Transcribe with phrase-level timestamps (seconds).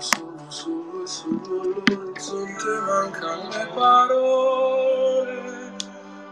[0.00, 5.76] Solo, solo, solo all'orizzonte mancano le parole.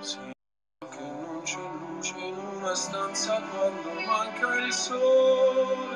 [0.01, 5.88] Sento che non c'è luce in una stanza quando manca il sole.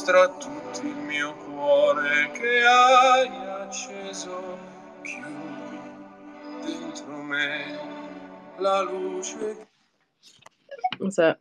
[0.00, 3.28] Mostra a tutti il mio cuore che hai
[3.60, 4.58] acceso.
[5.02, 5.78] Chiudi
[6.62, 7.78] dentro me
[8.56, 9.68] la luce
[10.98, 11.38] What's up?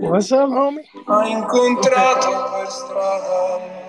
[0.00, 0.84] What's up, homie?
[1.06, 3.82] ha incontrato per strada.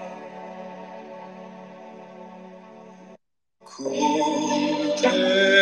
[3.59, 3.91] Con
[5.01, 5.54] te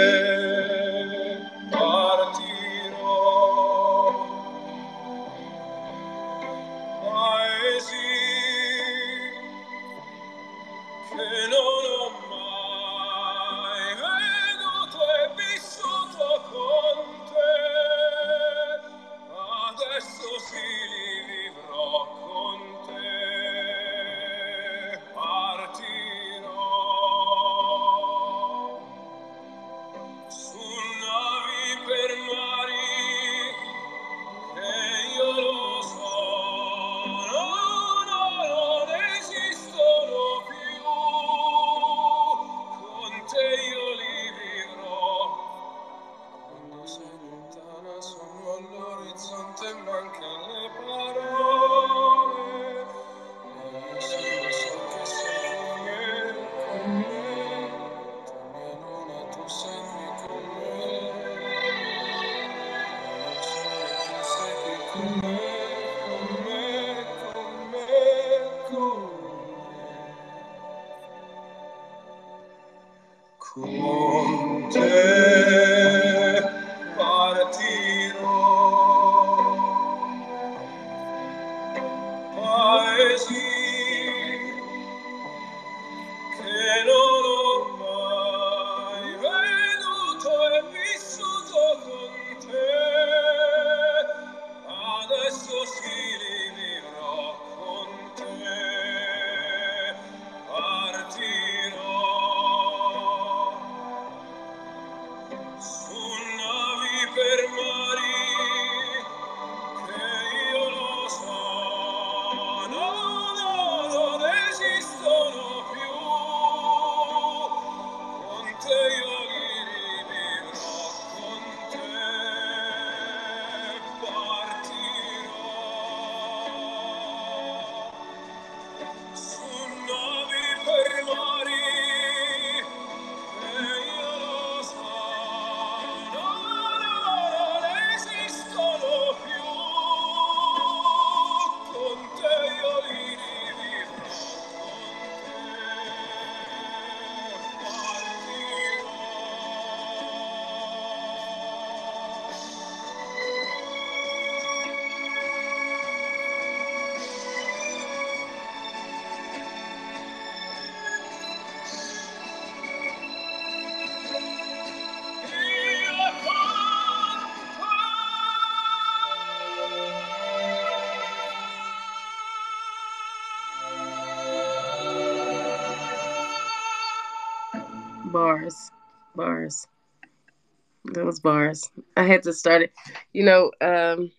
[181.23, 181.71] bars.
[181.97, 182.73] I had to start it.
[183.13, 184.11] You know, um,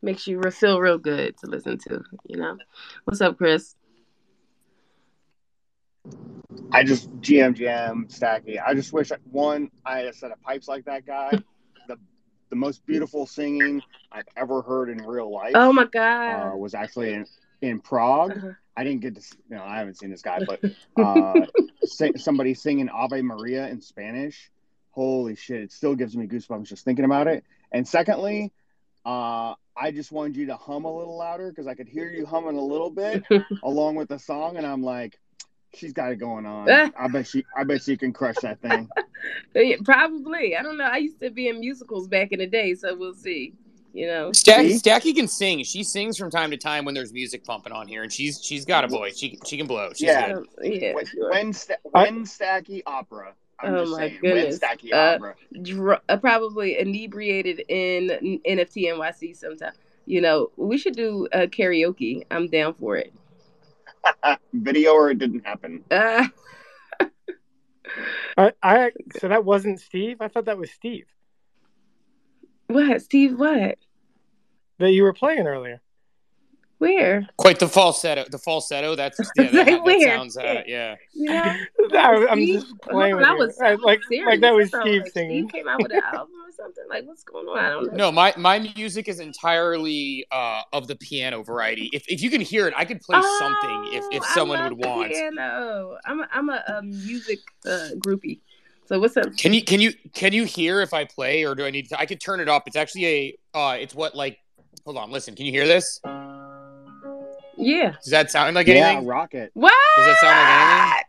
[0.00, 2.56] makes you feel real good to listen to, you know.
[3.04, 3.74] What's up, Chris?
[6.72, 8.58] I just GM GM Stacky.
[8.64, 11.30] I just wish one I had a set of pipes like that guy.
[11.88, 11.96] the
[12.50, 16.56] the most beautiful singing I've ever heard in real life Oh my uh, God.
[16.56, 17.26] was actually in
[17.60, 18.36] in Prague.
[18.36, 18.52] Uh-huh.
[18.76, 20.60] I didn't get to, you know, I haven't seen this guy, but
[21.04, 21.46] uh,
[21.82, 24.50] sing, somebody singing Ave Maria in Spanish.
[24.90, 25.62] Holy shit!
[25.62, 27.44] It still gives me goosebumps just thinking about it.
[27.72, 28.52] And secondly,
[29.06, 32.26] uh, I just wanted you to hum a little louder because I could hear you
[32.26, 33.22] humming a little bit
[33.62, 35.18] along with the song, and I'm like,
[35.74, 36.68] she's got it going on.
[36.98, 38.88] I bet she, I bet she can crush that thing.
[39.84, 40.56] Probably.
[40.56, 40.84] I don't know.
[40.84, 43.52] I used to be in musicals back in the day, so we'll see.
[43.94, 44.30] You know.
[44.30, 44.90] Stacky, See?
[44.90, 45.64] Stacky can sing.
[45.64, 48.64] She sings from time to time when there's music pumping on here, and she's she's
[48.64, 49.18] got a voice.
[49.18, 49.90] She she can blow.
[49.90, 50.28] She's Yeah.
[50.28, 50.36] good.
[50.36, 50.94] Um, yeah.
[50.94, 51.30] When, sure.
[51.30, 53.34] when, sta- when Stacky opera.
[53.60, 54.58] I'm Oh just my saying, when goodness.
[54.58, 55.34] Stacky Uh, opera.
[55.62, 59.72] Dr- uh, probably inebriated in NFT NYC sometime.
[60.06, 62.24] You know, we should do uh, karaoke.
[62.30, 63.12] I'm down for it.
[64.52, 65.84] Video or it didn't happen.
[65.90, 66.26] Uh,
[68.36, 70.18] I, I so that wasn't Steve.
[70.20, 71.06] I thought that was Steve
[72.68, 73.38] what, Steve?
[73.38, 73.78] What?
[74.78, 75.80] that you were playing earlier.
[76.78, 77.26] Where?
[77.36, 78.24] Quite the falsetto.
[78.30, 78.94] The falsetto.
[78.94, 79.50] That's yeah.
[79.50, 80.36] That, that sounds.
[80.36, 80.94] Uh, yeah.
[81.12, 81.56] You know,
[81.94, 82.60] I, I'm Steve?
[82.60, 83.46] just playing Hold with on, you.
[83.46, 84.26] was I- like serious.
[84.26, 85.48] like that was I thought, Steve like, singing.
[85.48, 86.84] Steve came out with an album or something.
[86.88, 87.58] Like, what's going on?
[87.58, 87.96] I don't know.
[87.96, 91.90] No, my my music is entirely uh, of the piano variety.
[91.92, 94.58] If if you can hear it, I could play something if if Oh, I someone
[94.60, 95.10] love would want.
[95.10, 95.96] Piano.
[96.04, 98.38] I'm a, I'm a, a music uh, groupie.
[98.86, 99.36] So what's up?
[99.36, 101.98] Can you can you can you hear if I play or do I need to?
[101.98, 102.64] I could turn it up.
[102.68, 103.38] It's actually a.
[103.52, 104.38] Uh, it's what like.
[104.84, 105.34] Hold on, listen.
[105.34, 106.00] Can you hear this?
[107.58, 107.92] Yeah.
[108.02, 109.06] Does that sound like Yeah, anything?
[109.06, 109.50] rocket.
[109.54, 109.72] What?
[109.96, 111.04] Does that sound like anything?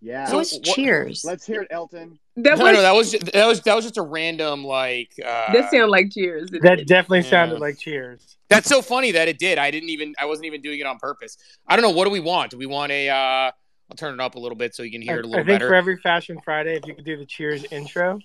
[0.00, 0.20] Yeah.
[0.24, 1.24] That So was what- Cheers.
[1.24, 2.18] Let's hear it, Elton.
[2.36, 5.10] That no, was no, that was just, that was that was just a random like.
[5.18, 6.50] Uh, that sound like Cheers.
[6.62, 6.86] That it?
[6.86, 7.30] definitely Yeah.
[7.30, 8.36] sounded like Cheers.
[8.48, 9.58] That's so funny that it did.
[9.58, 10.14] I didn't even.
[10.20, 11.36] I wasn't even doing it on purpose.
[11.66, 11.90] I don't know.
[11.90, 12.52] What do we want?
[12.52, 13.08] Do we want a?
[13.08, 13.50] uh
[13.90, 15.40] I'll turn it up a little bit so you can I, hear it a little
[15.42, 15.68] I think better.
[15.68, 18.20] for every Fashion Friday, if you could do the Cheers intro.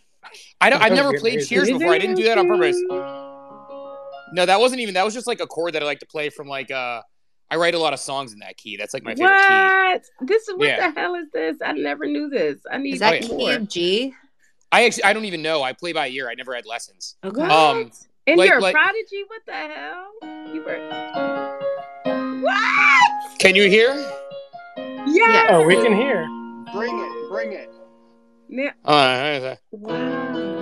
[0.62, 0.80] I don't.
[0.82, 1.50] I've never played amazing.
[1.58, 1.94] Cheers before.
[1.94, 2.78] I didn't do that on purpose.
[4.34, 4.94] No, that wasn't even.
[4.94, 6.70] That was just like a chord that I like to play from like.
[6.70, 7.02] uh
[7.54, 8.78] I write a lot of songs in that key.
[8.78, 9.54] That's like my favorite key.
[9.54, 10.28] What?
[10.28, 10.90] This is what Yeah.
[10.90, 11.58] the hell is this?
[11.64, 12.58] I never knew this.
[12.72, 13.38] I need Is that Oh, yeah.
[13.38, 14.14] key of G?
[14.72, 15.04] I actually.
[15.04, 15.62] I don't even know.
[15.62, 16.28] I play by ear.
[16.32, 17.16] I never had lessons.
[17.24, 17.40] Okay.
[17.42, 17.52] What?
[17.52, 17.92] Um,
[18.26, 19.24] and like- you're a like- prodigy?
[19.28, 20.08] What the hell?
[20.52, 20.80] You were
[22.42, 23.38] what?
[23.40, 23.94] Can you hear?
[25.06, 25.48] Yeah.
[25.52, 26.26] Oh, we can hear.
[26.74, 27.30] Bring it.
[27.30, 27.70] Bring it.
[28.50, 30.53] Now, Uh, wow.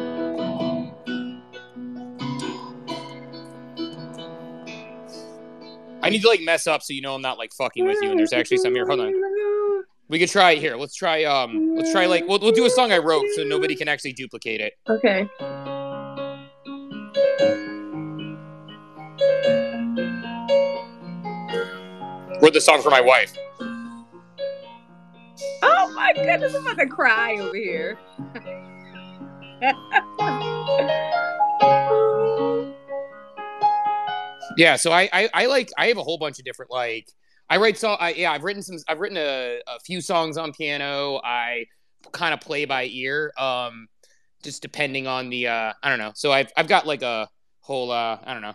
[6.04, 8.10] I need to like mess up so you know I'm not like fucking with you.
[8.10, 8.88] And there's actually some here.
[8.88, 9.14] Hold on.
[10.08, 10.76] We could try it here.
[10.76, 11.24] Let's try.
[11.24, 11.76] Um.
[11.76, 14.62] Let's try like we'll we'll do a song I wrote so nobody can actually duplicate
[14.62, 14.74] it.
[14.90, 15.30] Okay.
[22.42, 23.34] Wrote the song for my wife.
[25.62, 28.00] Oh my goodness, I'm about to cry over here.
[34.58, 37.08] Yeah, so I, I I like I have a whole bunch of different like
[37.50, 40.52] I write song I yeah I've written some I've written a, a few songs on
[40.54, 41.66] piano I
[42.12, 43.88] kind of play by ear um
[44.44, 47.30] just depending on the uh I don't know so I've I've got like a
[47.62, 48.54] whole uh I don't know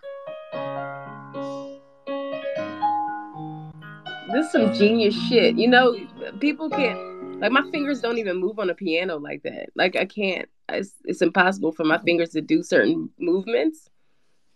[4.33, 5.57] this is some genius shit.
[5.57, 5.97] You know,
[6.41, 9.71] people can't like my fingers don't even move on a piano like that.
[9.75, 10.49] Like I can't.
[10.69, 13.89] It's, it's impossible for my fingers to do certain movements.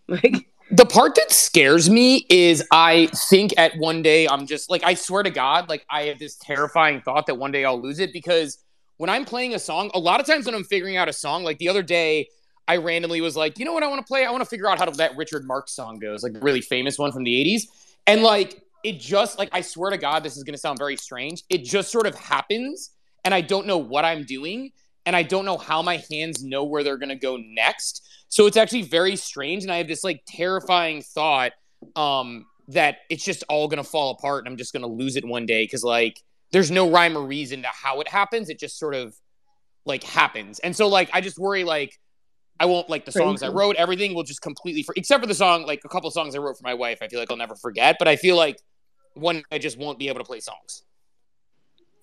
[0.09, 4.85] Like the part that scares me is I think at one day I'm just like
[4.85, 7.99] I swear to God like I have this terrifying thought that one day I'll lose
[7.99, 8.59] it because
[8.97, 11.43] when I'm playing a song a lot of times when I'm figuring out a song
[11.43, 12.29] like the other day
[12.69, 14.25] I randomly was like you know what I want to play?
[14.25, 16.99] I want to figure out how to, that Richard Marx song goes like really famous
[16.99, 17.63] one from the 80s
[18.07, 21.43] and like it just like I swear to God this is to sound very strange.
[21.51, 22.91] It just sort of happens
[23.25, 24.71] and I don't know what I'm doing
[25.11, 28.47] and I don't know how my hands know where they're going to go next so
[28.47, 31.51] it's actually very strange, and I have this like terrifying thought
[31.97, 35.47] um, that it's just all gonna fall apart, and I'm just gonna lose it one
[35.47, 36.23] day because like
[36.53, 38.49] there's no rhyme or reason to how it happens.
[38.49, 39.17] It just sort of
[39.85, 41.99] like happens, and so like I just worry like
[42.61, 43.75] I won't like the songs I wrote.
[43.75, 46.57] Everything will just completely for except for the song like a couple songs I wrote
[46.57, 46.99] for my wife.
[47.03, 48.59] I feel like I'll never forget, but I feel like
[49.15, 50.85] one I just won't be able to play songs.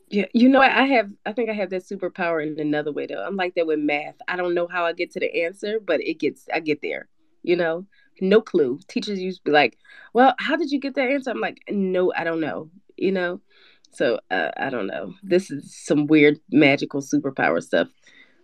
[0.09, 1.11] Yeah, you know, I have.
[1.25, 3.23] I think I have that superpower in another way though.
[3.23, 4.15] I'm like that with math.
[4.27, 6.47] I don't know how I get to the answer, but it gets.
[6.53, 7.07] I get there.
[7.43, 7.85] You know,
[8.21, 8.79] no clue.
[8.87, 9.77] Teachers used to be like,
[10.13, 13.41] "Well, how did you get that answer?" I'm like, "No, I don't know." You know,
[13.91, 15.13] so uh, I don't know.
[15.23, 17.89] This is some weird magical superpower stuff.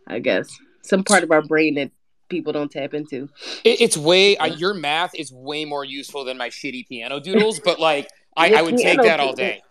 [0.07, 1.91] I guess some part of our brain that
[2.27, 3.29] people don't tap into.
[3.63, 7.59] It, it's way I, your math is way more useful than my shitty piano doodles,
[7.59, 9.61] but like I, I would take that all day.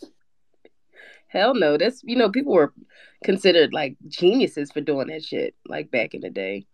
[1.33, 1.77] Hell no.
[1.77, 2.73] That's you know, people were
[3.25, 6.67] considered like geniuses for doing that shit, like back in the day.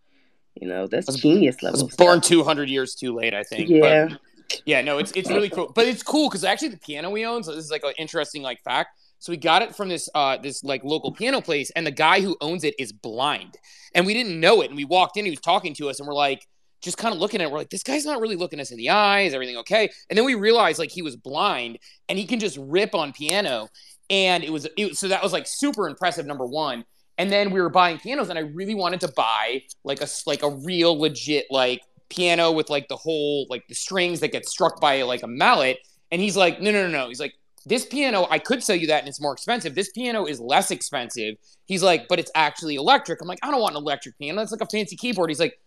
[0.55, 1.85] You know, that's was- genius level.
[1.85, 3.69] was born 200 years too late, I think.
[3.69, 4.07] Yeah.
[4.09, 4.19] But
[4.65, 5.71] yeah, no, it's it's really cool.
[5.73, 8.41] But it's cool because actually the piano we own, so this is like an interesting
[8.41, 8.97] like fact.
[9.19, 12.21] So we got it from this uh this like local piano place, and the guy
[12.21, 13.57] who owns it is blind,
[13.93, 14.67] and we didn't know it.
[14.67, 16.45] And we walked in, he was talking to us, and we're like,
[16.81, 17.51] just kind of looking at it.
[17.51, 19.21] We're like, this guy's not really looking us in the eye.
[19.21, 19.89] Is everything okay?
[20.09, 23.69] And then we realized like he was blind, and he can just rip on piano.
[24.09, 26.25] And it was, it so that was like super impressive.
[26.25, 26.85] Number one.
[27.17, 30.41] And then we were buying pianos, and I really wanted to buy like a like
[30.41, 34.79] a real legit like piano with like the whole like the strings that get struck
[34.79, 35.79] by like a mallet.
[36.11, 37.07] And he's like, no, no, no, no.
[37.07, 37.33] He's like,
[37.65, 39.75] this piano, I could sell you that and it's more expensive.
[39.75, 41.35] This piano is less expensive.
[41.65, 43.21] He's like, but it's actually electric.
[43.21, 44.39] I'm like, I don't want an electric piano.
[44.39, 45.29] That's like a fancy keyboard.
[45.29, 45.59] He's like,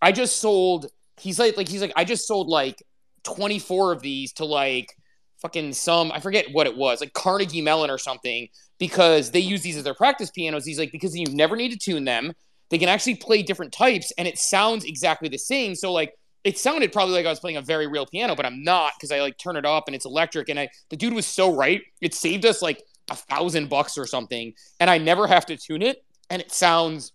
[0.00, 0.86] I just sold.
[1.18, 2.82] He's like, like he's like, I just sold like
[3.24, 4.96] 24 of these to like
[5.40, 9.62] fucking some I forget what it was, like Carnegie Mellon or something, because they use
[9.62, 10.64] these as their practice pianos.
[10.64, 12.32] He's like, because you never need to tune them.
[12.70, 15.74] They can actually play different types and it sounds exactly the same.
[15.74, 18.62] So like it sounded probably like I was playing a very real piano, but I'm
[18.62, 20.48] not because I like turn it up and it's electric.
[20.48, 21.82] And I the dude was so right.
[22.00, 24.54] It saved us like a thousand bucks or something.
[24.78, 26.04] And I never have to tune it.
[26.30, 27.12] And it sounds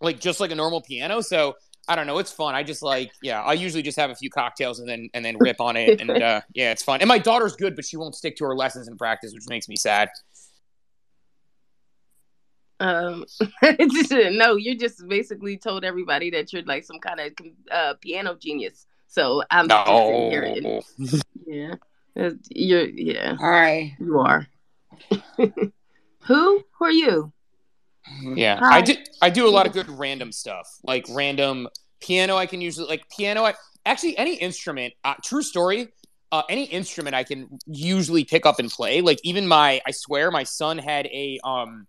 [0.00, 1.20] like just like a normal piano.
[1.20, 1.54] So
[1.88, 2.18] I don't know.
[2.18, 2.54] It's fun.
[2.54, 5.38] I just like, yeah, I usually just have a few cocktails and then and then
[5.38, 6.00] rip on it.
[6.00, 7.00] And uh, yeah, it's fun.
[7.00, 9.68] And my daughter's good, but she won't stick to her lessons in practice, which makes
[9.68, 10.10] me sad.
[12.80, 13.24] Um,
[13.62, 17.32] no, you just basically told everybody that you're like some kind of
[17.70, 18.86] uh, piano genius.
[19.08, 20.82] So I'm No.
[21.46, 21.74] yeah,
[22.18, 23.96] Uh, you're yeah, Hi.
[23.98, 24.46] you are.
[25.38, 25.52] Who?
[26.78, 27.32] Who are you?
[28.34, 28.78] Yeah, Hi.
[28.78, 28.94] I do.
[29.22, 31.68] I do a lot of good random stuff, like random
[32.00, 32.36] piano.
[32.36, 33.44] I can usually like piano.
[33.44, 33.54] I,
[33.86, 34.94] actually, any instrument.
[35.04, 35.88] Uh, true story.
[36.30, 39.00] Uh, any instrument I can usually pick up and play.
[39.00, 41.86] Like even my, I swear, my son had a um,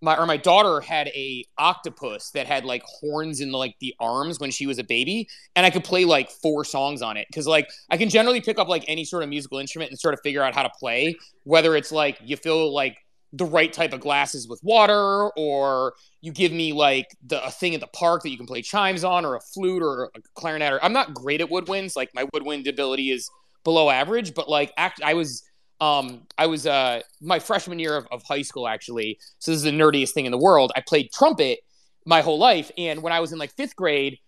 [0.00, 4.38] my or my daughter had a octopus that had like horns in like the arms
[4.38, 7.46] when she was a baby, and I could play like four songs on it because
[7.46, 10.20] like I can generally pick up like any sort of musical instrument and sort of
[10.22, 11.16] figure out how to play.
[11.44, 12.96] Whether it's like you feel like
[13.32, 17.74] the right type of glasses with water, or you give me like the a thing
[17.74, 20.72] at the park that you can play chimes on, or a flute or a clarinet.
[20.72, 21.96] Or I'm not great at woodwinds.
[21.96, 23.30] Like my woodwind ability is
[23.64, 25.42] below average, but like act, I was
[25.80, 29.18] um I was uh my freshman year of, of high school actually.
[29.38, 30.72] So this is the nerdiest thing in the world.
[30.74, 31.60] I played trumpet
[32.06, 34.18] my whole life, and when I was in like fifth grade.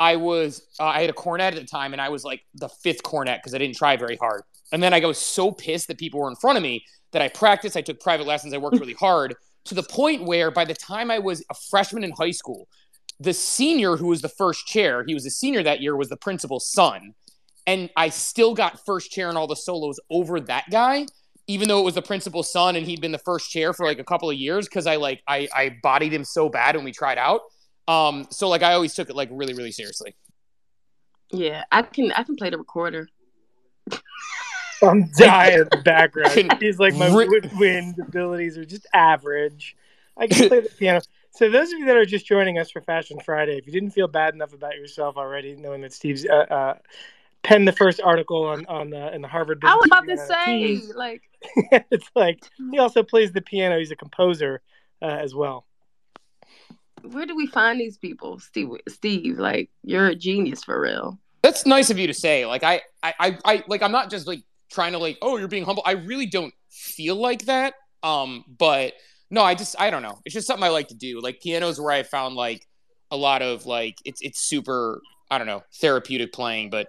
[0.00, 2.68] I was uh, I had a cornet at the time, and I was like the
[2.68, 4.42] fifth cornet because I didn't try very hard.
[4.74, 7.28] And then I was so pissed that people were in front of me that I
[7.28, 7.76] practiced.
[7.76, 8.52] I took private lessons.
[8.52, 12.02] I worked really hard to the point where by the time I was a freshman
[12.02, 12.66] in high school,
[13.20, 16.16] the senior who was the first chair, he was a senior that year, was the
[16.16, 17.14] principal's son.
[17.68, 21.06] And I still got first chair in all the solos over that guy,
[21.46, 24.00] even though it was the principal's son and he'd been the first chair for like
[24.00, 26.90] a couple of years because I like I, I bodied him so bad when we
[26.90, 27.42] tried out.
[27.86, 30.16] Um, so like I always took it like really, really seriously.
[31.30, 33.08] Yeah, I can I can play the recorder.
[34.88, 36.32] I'm dying in the background.
[36.32, 39.76] Can- He's like, my Ri- woodwind abilities are just average.
[40.16, 41.00] I can play the piano.
[41.30, 43.90] So those of you that are just joining us for Fashion Friday, if you didn't
[43.90, 46.74] feel bad enough about yourself already, knowing that Steve's uh, uh,
[47.42, 50.76] penned the first article on on the, in the Harvard I was about to say,
[50.76, 51.22] on like,
[51.90, 53.78] it's like he also plays the piano.
[53.78, 54.62] He's a composer
[55.02, 55.66] uh, as well.
[57.02, 58.68] where do we find these people, Steve?
[58.88, 61.18] Steve, like, you're a genius for real.
[61.42, 62.46] That's nice of you to say.
[62.46, 64.42] Like I, I, I, I like I'm not just like
[64.74, 65.82] trying to like, oh, you're being humble.
[65.86, 67.74] I really don't feel like that.
[68.02, 68.94] Um, but
[69.30, 70.18] no, I just I don't know.
[70.24, 71.20] It's just something I like to do.
[71.20, 72.66] Like piano's where I found like
[73.10, 75.00] a lot of like it's it's super
[75.30, 76.68] I don't know therapeutic playing.
[76.70, 76.88] But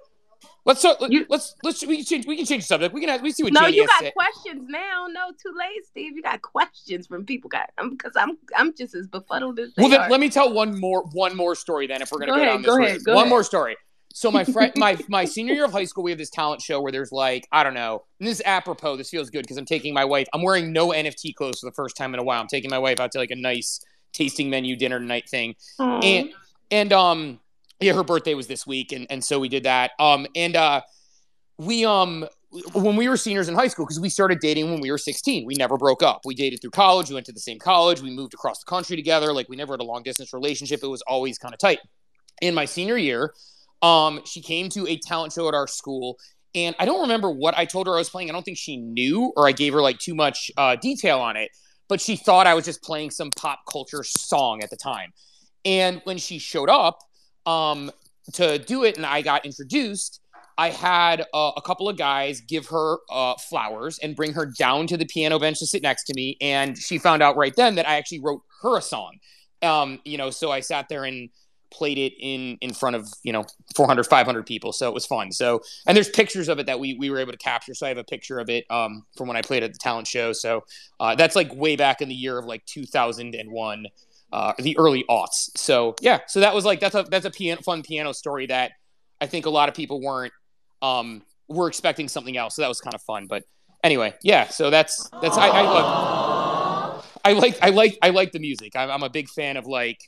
[0.65, 2.93] let's so, let, You- let's let's we can change we can change the subject.
[2.93, 5.07] We can we see what No, Jenny you got questions now.
[5.09, 6.15] No, too late, Steve.
[6.15, 7.49] You got questions from people.
[7.49, 10.09] Got because I'm I'm just as befuddled as Well, then are.
[10.09, 11.87] let me tell one more one more story.
[11.87, 13.29] Then, if we're gonna Go go, ahead, down this go ahead, go one ahead.
[13.29, 13.77] more story.
[14.15, 16.81] So my friend, my my senior year of high school, we have this talent show
[16.81, 18.03] where there's like I don't know.
[18.19, 18.95] And this is apropos.
[18.95, 20.27] This feels good because I'm taking my wife.
[20.33, 22.39] I'm wearing no NFT clothes for the first time in a while.
[22.41, 25.55] I'm taking my wife out to like a nice tasting menu dinner tonight thing.
[26.01, 26.31] And
[26.71, 27.39] and um
[27.81, 29.91] yeah, her birthday was this week, and and so we did that.
[29.99, 30.81] Um and uh
[31.57, 32.25] we um
[32.73, 35.45] when we were seniors in high school because we started dating when we were 16
[35.45, 38.09] we never broke up we dated through college we went to the same college we
[38.09, 41.01] moved across the country together like we never had a long distance relationship it was
[41.01, 41.79] always kind of tight
[42.41, 43.33] in my senior year
[43.85, 46.17] um she came to a talent show at our school
[46.55, 48.77] and i don't remember what i told her i was playing i don't think she
[48.77, 51.51] knew or i gave her like too much uh, detail on it
[51.87, 55.13] but she thought i was just playing some pop culture song at the time
[55.63, 56.99] and when she showed up
[57.45, 57.91] um
[58.33, 60.19] to do it and i got introduced
[60.57, 64.87] I had uh, a couple of guys give her uh, flowers and bring her down
[64.87, 66.37] to the piano bench to sit next to me.
[66.39, 69.17] And she found out right then that I actually wrote her a song.
[69.61, 71.29] Um, you know, so I sat there and
[71.75, 73.43] played it in in front of you know
[73.75, 75.31] 400 500 people so it was fun.
[75.31, 77.89] So and there's pictures of it that we we were able to capture so i
[77.89, 80.33] have a picture of it um from when i played at the talent show.
[80.33, 80.63] So
[80.99, 83.85] uh, that's like way back in the year of like 2001
[84.31, 85.49] uh the early aughts.
[85.57, 88.71] So yeah so that was like that's a that's a piano fun piano story that
[89.21, 90.33] i think a lot of people weren't
[90.81, 93.43] um were expecting something else so that was kind of fun but
[93.83, 98.75] anyway yeah so that's that's i, I i like i like i like the music.
[98.75, 99.99] I'm, I'm a big fan of like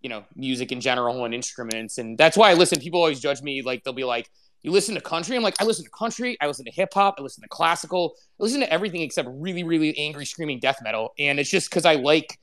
[0.00, 1.98] you know music in general and instruments.
[1.98, 4.30] And that's why i listen people always judge me like they'll be like
[4.62, 5.36] you listen to country?
[5.36, 8.42] I'm like i listen to country i listen to hip-hop i listen to classical i
[8.42, 11.12] listen to everything except really really angry screaming death metal.
[11.18, 12.38] And it's just because i like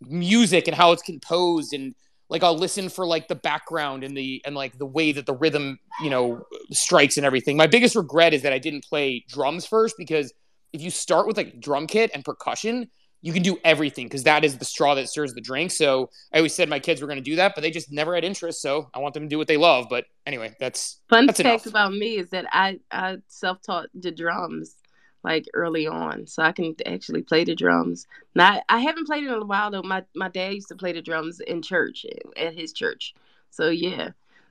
[0.00, 1.94] music and how it's composed and
[2.30, 5.34] like I'll listen for like the background and the and like the way that the
[5.34, 7.56] rhythm, you know, strikes and everything.
[7.56, 10.32] My biggest regret is that I didn't play drums first because
[10.72, 12.88] if you start with like drum kit and percussion,
[13.22, 15.70] you can do everything because that is the straw that stirs the drink.
[15.70, 18.14] So I always said my kids were going to do that, but they just never
[18.14, 18.62] had interest.
[18.62, 19.86] So I want them to do what they love.
[19.90, 21.66] But anyway, that's Fun that's fact enough.
[21.66, 24.76] about me is that I I self taught the drums
[25.22, 28.06] like early on, so I can actually play the drums.
[28.34, 29.82] Now I haven't played it in a while though.
[29.82, 33.14] My my dad used to play the drums in church at his church,
[33.50, 34.10] so yeah.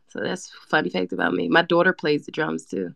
[0.10, 1.48] So that's fun fact about me.
[1.50, 2.94] My daughter plays the drums too,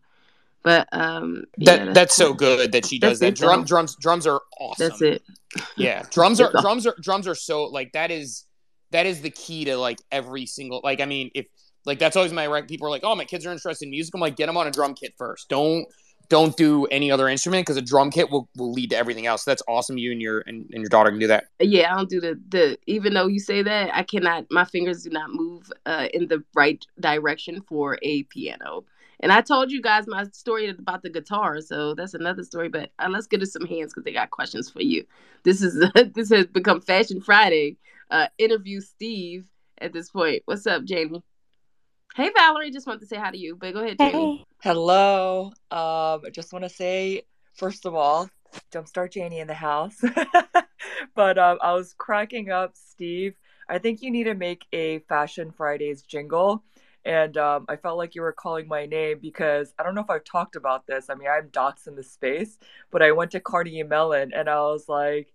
[0.64, 3.36] but um, that yeah, that's so good that she does that.
[3.36, 4.88] Drum drums drums are awesome.
[4.88, 5.22] That's it.
[5.76, 8.44] Yeah, drums are That's drums are drums are so like that is
[8.90, 11.46] that is the key to like every single like I mean if
[11.86, 14.12] like that's always my right people are like oh my kids are interested in music
[14.14, 15.86] I'm like get them on a drum kit first don't
[16.28, 19.44] don't do any other instrument because a drum kit will, will lead to everything else
[19.44, 22.10] that's awesome you and your and, and your daughter can do that Yeah, I don't
[22.10, 22.78] do the the.
[22.86, 24.46] Even though you say that, I cannot.
[24.50, 28.84] My fingers do not move uh, in the right direction for a piano.
[29.24, 32.68] And I told you guys my story about the guitar, so that's another story.
[32.68, 35.06] But uh, let's get to some hands because they got questions for you.
[35.44, 35.82] This is
[36.14, 37.78] this has become Fashion Friday.
[38.10, 39.46] Uh, interview Steve
[39.78, 40.42] at this point.
[40.44, 41.22] What's up, Janie?
[42.14, 42.70] Hey, Valerie.
[42.70, 44.44] Just want to say hi to you, but go ahead, Janie.
[44.62, 45.46] Hello.
[45.70, 47.22] Um, I just want to say,
[47.54, 48.28] first of all,
[48.74, 49.96] Jumpstart Janie in the house.
[51.14, 53.36] but um, I was cracking up, Steve.
[53.70, 56.62] I think you need to make a Fashion Fridays jingle.
[57.04, 60.10] And um, I felt like you were calling my name because I don't know if
[60.10, 61.10] I've talked about this.
[61.10, 62.58] I mean, I'm dots in the space,
[62.90, 65.32] but I went to Carnegie Mellon and I was like,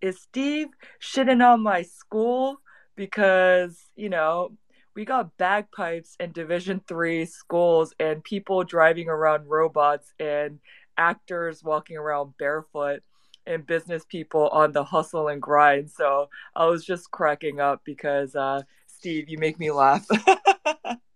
[0.00, 0.68] is Steve
[1.00, 2.60] shitting on my school?
[2.96, 4.52] Because, you know,
[4.94, 10.58] we got bagpipes in division three schools and people driving around robots and
[10.98, 13.02] actors walking around barefoot
[13.46, 18.36] and business people on the hustle and grind so i was just cracking up because
[18.36, 20.06] uh steve you make me laugh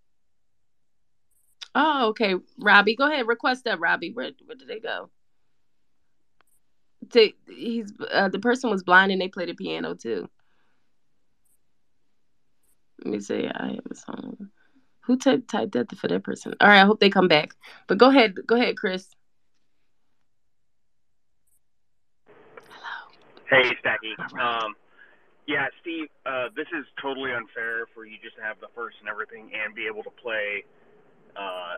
[1.79, 2.97] Oh, okay, Robbie.
[2.97, 3.29] Go ahead.
[3.29, 4.11] Request that, Robbie.
[4.11, 5.11] Where where did they go?
[7.11, 10.27] To, he's uh, the person was blind and they played the piano too.
[13.05, 13.47] Let me see.
[13.47, 14.49] I have a song.
[15.01, 16.55] Who typed typed that for that person?
[16.63, 16.81] All right.
[16.81, 17.55] I hope they come back.
[17.89, 18.37] But go ahead.
[18.47, 19.11] Go ahead, Chris.
[22.71, 23.63] Hello.
[23.63, 24.19] Hey, Stacky.
[24.41, 24.75] Um,
[25.47, 29.11] yeah, Steve, uh, this is totally unfair for you just to have the first and
[29.11, 30.65] everything and be able to play
[31.39, 31.77] uh,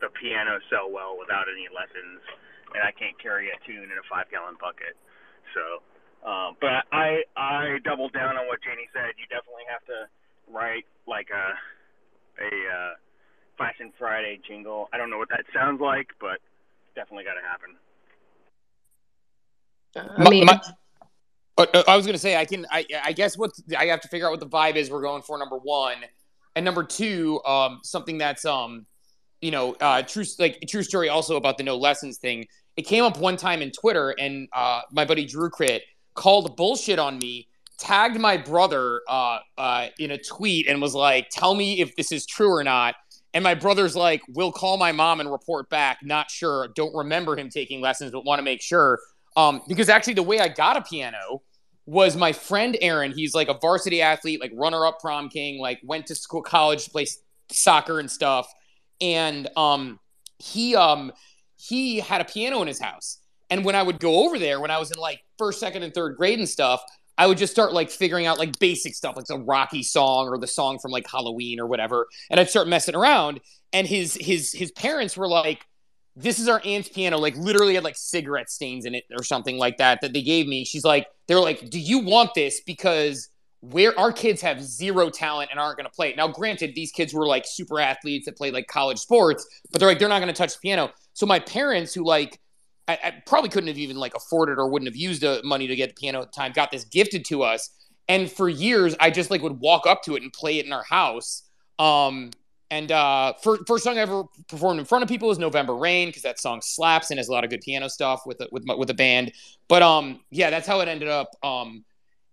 [0.00, 2.22] the piano so well without any lessons.
[2.72, 4.94] And I can't carry a tune in a five gallon bucket.
[5.54, 5.82] So,
[6.22, 9.18] um, but I I doubled down on what Janie said.
[9.18, 10.06] You definitely have to
[10.46, 11.46] write like a
[12.42, 12.92] a uh,
[13.58, 14.88] Fashion Friday jingle.
[14.92, 16.38] I don't know what that sounds like, but
[16.94, 17.74] definitely got to happen.
[20.26, 20.60] I mean, my-
[21.58, 22.64] Uh, uh, I was gonna say I can.
[22.70, 25.20] I, I guess what I have to figure out what the vibe is we're going
[25.22, 25.36] for.
[25.36, 25.96] Number one,
[26.56, 28.86] and number two, um, something that's um,
[29.40, 32.46] you know, uh, true like true story also about the no lessons thing.
[32.76, 35.82] It came up one time in Twitter, and uh, my buddy Drew Crit
[36.14, 41.28] called bullshit on me, tagged my brother uh, uh, in a tweet, and was like,
[41.30, 42.96] "Tell me if this is true or not."
[43.32, 45.98] And my brother's like, "We'll call my mom and report back.
[46.02, 46.68] Not sure.
[46.74, 48.98] Don't remember him taking lessons, but want to make sure."
[49.36, 51.42] Um, because actually, the way I got a piano
[51.90, 53.10] was my friend Aaron.
[53.10, 56.84] He's like a varsity athlete, like runner up prom king, like went to school, college
[56.84, 57.04] to play
[57.50, 58.46] soccer and stuff.
[59.00, 59.98] And um,
[60.38, 61.10] he um,
[61.56, 63.18] he had a piano in his house.
[63.50, 65.92] And when I would go over there, when I was in like first, second, and
[65.92, 66.80] third grade and stuff,
[67.18, 70.38] I would just start like figuring out like basic stuff, like the Rocky song or
[70.38, 72.06] the song from like Halloween or whatever.
[72.30, 73.40] And I'd start messing around.
[73.72, 75.66] And his his his parents were like,
[76.22, 79.58] this is our aunt's piano, like literally had like cigarette stains in it or something
[79.58, 80.64] like that that they gave me.
[80.64, 82.60] She's like, they're like, do you want this?
[82.60, 83.28] Because
[83.60, 86.16] where our kids have zero talent and aren't going to play it.
[86.16, 89.88] Now, granted, these kids were like super athletes that played like college sports, but they're
[89.88, 90.90] like, they're not going to touch the piano.
[91.12, 92.40] So my parents, who like,
[92.88, 95.76] I, I probably couldn't have even like afforded or wouldn't have used the money to
[95.76, 97.70] get the piano at the time, got this gifted to us.
[98.08, 100.72] And for years, I just like would walk up to it and play it in
[100.72, 101.42] our house.
[101.78, 102.30] Um,
[102.70, 106.08] and uh, first, first song I ever performed in front of people was November Rain
[106.08, 108.64] because that song slaps and has a lot of good piano stuff with a, with
[108.78, 109.32] with a band.
[109.68, 111.84] But um, yeah, that's how it ended up um,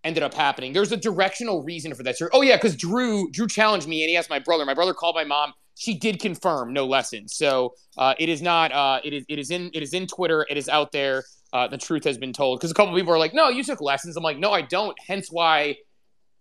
[0.03, 0.73] ended up happening.
[0.73, 2.15] There's a directional reason for that.
[2.33, 4.65] Oh yeah, because Drew Drew challenged me and he asked my brother.
[4.65, 5.53] My brother called my mom.
[5.75, 7.35] She did confirm no lessons.
[7.35, 8.71] So uh, it is not.
[8.71, 10.45] Uh, it is it is in it is in Twitter.
[10.49, 11.23] It is out there.
[11.53, 13.79] Uh, the truth has been told because a couple people are like, no, you took
[13.81, 14.17] lessons.
[14.17, 14.95] I'm like, no, I don't.
[15.07, 15.77] Hence why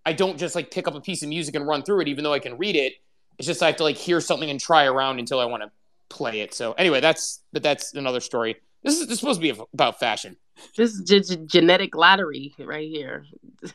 [0.05, 2.25] I don't just like pick up a piece of music and run through it, even
[2.25, 2.95] though I can read it.
[3.39, 5.71] It's just I have to like hear something and try around until I want to
[6.09, 6.55] play it.
[6.55, 8.57] So anyway, that's but that's another story.
[8.83, 10.37] This is, this is supposed to be about fashion.
[10.77, 13.25] this is ge- ge- genetic lottery right here.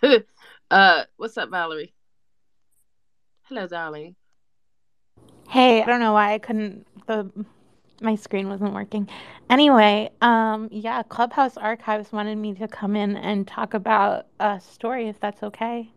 [0.71, 1.93] uh, what's up, Valerie?
[3.43, 4.15] Hello, darling.
[5.50, 7.30] Hey, I don't know why I couldn't the
[8.02, 9.08] my screen wasn't working.
[9.50, 15.08] Anyway, um yeah, Clubhouse Archives wanted me to come in and talk about a story
[15.10, 15.91] if that's okay.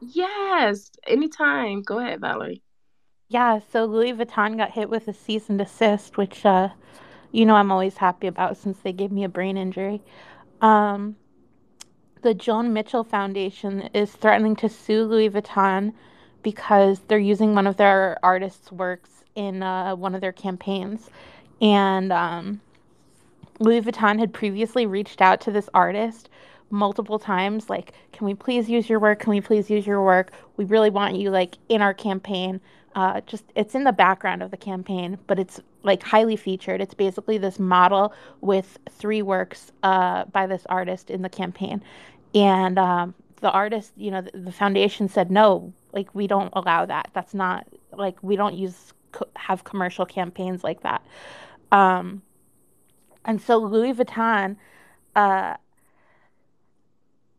[0.00, 1.82] Yes, anytime.
[1.82, 2.62] Go ahead, Valerie.
[3.28, 6.70] Yeah, so Louis Vuitton got hit with a cease and desist, which uh
[7.32, 10.02] you know I'm always happy about since they gave me a brain injury.
[10.60, 11.16] Um
[12.22, 15.92] the Joan Mitchell Foundation is threatening to sue Louis Vuitton
[16.42, 21.10] because they're using one of their artists' works in uh, one of their campaigns.
[21.60, 22.60] And um,
[23.60, 26.28] Louis Vuitton had previously reached out to this artist
[26.70, 30.32] multiple times like can we please use your work can we please use your work
[30.56, 32.60] we really want you like in our campaign
[32.96, 36.80] uh, just it's in the background of the campaign but it's like highly featured.
[36.80, 41.82] It's basically this model with three works uh, by this artist in the campaign.
[42.34, 46.86] And um, the artist you know the, the foundation said no like we don't allow
[46.86, 47.10] that.
[47.12, 51.04] That's not like we don't use co- have commercial campaigns like that.
[51.70, 52.22] Um,
[53.26, 54.56] and so louis vuitton
[55.14, 55.56] uh,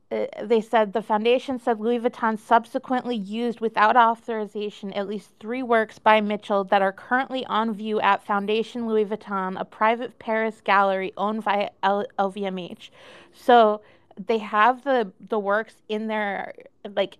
[0.09, 5.61] uh, they said the foundation said Louis Vuitton subsequently used without authorization at least three
[5.61, 10.61] works by Mitchell that are currently on view at Foundation Louis Vuitton, a private Paris
[10.63, 12.89] gallery owned by L- LVMH.
[13.33, 13.81] So
[14.25, 16.53] they have the the works in their
[16.95, 17.17] like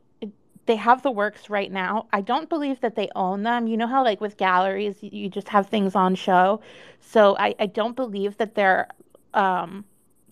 [0.66, 2.08] they have the works right now.
[2.14, 3.68] I don't believe that they own them.
[3.68, 6.62] You know how like with galleries you just have things on show.
[7.02, 8.88] So I, I don't believe that they're
[9.34, 9.84] um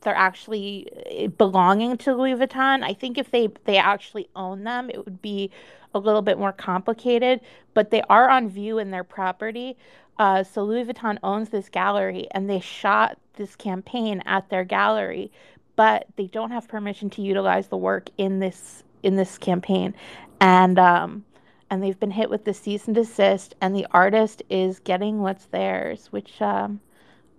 [0.06, 2.84] they're actually eh, belonging to Louis Vuitton.
[2.84, 5.52] I think if they they actually own them, it would be
[5.94, 7.42] a little bit more complicated.
[7.74, 9.76] But they are on view in their property.
[10.18, 15.30] Uh, so Louis Vuitton owns this gallery, and they shot this campaign at their gallery,
[15.76, 19.94] but they don't have permission to utilize the work in this in this campaign,
[20.40, 21.26] and um,
[21.70, 25.46] and they've been hit with the cease and desist, and the artist is getting what's
[25.48, 26.80] theirs, which um,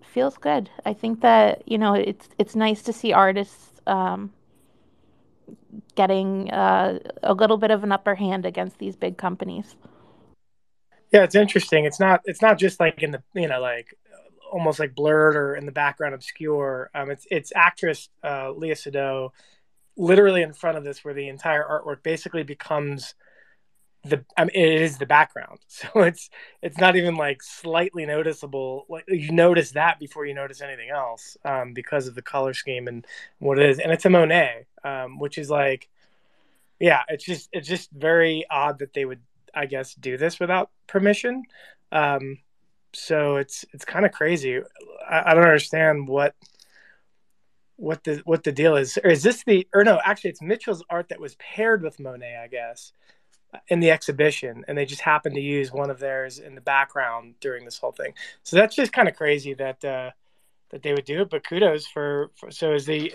[0.06, 0.70] feels good.
[0.84, 4.32] I think that you know it's it's nice to see artists um,
[5.94, 9.76] getting uh, a little bit of an upper hand against these big companies.
[11.12, 11.84] Yeah, it's interesting.
[11.84, 13.96] It's not it's not just like in the you know like
[14.52, 16.90] almost like blurred or in the background obscure.
[16.94, 19.30] Um, it's it's actress uh, Léa Seydoux
[19.96, 23.14] literally in front of this where the entire artwork basically becomes
[24.08, 25.58] the I mean, it is the background.
[25.68, 26.30] So it's
[26.62, 31.36] it's not even like slightly noticeable like you notice that before you notice anything else
[31.44, 33.06] um, because of the color scheme and
[33.38, 33.78] what it is.
[33.78, 35.88] And it's a monet um, which is like
[36.80, 39.20] yeah it's just it's just very odd that they would
[39.54, 41.42] i guess do this without permission.
[41.92, 42.38] Um,
[42.92, 44.60] so it's it's kind of crazy.
[45.08, 46.34] I, I don't understand what
[47.76, 48.98] what the what the deal is.
[49.02, 52.40] Or is this the or no actually it's mitchell's art that was paired with monet
[52.42, 52.92] i guess
[53.68, 57.34] in the exhibition and they just happened to use one of theirs in the background
[57.40, 58.14] during this whole thing.
[58.42, 60.10] So that's just kind of crazy that uh
[60.70, 63.12] that they would do it but kudos for, for so is the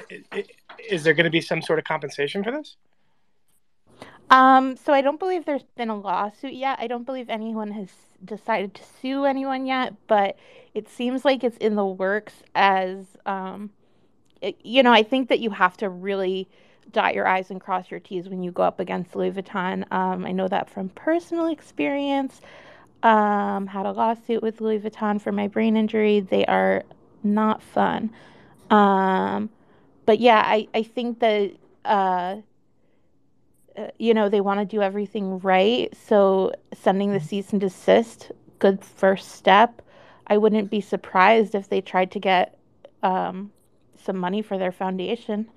[0.89, 2.77] is there going to be some sort of compensation for this?
[4.30, 6.80] Um so i don't believe there's been a lawsuit yet.
[6.80, 7.89] I don't believe anyone has
[8.23, 10.38] decided to sue anyone yet but
[10.73, 13.71] it seems like it's in the works as um
[14.41, 16.47] it, you know i think that you have to really
[16.91, 19.91] dot your I's and cross your T's when you go up against Louis Vuitton.
[19.91, 22.41] Um, I know that from personal experience.
[23.04, 26.19] Um, had a lawsuit with Louis Vuitton for my brain injury.
[26.19, 26.84] They are
[27.23, 28.12] not fun.
[28.69, 29.49] Um,
[30.06, 31.51] but yeah, I, I think that,
[31.84, 32.38] uh,
[33.77, 35.93] uh you know, they want to do everything right.
[36.08, 39.82] So sending the cease and desist, good first step.
[40.27, 42.58] I wouldn't be surprised if they tried to get
[43.04, 43.51] um,
[44.04, 45.49] some money for their foundation.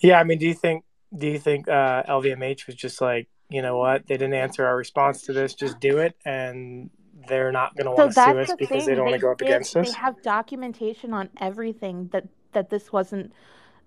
[0.00, 0.84] Yeah, I mean, do you think
[1.16, 4.76] do you think uh, LVMH was just like, you know what, they didn't answer our
[4.76, 6.90] response to this, just do it, and
[7.28, 8.86] they're not going to want to sue us because thing.
[8.86, 9.92] they don't want to go up did, against us?
[9.92, 13.32] They have documentation on everything that that this wasn't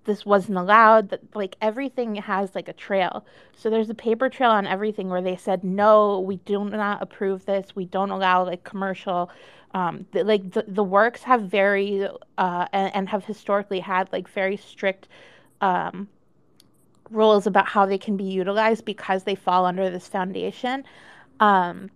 [0.06, 3.26] this wasn't allowed that like everything has like a trail.
[3.56, 7.45] So there's a paper trail on everything where they said no we do not approve
[7.45, 7.76] this.
[7.76, 9.30] We don't allow like commercial.
[9.73, 14.28] Um the, like the, the works have very uh and, and have historically had like
[14.28, 15.08] very strict
[15.63, 16.10] um,
[17.10, 20.84] rules about how they can be utilized because they fall under this foundation.
[21.39, 21.89] Um,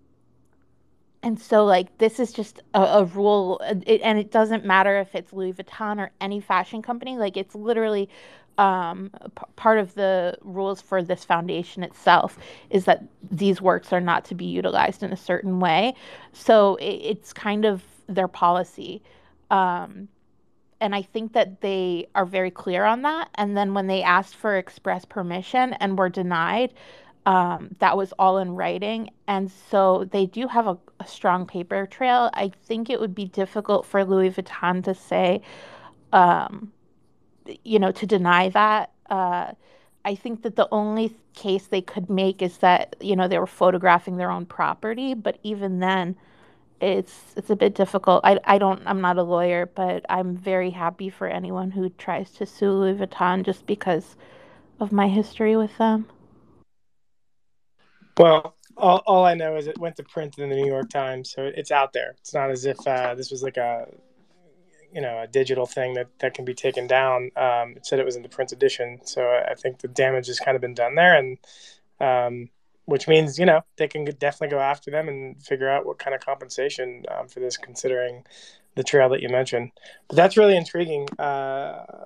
[1.21, 5.13] and so, like, this is just a, a rule, it, and it doesn't matter if
[5.13, 7.17] it's Louis Vuitton or any fashion company.
[7.17, 8.07] Like, it's literally
[8.57, 12.37] um, p- part of the rules for this foundation itself
[12.69, 15.93] is that these works are not to be utilized in a certain way.
[16.31, 19.01] So it, it's kind of their policy.
[19.51, 20.07] Um,
[20.79, 23.29] and I think that they are very clear on that.
[23.35, 26.73] And then when they asked for express permission and were denied,
[27.25, 29.09] um, that was all in writing.
[29.27, 32.29] And so they do have a, a, strong paper trail.
[32.33, 35.41] I think it would be difficult for Louis Vuitton to say,
[36.13, 36.71] um,
[37.65, 38.91] you know, to deny that.
[39.09, 39.51] Uh,
[40.05, 43.45] I think that the only case they could make is that, you know, they were
[43.47, 45.13] photographing their own property.
[45.13, 46.15] But even then,
[46.79, 48.21] it's it's a bit difficult.
[48.23, 52.31] I, I don't I'm not a lawyer, but I'm very happy for anyone who tries
[52.31, 54.15] to sue Louis Vuitton just because
[54.79, 56.07] of my history with them.
[58.17, 61.31] Well, all, all I know is it went to print in the New York Times,
[61.31, 62.15] so it's out there.
[62.19, 63.87] It's not as if uh, this was like a,
[64.93, 67.31] you know, a digital thing that, that can be taken down.
[67.35, 70.39] Um, it said it was in the print edition, so I think the damage has
[70.39, 71.37] kind of been done there, and
[71.99, 72.49] um,
[72.87, 76.15] which means you know they can definitely go after them and figure out what kind
[76.15, 78.23] of compensation um, for this, considering
[78.75, 79.71] the trail that you mentioned.
[80.07, 82.05] But that's really intriguing uh,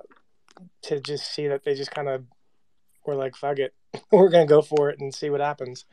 [0.82, 2.24] to just see that they just kind of
[3.06, 3.74] were like, "Fuck it,
[4.10, 5.84] we're gonna go for it and see what happens.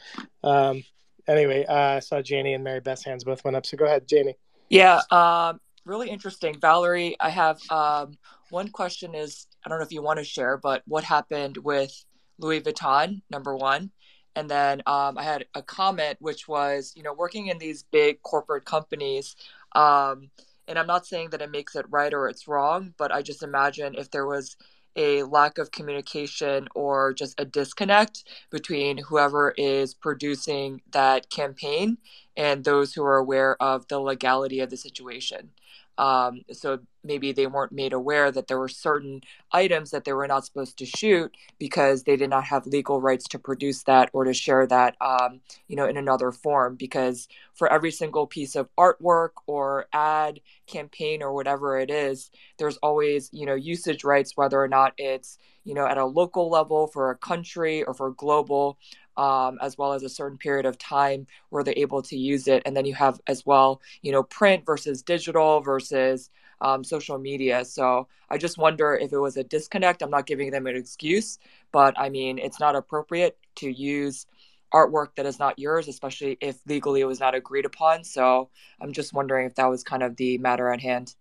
[0.44, 0.84] Um,
[1.28, 3.66] anyway, uh, I saw Janie and Mary Beth's hands both went up.
[3.66, 4.36] So go ahead, Janie.
[4.70, 7.16] Yeah, um, really interesting, Valerie.
[7.20, 8.18] I have um,
[8.50, 9.14] one question.
[9.14, 11.94] Is I don't know if you want to share, but what happened with
[12.40, 13.22] Louis Vuitton?
[13.30, 13.92] Number one.
[14.40, 18.22] And then um, I had a comment, which was, you know, working in these big
[18.22, 19.36] corporate companies,
[19.76, 20.30] um,
[20.68, 23.44] and I'm not saying that it makes it right or it's wrong, but I just
[23.44, 24.56] imagine if there was
[24.96, 31.98] a lack of communication or just a disconnect between whoever is producing that campaign
[32.38, 35.52] and those who are aware of the legality of the situation.
[36.00, 40.28] Um, so maybe they weren't made aware that there were certain items that they were
[40.28, 44.24] not supposed to shoot because they did not have legal rights to produce that or
[44.24, 46.76] to share that, um, you know, in another form.
[46.76, 52.78] Because for every single piece of artwork or ad campaign or whatever it is, there's
[52.78, 56.88] always, you know, usage rights, whether or not it's, you know, at a local level
[56.88, 58.78] for a country or for global
[59.20, 62.64] um, as well as a certain period of time where they're able to use it.
[62.66, 66.30] And then you have as well, you know, print versus digital versus
[66.62, 67.66] um, social media.
[67.66, 70.02] So I just wonder if it was a disconnect.
[70.02, 71.38] I'm not giving them an excuse,
[71.74, 74.26] but I mean, it's not appropriate to use
[74.74, 78.06] artwork that is not yours, especially if legally it was not agreed upon.
[78.06, 81.14] So I'm just wondering if that was kind of the matter at hand.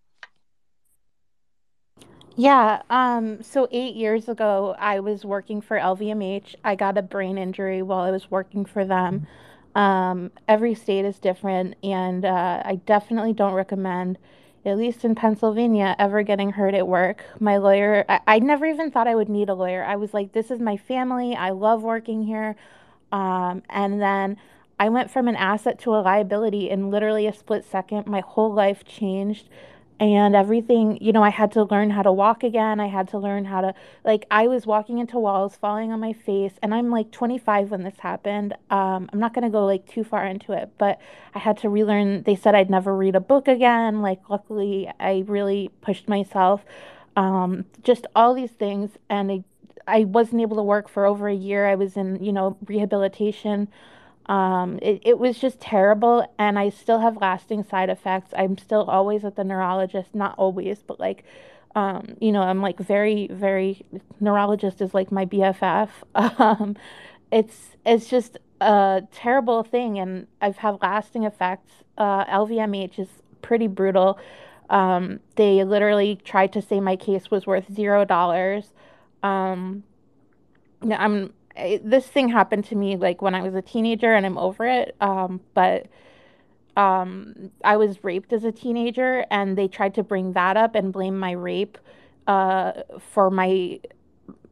[2.40, 6.55] Yeah, um, so eight years ago, I was working for LVMH.
[6.64, 9.27] I got a brain injury while I was working for them.
[9.74, 14.18] Um, every state is different, and uh, I definitely don't recommend,
[14.64, 17.24] at least in Pennsylvania, ever getting hurt at work.
[17.40, 19.83] My lawyer, I, I never even thought I would need a lawyer.
[19.85, 21.35] I was like, this is my family.
[21.35, 22.55] I love working here.
[23.11, 24.37] Um, and then
[24.79, 28.07] I went from an asset to a liability in literally a split second.
[28.07, 29.48] My whole life changed
[30.00, 32.80] and everything you know i had to learn how to walk again.
[32.80, 36.12] I had to learn how to like i was walking into walls falling on my
[36.12, 38.54] face and i'm like 25 when this happened.
[38.70, 41.00] Um, i'm not going to go like too far into it but
[41.34, 42.22] i had to relearn.
[42.22, 44.02] They said i'd never read a book again.
[44.02, 46.64] Like luckily i really pushed myself.
[47.16, 49.44] Um, just all these things and I,
[49.88, 51.66] I wasn't able to work for over a year.
[51.66, 53.68] I was in you know rehabilitation
[54.28, 58.32] um, it, it was just terrible, and I still have lasting side effects.
[58.36, 61.24] I'm still always at the neurologist, not always, but like,
[61.74, 63.86] um, you know, I'm like very, very
[64.20, 65.88] neurologist is like my BFF.
[66.38, 66.76] Um,
[67.30, 71.72] it's it's just a terrible thing, and I've had lasting effects.
[71.96, 73.08] Uh, LVMH is
[73.42, 74.18] pretty brutal.
[74.70, 78.72] Um, they literally tried to say my case was worth zero dollars.
[79.22, 79.84] Um,
[80.82, 81.32] I'm
[81.83, 84.97] this thing happened to me like when I was a teenager and I'm over it.
[85.01, 85.87] Um, but
[86.77, 90.92] um, I was raped as a teenager and they tried to bring that up and
[90.92, 91.77] blame my rape
[92.27, 93.81] uh, for my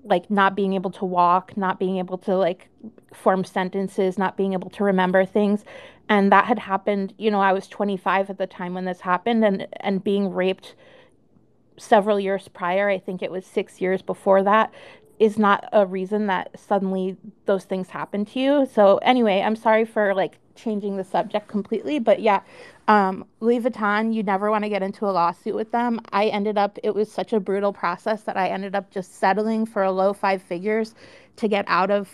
[0.05, 2.69] like not being able to walk, not being able to like
[3.13, 5.65] form sentences, not being able to remember things.
[6.09, 9.45] And that had happened, you know, I was 25 at the time when this happened
[9.45, 10.75] and and being raped
[11.79, 14.73] several years prior, I think it was 6 years before that,
[15.19, 18.69] is not a reason that suddenly those things happen to you.
[18.73, 22.41] So anyway, I'm sorry for like changing the subject completely, but yeah,
[22.89, 26.01] um, Louis Vuitton, you never want to get into a lawsuit with them.
[26.13, 29.67] I ended up, it was such a brutal process that I ended up just settling
[29.67, 30.95] for a low five figures
[31.37, 32.11] to get out of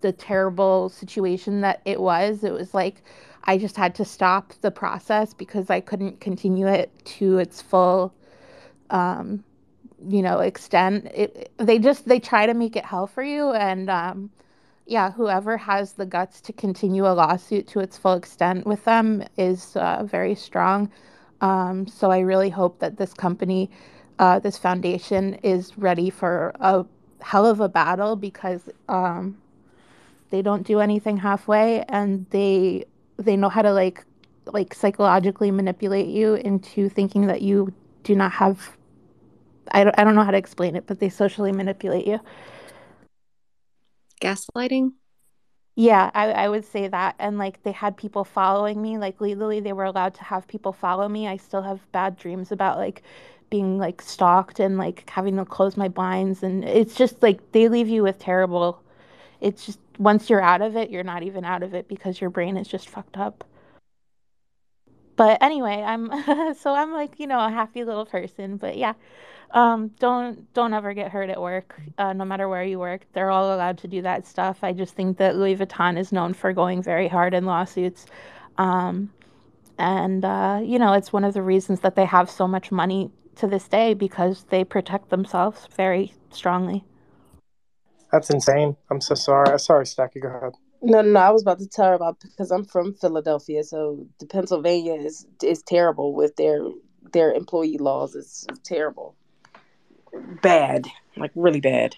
[0.00, 2.44] the terrible situation that it was.
[2.44, 3.02] It was like
[3.44, 8.12] I just had to stop the process because I couldn't continue it to its full
[8.90, 9.44] um,
[10.06, 13.52] you know extent it they just they try to make it hell for you.
[13.52, 14.30] And um
[14.86, 19.24] yeah whoever has the guts to continue a lawsuit to its full extent with them
[19.36, 20.90] is uh, very strong.
[21.40, 23.70] Um so i really hope that this company
[24.18, 26.84] uh, this foundation is ready for a
[27.20, 29.36] hell of a battle because um
[30.30, 32.84] they don't do anything halfway and they
[33.16, 34.04] they know how to like
[34.46, 38.77] like psychologically manipulate you into thinking that you do not have
[39.72, 42.20] I don't, I don't know how to explain it, but they socially manipulate you.
[44.20, 44.92] Gaslighting?
[45.76, 47.14] Yeah, I, I would say that.
[47.18, 50.72] And like they had people following me, like legally they were allowed to have people
[50.72, 51.28] follow me.
[51.28, 53.02] I still have bad dreams about like
[53.50, 57.66] being like stalked and like having to close my blinds and it's just like they
[57.68, 58.82] leave you with terrible
[59.40, 62.30] it's just once you're out of it, you're not even out of it because your
[62.30, 63.44] brain is just fucked up.
[65.18, 68.94] But anyway, I'm so I'm like, you know, a happy little person, but yeah.
[69.50, 73.06] Um, don't don't ever get hurt at work, uh, no matter where you work.
[73.14, 74.58] They're all allowed to do that stuff.
[74.62, 78.06] I just think that Louis Vuitton is known for going very hard in lawsuits,
[78.58, 79.10] um,
[79.78, 83.10] and uh, you know it's one of the reasons that they have so much money
[83.36, 86.84] to this day because they protect themselves very strongly.
[88.12, 88.76] That's insane.
[88.90, 89.58] I'm so sorry.
[89.58, 90.20] Sorry, Stacky.
[90.20, 90.52] Go ahead.
[90.82, 91.20] No, no.
[91.20, 95.26] I was about to tell her about because I'm from Philadelphia, so the Pennsylvania is
[95.42, 96.60] is terrible with their
[97.12, 98.14] their employee laws.
[98.14, 99.14] It's, terrible
[100.42, 100.86] bad,
[101.16, 101.96] like really bad.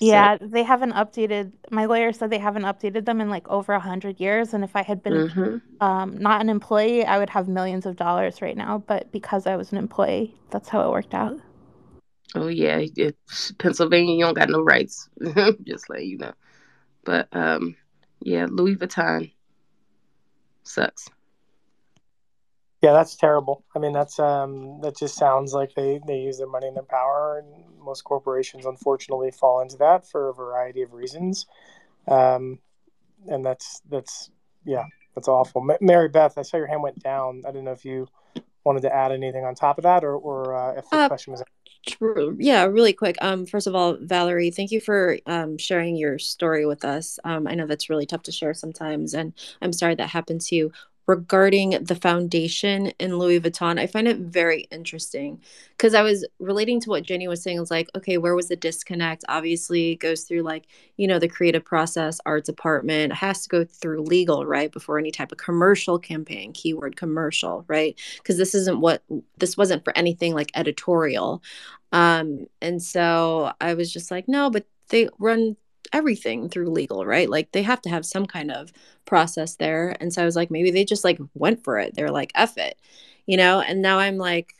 [0.00, 0.46] Yeah, so.
[0.46, 1.52] they haven't updated.
[1.70, 4.54] My lawyer said they haven't updated them in like over a hundred years.
[4.54, 5.84] And if I had been mm-hmm.
[5.84, 8.78] um, not an employee, I would have millions of dollars right now.
[8.86, 11.38] But because I was an employee, that's how it worked out.
[12.34, 12.84] Oh yeah,
[13.58, 15.08] Pennsylvania, you don't got no rights.
[15.64, 16.32] Just let you know.
[17.04, 17.76] But um,
[18.24, 19.30] yeah, Louis Vuitton
[20.62, 21.08] sucks.
[22.82, 23.64] Yeah, that's terrible.
[23.74, 26.82] I mean, that's um, that just sounds like they they use their money and their
[26.84, 31.46] power, and most corporations unfortunately fall into that for a variety of reasons.
[32.08, 32.58] Um,
[33.26, 34.30] and that's that's
[34.64, 34.84] yeah,
[35.14, 35.62] that's awful.
[35.70, 37.42] M- Mary Beth, I saw your hand went down.
[37.46, 38.08] I didn't know if you
[38.64, 41.32] wanted to add anything on top of that, or or uh, if the uh, question
[41.32, 41.42] was.
[42.38, 43.16] Yeah, really quick.
[43.20, 47.18] Um, first of all, Valerie, thank you for um, sharing your story with us.
[47.24, 50.56] Um, I know that's really tough to share sometimes, and I'm sorry that happened to
[50.56, 50.72] you
[51.06, 53.78] regarding the foundation in Louis Vuitton.
[53.78, 55.40] I find it very interesting
[55.76, 57.58] because I was relating to what Jenny was saying.
[57.58, 59.24] I was like, okay, where was the disconnect?
[59.28, 63.48] Obviously, it goes through like, you know, the creative process, art department it has to
[63.48, 64.72] go through legal, right?
[64.72, 67.98] Before any type of commercial campaign, keyword commercial, right?
[68.16, 69.02] Because this isn't what
[69.38, 71.42] this wasn't for anything like editorial.
[71.92, 75.56] Um, and so I was just like, no, but they run
[75.94, 77.30] everything through legal, right?
[77.30, 78.72] Like they have to have some kind of
[79.06, 79.96] process there.
[80.00, 81.94] And so I was like, maybe they just like went for it.
[81.94, 82.78] They're like, F it,
[83.26, 83.60] you know?
[83.60, 84.54] And now I'm like,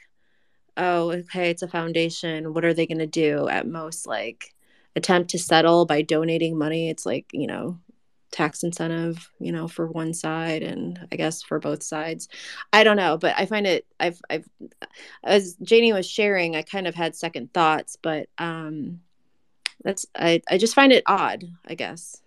[0.76, 2.54] oh, okay, it's a foundation.
[2.54, 4.06] What are they going to do at most?
[4.06, 4.54] Like
[4.96, 6.88] attempt to settle by donating money.
[6.88, 7.80] It's like, you know,
[8.30, 12.28] tax incentive, you know, for one side and I guess for both sides.
[12.72, 14.48] I don't know, but I find it I've I've
[15.22, 19.00] as Janie was sharing, I kind of had second thoughts, but um
[19.82, 22.22] that's I, I just find it odd i guess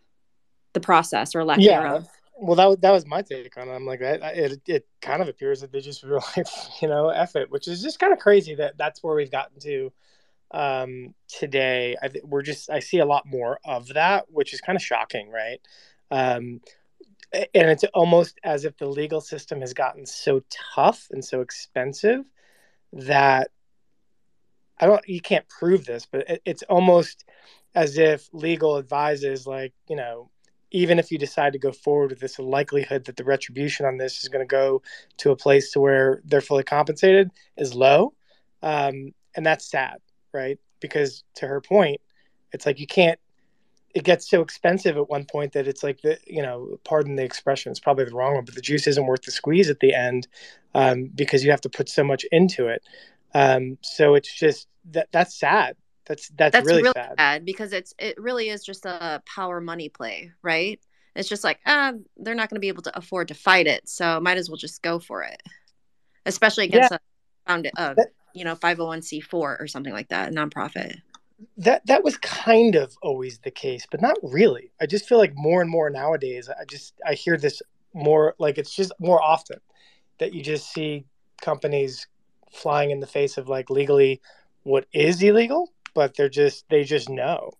[0.77, 1.79] the process or lack yeah.
[1.79, 2.07] thereof.
[2.39, 3.71] Well that, that was my take on it.
[3.71, 6.47] I'm like that it, it kind of appears that they just were like
[6.81, 9.59] you know F it which is just kind of crazy that that's where we've gotten
[9.61, 9.91] to
[10.51, 11.95] um today.
[12.01, 15.29] I we're just i see a lot more of that which is kind of shocking
[15.31, 15.59] right?
[16.11, 16.61] Um
[17.33, 20.41] and it's almost as if the legal system has gotten so
[20.75, 22.23] tough and so expensive
[22.93, 23.49] that
[24.79, 27.25] I don't you can't prove this, but it, it's almost
[27.75, 30.29] as if legal advises like, you know,
[30.71, 33.97] even if you decide to go forward with this, the likelihood that the retribution on
[33.97, 34.81] this is going to go
[35.17, 38.13] to a place to where they're fully compensated is low.
[38.61, 39.97] Um, and that's sad,
[40.33, 40.59] right?
[40.79, 42.01] Because to her point,
[42.51, 43.19] it's like you can't
[43.97, 47.23] it gets so expensive at one point that it's like the you know pardon the
[47.23, 49.93] expression it's probably the wrong one but the juice isn't worth the squeeze at the
[49.93, 50.27] end
[50.75, 52.83] um, because you have to put so much into it
[53.37, 55.75] um, so it's just that that's sad.
[56.07, 57.15] That's that's, that's really, really sad.
[57.17, 57.45] sad.
[57.45, 60.79] because it's it really is just a power money play, right?
[61.15, 63.87] It's just like ah, they're not going to be able to afford to fight it,
[63.87, 65.41] so might as well just go for it,
[66.25, 66.97] especially against yeah.
[66.97, 67.95] a found uh,
[68.33, 70.97] you know 501c4 or something like that, a nonprofit.
[71.57, 74.71] That that was kind of always the case, but not really.
[74.81, 77.61] I just feel like more and more nowadays, I just I hear this
[77.93, 79.59] more like it's just more often
[80.17, 81.05] that you just see
[81.41, 82.07] companies
[82.51, 84.21] flying in the face of like legally
[84.63, 87.51] what is illegal, but they're just they just know.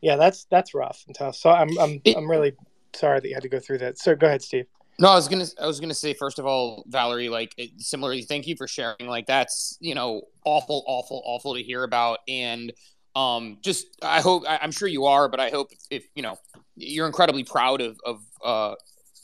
[0.00, 1.36] Yeah, that's that's rough and tough.
[1.36, 2.52] So I'm I'm it, I'm really
[2.94, 3.98] sorry that you had to go through that.
[3.98, 4.66] So go ahead, Steve.
[4.98, 8.46] No, I was gonna I was gonna say first of all, Valerie, like similarly, thank
[8.46, 9.06] you for sharing.
[9.06, 12.72] Like that's you know awful, awful, awful to hear about, and
[13.16, 16.22] um, just I hope I, am sure you are, but I hope if, if you
[16.22, 16.36] know
[16.76, 18.74] you're incredibly proud of of uh,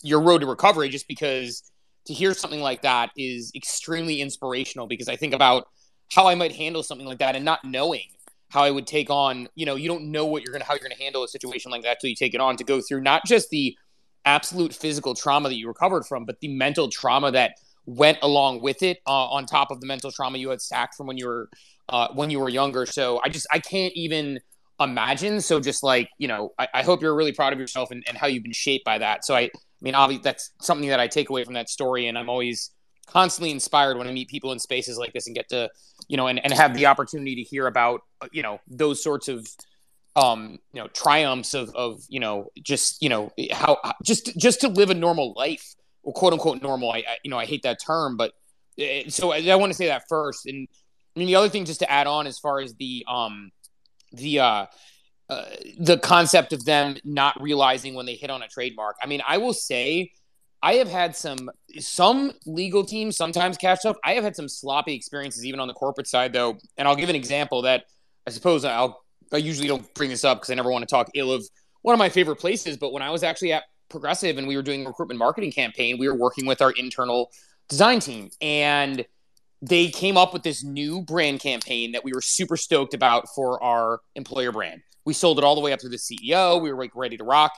[0.02, 1.69] your road to recovery, just because
[2.10, 5.68] to hear something like that is extremely inspirational because I think about
[6.12, 8.08] how I might handle something like that and not knowing
[8.48, 10.82] how I would take on, you know, you don't know what you're gonna how you're
[10.82, 13.24] gonna handle a situation like that till you take it on to go through not
[13.24, 13.76] just the
[14.24, 17.52] absolute physical trauma that you recovered from, but the mental trauma that
[17.86, 21.06] went along with it uh, on top of the mental trauma you had stacked from
[21.06, 21.48] when you were
[21.88, 22.86] uh, when you were younger.
[22.86, 24.40] So I just I can't even
[24.80, 25.40] imagine.
[25.40, 28.18] So just like you know, I, I hope you're really proud of yourself and, and
[28.18, 29.24] how you've been shaped by that.
[29.24, 29.50] So I,
[29.80, 32.70] I mean, obviously that's something that I take away from that story, and I'm always
[33.06, 35.68] constantly inspired when I meet people in spaces like this and get to
[36.08, 39.28] you know and, and have the opportunity to hear about uh, you know those sorts
[39.28, 39.46] of
[40.16, 44.68] um you know triumphs of of you know just you know how just just to
[44.68, 47.78] live a normal life or quote unquote normal I, I you know i hate that
[47.84, 48.32] term but
[48.76, 50.68] it, uh, so I, I want to say that first and
[51.14, 53.50] i mean the other thing just to add on as far as the um
[54.12, 54.66] the uh,
[55.78, 59.38] the concept of them not realizing when they hit on a trademark i mean i
[59.38, 60.10] will say
[60.62, 64.94] i have had some some legal teams sometimes catch up i have had some sloppy
[64.94, 67.84] experiences even on the corporate side though and i'll give an example that
[68.26, 71.10] i suppose i'll I usually don't bring this up because I never want to talk
[71.14, 71.46] ill of
[71.82, 72.76] one of my favorite places.
[72.76, 75.98] But when I was actually at Progressive and we were doing a recruitment marketing campaign,
[75.98, 77.30] we were working with our internal
[77.68, 79.04] design team and
[79.62, 83.62] they came up with this new brand campaign that we were super stoked about for
[83.62, 84.80] our employer brand.
[85.10, 86.62] We sold it all the way up to the CEO.
[86.62, 87.50] We were like ready to rock.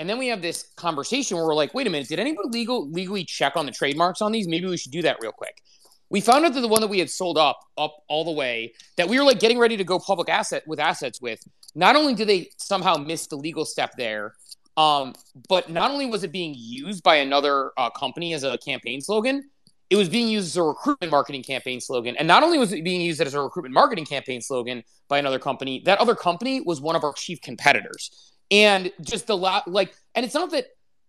[0.00, 2.90] And then we have this conversation where we're like, wait a minute, did anybody legal
[2.90, 4.48] legally check on the trademarks on these?
[4.48, 5.62] Maybe we should do that real quick
[6.08, 8.72] we found out that the one that we had sold up up all the way
[8.96, 11.40] that we were like getting ready to go public asset with assets with
[11.74, 14.34] not only did they somehow miss the legal step there
[14.76, 15.14] um,
[15.48, 19.48] but not only was it being used by another uh, company as a campaign slogan
[19.88, 22.16] it was being used as a recruitment marketing campaign slogan.
[22.16, 25.38] And not only was it being used as a recruitment marketing campaign slogan by another
[25.38, 28.32] company that other company was one of our chief competitors.
[28.50, 30.66] And just the lot like and it's not that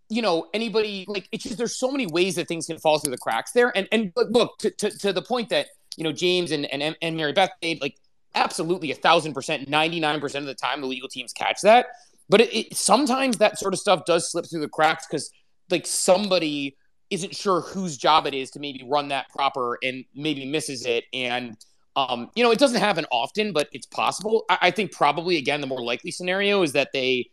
[0.09, 3.11] you know anybody like it's just there's so many ways that things can fall through
[3.11, 3.75] the cracks there.
[3.75, 5.67] And and look to, to, to the point that
[5.97, 7.97] you know james and and, and mary beth made like
[8.36, 11.88] absolutely a thousand percent 99% of the time the legal teams catch that.
[12.30, 15.32] But it, it sometimes that sort of stuff does slip through the cracks because
[15.69, 16.75] like somebody
[17.10, 21.05] isn't sure whose job it is to maybe run that proper and maybe misses it
[21.14, 21.58] and
[21.95, 25.62] um, you know it doesn't happen often but it's possible I, I think probably again
[25.62, 27.30] the more likely scenario is that they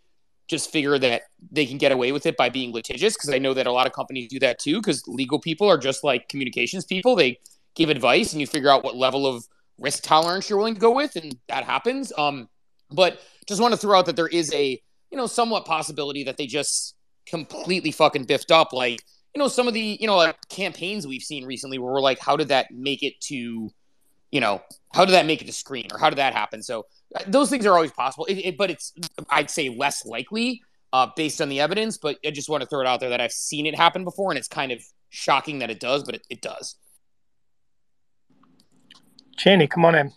[0.47, 3.55] just figure that they can get away with it by being litigious because I know
[3.55, 6.85] that a lot of companies do that too because legal people are just like communications
[6.85, 7.17] people.
[7.17, 7.39] They
[7.75, 9.47] give advice and you figure out what level of
[9.79, 12.13] risk tolerance you're willing to go with and that happens.
[12.19, 12.49] Um,
[12.91, 16.37] but just want to throw out that there is a, you know, somewhat possibility that
[16.37, 16.95] they just
[17.27, 19.03] completely fucking biffed up like,
[19.35, 22.21] you know, some of the, you know, like campaigns we've seen recently where we're like,
[22.21, 23.71] how did that make it to,
[24.31, 24.63] you know,
[24.93, 26.63] how did that make it to screen or how did that happen?
[26.63, 26.87] So
[27.27, 28.93] those things are always possible, it, it, but it's
[29.31, 30.63] I'd say less likely
[30.93, 31.99] uh, based on the evidence.
[31.99, 34.31] But I just want to throw it out there that I've seen it happen before,
[34.31, 34.81] and it's kind of
[35.11, 36.77] shocking that it does, but it, it does.
[39.37, 40.13] Janie, come on in.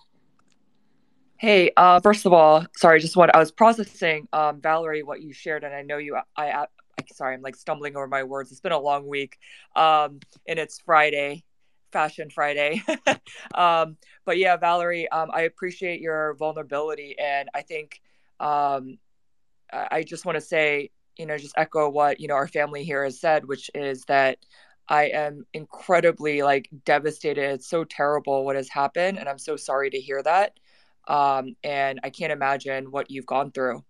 [1.37, 5.33] Hey, uh, first of all, sorry, just what I was processing, um, Valerie, what you
[5.33, 6.15] shared, and I know you.
[6.15, 6.65] I, I,
[7.13, 8.51] sorry, I'm like stumbling over my words.
[8.51, 9.37] It's been a long week,
[9.75, 11.43] um, and it's Friday,
[11.91, 12.81] Fashion Friday.
[13.55, 18.01] um, but yeah, Valerie, um, I appreciate your vulnerability, and I think
[18.39, 18.97] um,
[19.71, 23.03] I just want to say, you know, just echo what you know our family here
[23.03, 24.39] has said, which is that
[24.89, 27.51] I am incredibly like devastated.
[27.51, 30.53] It's so terrible what has happened, and I'm so sorry to hear that.
[31.07, 33.83] Um, and I can't imagine what you've gone through.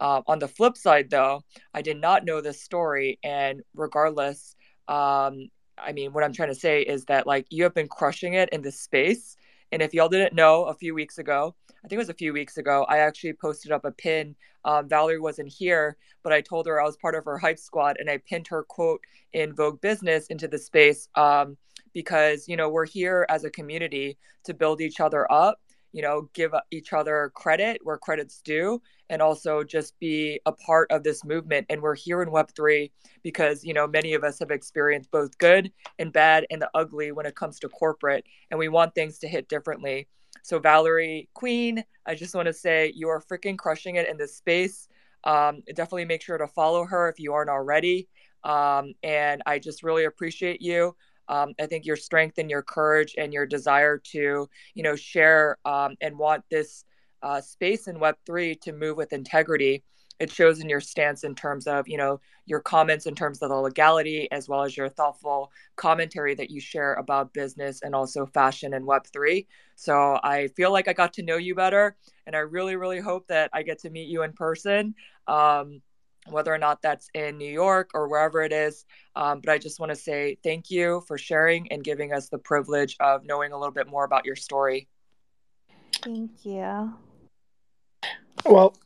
[0.00, 1.42] Uh, on the flip side, though,
[1.72, 4.56] I did not know this story, and regardless,
[4.88, 8.34] um, I mean, what I'm trying to say is that like you have been crushing
[8.34, 9.36] it in this space.
[9.72, 12.32] And if y'all didn't know, a few weeks ago, I think it was a few
[12.32, 14.36] weeks ago, I actually posted up a pin.
[14.64, 17.96] Um, Valerie wasn't here, but I told her I was part of her hype squad,
[17.98, 21.56] and I pinned her quote in Vogue Business into the space um,
[21.92, 25.60] because you know we're here as a community to build each other up
[25.94, 30.90] you know, give each other credit where credit's due and also just be a part
[30.90, 31.66] of this movement.
[31.70, 32.90] And we're here in Web3
[33.22, 35.70] because, you know, many of us have experienced both good
[36.00, 38.26] and bad and the ugly when it comes to corporate.
[38.50, 40.08] And we want things to hit differently.
[40.42, 44.36] So, Valerie Queen, I just want to say you are freaking crushing it in this
[44.36, 44.88] space.
[45.22, 48.08] Um, definitely make sure to follow her if you aren't already.
[48.42, 50.96] Um, and I just really appreciate you.
[51.28, 55.58] Um, I think your strength and your courage and your desire to, you know, share
[55.64, 56.84] um, and want this
[57.22, 59.82] uh, space in Web3 to move with integrity.
[60.20, 63.48] It shows in your stance in terms of, you know, your comments in terms of
[63.48, 68.26] the legality, as well as your thoughtful commentary that you share about business and also
[68.26, 69.46] fashion and Web3.
[69.74, 71.96] So I feel like I got to know you better,
[72.26, 74.94] and I really, really hope that I get to meet you in person.
[75.26, 75.80] Um,
[76.30, 78.84] whether or not that's in New York or wherever it is.
[79.16, 82.38] Um, but I just want to say thank you for sharing and giving us the
[82.38, 84.88] privilege of knowing a little bit more about your story.
[86.02, 86.94] Thank you.
[88.44, 88.76] Well,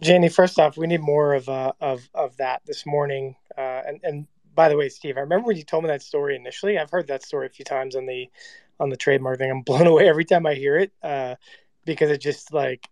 [0.00, 3.36] Janie, first off, we need more of uh, of of that this morning.
[3.56, 6.36] Uh, and and by the way, Steve, I remember when you told me that story
[6.36, 6.78] initially.
[6.78, 8.30] I've heard that story a few times on the
[8.78, 9.50] on the trademark thing.
[9.50, 11.36] I'm blown away every time I hear it uh,
[11.84, 12.88] because it just like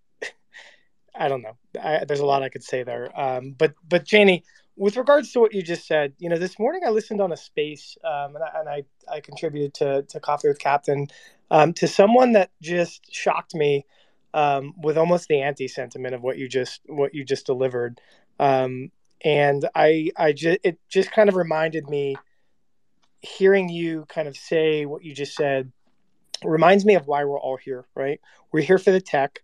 [1.20, 1.58] I don't know.
[1.82, 3.18] I, there's a lot I could say there.
[3.20, 4.44] Um, but but Janie,
[4.76, 7.38] with regards to what you just said, you know, this morning I listened on a
[7.38, 8.84] space um, and, I, and I
[9.16, 11.08] I contributed to to Coffee with Captain
[11.52, 13.86] um, to someone that just shocked me
[14.34, 18.00] um, with almost the anti sentiment of what you just what you just delivered.
[18.40, 18.92] Um,
[19.24, 22.16] and I I just it just kind of reminded me
[23.22, 25.72] hearing you kind of say what you just said
[26.44, 28.20] reminds me of why we're all here, right?
[28.52, 29.40] We're here for the tech.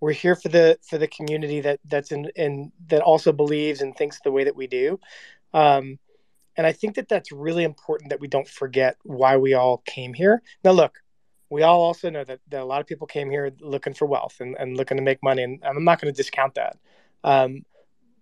[0.00, 3.96] We're here for the for the community that that's in, in that also believes and
[3.96, 5.00] thinks the way that we do.
[5.52, 5.98] Um,
[6.56, 10.12] and I think that that's really important that we don't forget why we all came
[10.12, 10.42] here.
[10.64, 10.98] Now, look,
[11.50, 14.36] we all also know that, that a lot of people came here looking for wealth
[14.40, 16.76] and, and looking to make money, and I'm not going to discount that.
[17.24, 17.64] Um,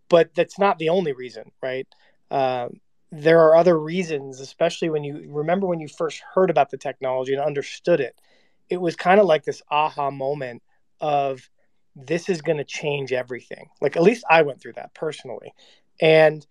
[0.09, 1.89] but that's not the only reason, right?
[2.31, 2.68] Uh,
[3.11, 7.33] there are other reasons, especially when you remember when you first heard about the technology
[7.33, 8.20] and understood it.
[8.68, 10.62] It was kind of like this aha moment
[11.01, 11.49] of
[11.97, 13.70] this is going to change everything.
[13.80, 15.53] Like at least I went through that personally,
[16.01, 16.47] and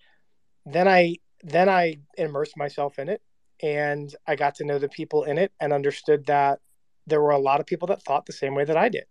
[0.65, 3.21] then I then I immersed myself in it,
[3.61, 6.59] and I got to know the people in it and understood that
[7.07, 9.05] there were a lot of people that thought the same way that I did.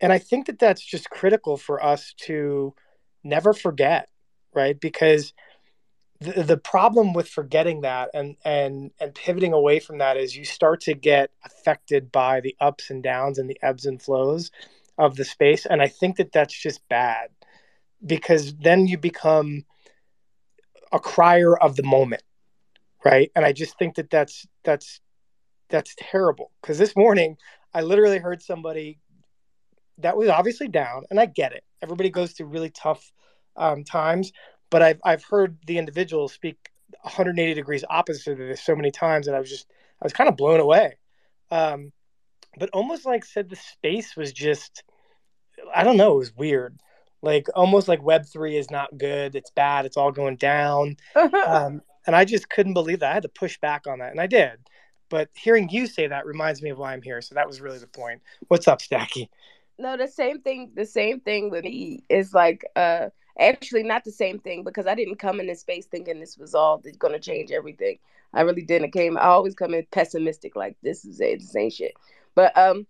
[0.00, 2.74] And I think that that's just critical for us to
[3.24, 4.10] never forget,
[4.54, 4.78] right?
[4.78, 5.32] Because
[6.20, 10.44] the, the problem with forgetting that and and and pivoting away from that is you
[10.44, 14.50] start to get affected by the ups and downs and the ebbs and flows
[14.98, 17.28] of the space and i think that that's just bad
[18.04, 19.64] because then you become
[20.92, 22.22] a crier of the moment
[23.04, 25.00] right and i just think that that's that's
[25.68, 27.36] that's terrible because this morning
[27.74, 28.98] i literally heard somebody
[29.98, 33.12] that was obviously down and i get it everybody goes through really tough
[33.56, 34.32] um, times
[34.70, 36.70] but I've I've heard the individual speak
[37.02, 39.66] 180 degrees opposite of this so many times, and I was just
[40.00, 40.96] I was kind of blown away.
[41.50, 41.92] Um,
[42.58, 44.82] but almost like said the space was just
[45.74, 46.78] I don't know, it was weird.
[47.22, 50.96] Like almost like Web three is not good, it's bad, it's all going down.
[51.46, 53.10] um, and I just couldn't believe that.
[53.10, 54.58] I had to push back on that, and I did.
[55.08, 57.20] But hearing you say that reminds me of why I'm here.
[57.22, 58.22] So that was really the point.
[58.48, 59.28] What's up, Stacky?
[59.78, 60.72] No, the same thing.
[60.74, 64.94] The same thing with me is like uh actually not the same thing because I
[64.94, 67.98] didn't come in this space thinking this was all going to change everything.
[68.32, 68.86] I really didn't.
[68.86, 69.16] I came.
[69.18, 71.94] I always come in pessimistic, like this is it, the same shit.
[72.36, 72.86] But um,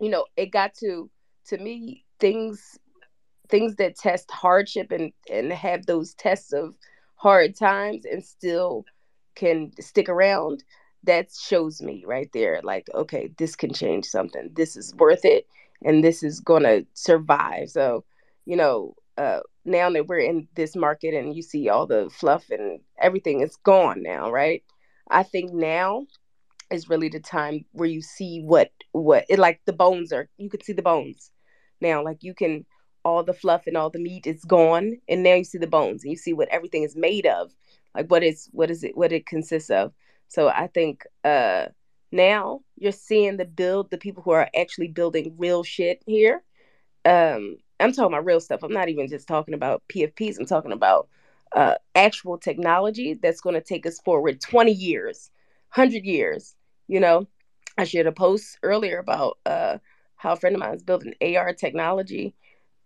[0.00, 1.10] you know, it got to
[1.48, 2.78] to me things
[3.48, 6.76] things that test hardship and and have those tests of
[7.16, 8.84] hard times and still
[9.34, 10.62] can stick around
[11.04, 15.46] that shows me right there like okay this can change something this is worth it
[15.84, 18.04] and this is gonna survive so
[18.46, 22.50] you know uh now that we're in this market and you see all the fluff
[22.50, 24.62] and everything is gone now, right?
[25.10, 26.06] I think now
[26.72, 30.48] is really the time where you see what what it like the bones are you
[30.48, 31.30] can see the bones
[31.80, 32.64] now like you can
[33.04, 36.04] all the fluff and all the meat is gone and now you see the bones
[36.04, 37.50] and you see what everything is made of
[37.94, 39.92] like what is what is it what it consists of
[40.28, 41.66] so i think uh
[42.12, 46.42] now you're seeing the build the people who are actually building real shit here
[47.04, 48.62] um I'm talking about real stuff.
[48.62, 50.38] I'm not even just talking about PFPs.
[50.38, 51.08] I'm talking about
[51.54, 55.30] uh, actual technology that's going to take us forward 20 years,
[55.74, 56.54] 100 years.
[56.92, 57.26] You know,
[57.78, 59.78] I shared a post earlier about uh,
[60.16, 62.34] how a friend of mine is building AR technology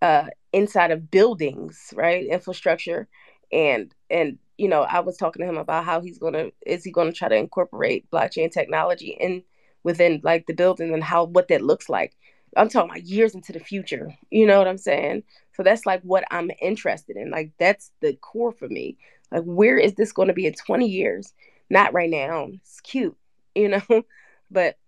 [0.01, 2.25] uh, inside of buildings, right?
[2.25, 3.09] Infrastructure.
[3.51, 6.93] And, and, you know, I was talking to him about how he's to, is he
[6.93, 9.43] to try to incorporate blockchain technology in
[9.83, 12.17] within like the building and how, what that looks like
[12.57, 14.15] I'm talking about years into the future.
[14.31, 15.25] You know what I'm saying?
[15.55, 17.31] So that's like what I'm interested in.
[17.31, 18.97] Like that's the core for me.
[19.33, 21.33] Like where is this going to be in 20 years?
[21.69, 22.49] Not right now.
[22.55, 23.17] It's cute,
[23.57, 23.83] you know,
[24.51, 24.79] but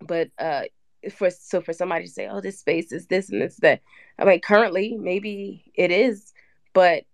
[0.00, 0.64] but uh
[1.12, 3.82] for so for somebody to say, "Oh, this space is this and it's that."
[4.18, 6.32] I mean, currently maybe it is,
[6.74, 7.04] but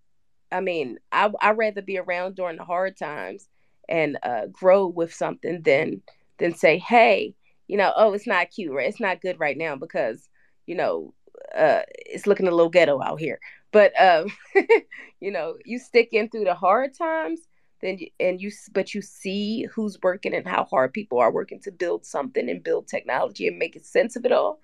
[0.53, 3.49] I mean, I I rather be around during the hard times
[3.89, 6.03] and uh grow with something than
[6.39, 7.35] than say, "Hey,
[7.69, 8.89] you know, oh, it's not cute, right?
[8.89, 10.29] It's not good right now because,
[10.67, 11.15] you know,
[11.57, 13.41] uh, it's looking a little ghetto out here.
[13.73, 14.29] But um,
[15.21, 17.41] you know, you stick in through the hard times,
[17.85, 21.71] then and you but you see who's working and how hard people are working to
[21.71, 24.61] build something and build technology and make sense of it all.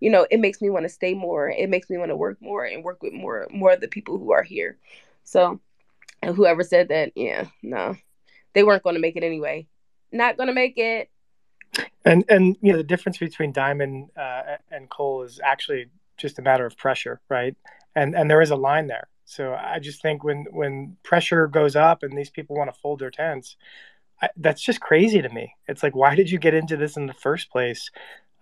[0.00, 1.48] You know, it makes me want to stay more.
[1.48, 4.18] It makes me want to work more and work with more more of the people
[4.18, 4.78] who are here.
[5.22, 5.60] So,
[6.24, 7.96] whoever said that, yeah, no,
[8.52, 9.66] they weren't going to make it anyway.
[10.12, 11.10] Not going to make it
[12.04, 16.42] and and you know the difference between diamond uh, and coal is actually just a
[16.42, 17.56] matter of pressure, right?
[17.96, 19.08] And and there is a line there.
[19.24, 22.98] So I just think when when pressure goes up and these people want to fold
[22.98, 23.56] their tents,
[24.20, 25.54] I, that's just crazy to me.
[25.68, 27.90] It's like, why did you get into this in the first place?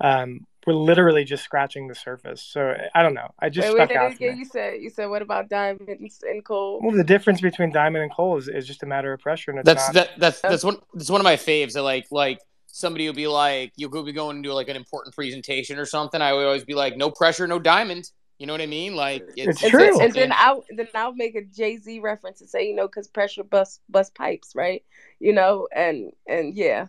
[0.00, 2.42] Um, we're literally just scratching the surface.
[2.42, 3.32] So I don't know.
[3.38, 4.10] I just Wait, stuck wait, out.
[4.10, 4.38] wait, to me.
[4.38, 6.80] you said you said what about diamonds and coal?
[6.82, 9.60] Well, the difference between diamond and coal is, is just a matter of pressure, and
[9.60, 9.94] it's That's not.
[9.94, 11.72] that that's that's one that's one of my faves.
[11.74, 15.14] That like like somebody will be like you'll go be going to like an important
[15.14, 16.20] presentation or something.
[16.20, 18.10] I would always be like, no pressure, no diamond.
[18.42, 18.96] You know what I mean?
[18.96, 19.78] Like It's and, true.
[19.78, 22.88] Then, and then I'll then I'll make a Jay Z reference and say, you know,
[22.88, 24.82] because pressure bust bust pipes, right?
[25.20, 26.88] You know, and and yeah,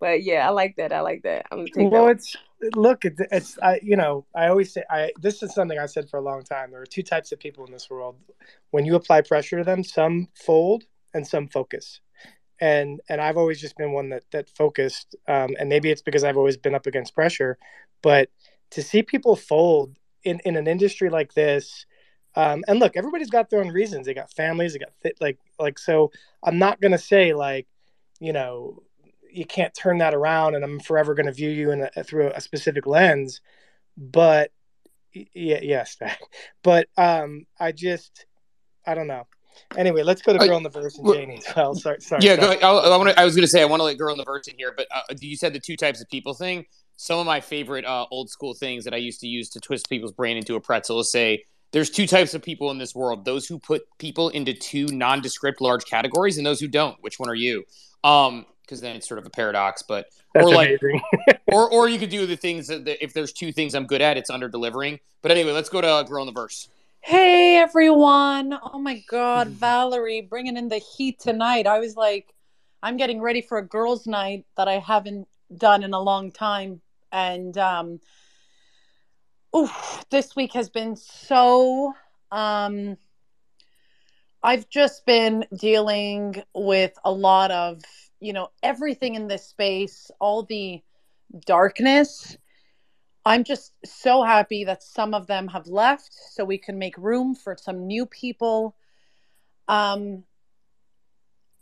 [0.00, 0.94] but yeah, I like that.
[0.94, 1.44] I like that.
[1.52, 2.12] I'm gonna take well, that.
[2.12, 2.36] it's
[2.74, 6.08] look, it's, it's I you know I always say I this is something I said
[6.08, 6.70] for a long time.
[6.70, 8.16] There are two types of people in this world.
[8.70, 12.00] When you apply pressure to them, some fold and some focus.
[12.62, 15.16] And and I've always just been one that that focused.
[15.28, 17.58] Um, and maybe it's because I've always been up against pressure,
[18.00, 18.30] but
[18.70, 21.86] to see people fold in in an industry like this.
[22.36, 24.06] Um, and look, everybody's got their own reasons.
[24.06, 24.72] They got families.
[24.72, 25.78] They got th- like like.
[25.78, 26.10] So
[26.42, 27.66] I'm not gonna say like,
[28.20, 28.82] you know,
[29.34, 32.30] you can't turn that around and i'm forever going to view you in a, through
[32.34, 33.40] a specific lens
[33.96, 34.50] but
[35.12, 35.96] yeah yes
[36.62, 38.26] but um i just
[38.86, 39.26] i don't know
[39.76, 42.36] anyway let's go to girl in the verse and janie as well sorry sorry yeah,
[42.36, 42.56] sorry.
[42.56, 44.24] go, I, I, wanna, I was gonna say I want to let girl in the
[44.24, 46.66] verse in here, but uh, you said the two types of people thing.
[46.96, 49.88] Some of my favorite uh, old school things that I used to use to twist
[49.88, 53.24] people's brain into a pretzel is say there's two types of people in this world:
[53.24, 56.96] those who put people into two nondescript large categories, and those who don't.
[57.00, 57.64] Which one are you?
[58.04, 60.80] Um, because then it's sort of a paradox, but that's or like
[61.46, 64.00] or or you could do the things that, that if there's two things I'm good
[64.00, 65.00] at, it's under delivering.
[65.20, 66.68] But anyway, let's go to uh, girl in the verse.
[67.00, 68.58] Hey everyone.
[68.72, 71.66] Oh my god, Valerie bringing in the heat tonight.
[71.66, 72.32] I was like
[72.82, 75.26] I'm getting ready for a girls night that I haven't
[75.56, 76.80] done in a long time
[77.14, 78.00] and um
[79.56, 81.94] oof, this week has been so
[82.30, 82.98] um
[84.42, 87.80] I've just been dealing with a lot of,
[88.20, 90.82] you know, everything in this space, all the
[91.46, 92.36] darkness
[93.26, 97.34] I'm just so happy that some of them have left so we can make room
[97.34, 98.76] for some new people.
[99.66, 100.24] Um,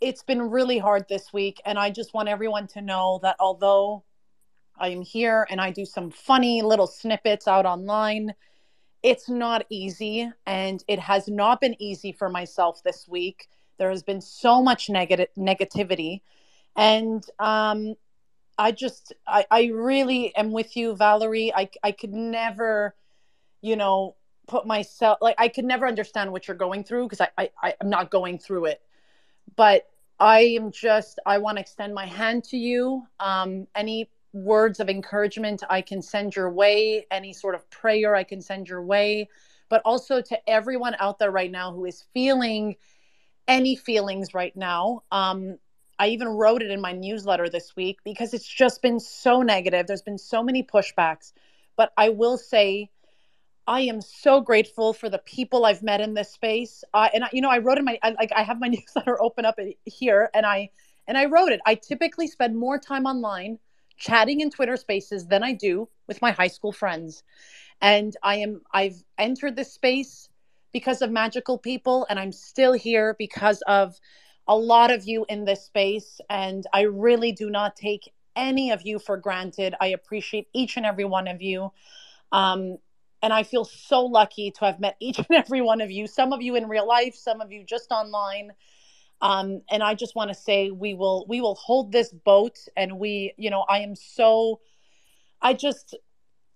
[0.01, 4.03] it's been really hard this week, and I just want everyone to know that although
[4.83, 8.35] I am here and I do some funny little snippets out online,
[9.03, 13.49] it's not easy, and it has not been easy for myself this week.
[13.78, 16.20] There has been so much negative negativity,
[16.76, 17.95] and um,
[18.59, 21.53] I just I, I really am with you, Valerie.
[21.55, 22.95] I I could never,
[23.61, 24.14] you know,
[24.47, 27.91] put myself like I could never understand what you're going through because I, I I'm
[27.91, 28.83] not going through it.
[29.57, 29.89] But
[30.20, 33.05] I am just I want to extend my hand to you.
[33.18, 38.24] Um any words of encouragement I can send your way, any sort of prayer I
[38.24, 39.28] can send your way,
[39.68, 42.76] but also to everyone out there right now who is feeling
[43.49, 45.03] any feelings right now.
[45.11, 45.59] Um
[45.99, 49.87] I even wrote it in my newsletter this week because it's just been so negative.
[49.87, 51.33] There's been so many pushbacks.
[51.76, 52.91] But I will say,
[53.66, 56.83] I am so grateful for the people I've met in this space.
[56.93, 59.22] Uh, and I, you know, I wrote in my I, like I have my newsletter
[59.22, 60.70] open up here, and I
[61.07, 61.61] and I wrote it.
[61.66, 63.59] I typically spend more time online
[64.03, 67.23] chatting in Twitter Spaces than I do with my high school friends.
[67.81, 70.29] And I am I've entered this space
[70.73, 73.99] because of magical people, and I'm still here because of
[74.49, 78.83] a lot of you in this space, and I really do not take any of
[78.85, 79.75] you for granted.
[79.81, 81.71] I appreciate each and every one of you.
[82.33, 82.79] Um,
[83.23, 86.33] and I feel so lucky to have met each and every one of you, some
[86.33, 88.53] of you in real life, some of you just online.
[89.23, 92.99] Um, and I just want to say we will we will hold this boat and
[92.99, 94.61] we, you know, I am so
[95.41, 95.97] I just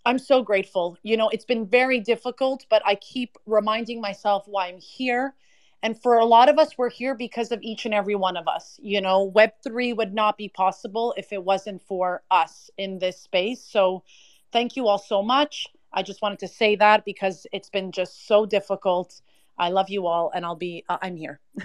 [0.07, 0.97] I'm so grateful.
[1.03, 5.35] You know, it's been very difficult, but I keep reminding myself why I'm here.
[5.83, 8.49] And for a lot of us, we're here because of each and every one of
[8.49, 8.79] us.
[8.83, 13.63] You know, Web3 would not be possible if it wasn't for us in this space.
[13.63, 14.05] So
[14.53, 15.67] thank you all so much.
[15.93, 19.21] I just wanted to say that because it's been just so difficult.
[19.59, 21.41] I love you all, and I'll be, uh, I'm here.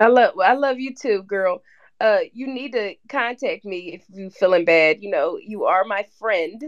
[0.00, 1.62] I love I love you too, girl.
[2.00, 5.02] Uh, you need to contact me if you're feeling bad.
[5.02, 6.62] You know, you are my friend.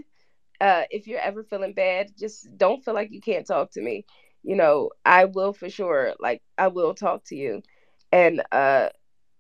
[0.61, 4.05] Uh, if you're ever feeling bad, just don't feel like you can't talk to me.
[4.43, 6.14] You know, I will for sure.
[6.20, 7.62] Like I will talk to you,
[8.12, 8.89] and uh,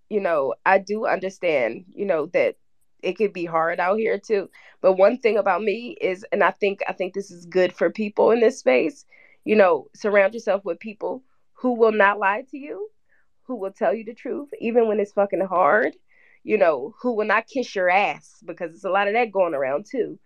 [0.08, 1.84] you know, I do understand.
[1.94, 2.56] You know that
[3.02, 4.50] it could be hard out here too.
[4.80, 7.90] But one thing about me is, and I think I think this is good for
[7.90, 9.04] people in this space.
[9.44, 11.22] You know, surround yourself with people
[11.54, 12.88] who will not lie to you
[13.48, 15.96] who will tell you the truth, even when it's fucking hard,
[16.44, 19.54] you know, who will not kiss your ass because it's a lot of that going
[19.54, 20.20] around too.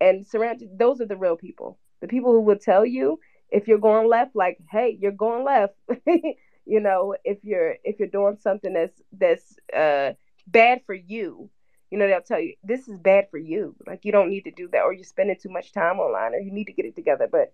[0.00, 1.78] And surround those are the real people.
[2.00, 3.20] the people who will tell you
[3.50, 5.74] if you're going left, like, hey, you're going left.
[6.06, 10.14] you know, if you're if you're doing something that's that's uh
[10.46, 11.50] bad for you,
[11.90, 13.76] you know, they'll tell you this is bad for you.
[13.86, 16.40] Like you don't need to do that, or you're spending too much time online, or
[16.40, 17.28] you need to get it together.
[17.30, 17.52] But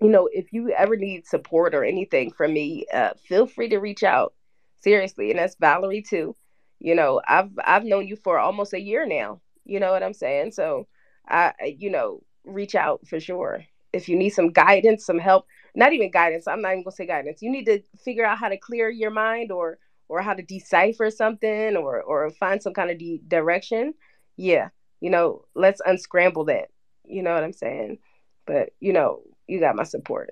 [0.00, 3.78] you know, if you ever need support or anything from me, uh, feel free to
[3.78, 4.34] reach out.
[4.80, 6.36] Seriously, and that's Valerie too.
[6.80, 9.40] You know, I've I've known you for almost a year now.
[9.64, 10.52] You know what I'm saying?
[10.52, 10.86] So
[11.28, 13.64] I you know, reach out for sure.
[13.92, 17.06] If you need some guidance, some help, not even guidance, I'm not even gonna say
[17.06, 17.40] guidance.
[17.40, 19.78] You need to figure out how to clear your mind or
[20.08, 23.94] or how to decipher something or or find some kind of de- direction.
[24.36, 24.68] Yeah,
[25.00, 26.68] you know, let's unscramble that.
[27.06, 27.98] You know what I'm saying?
[28.46, 30.30] But you know, you got my support.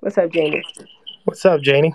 [0.00, 0.62] What's up, Janie?
[1.24, 1.94] What's up, Janie?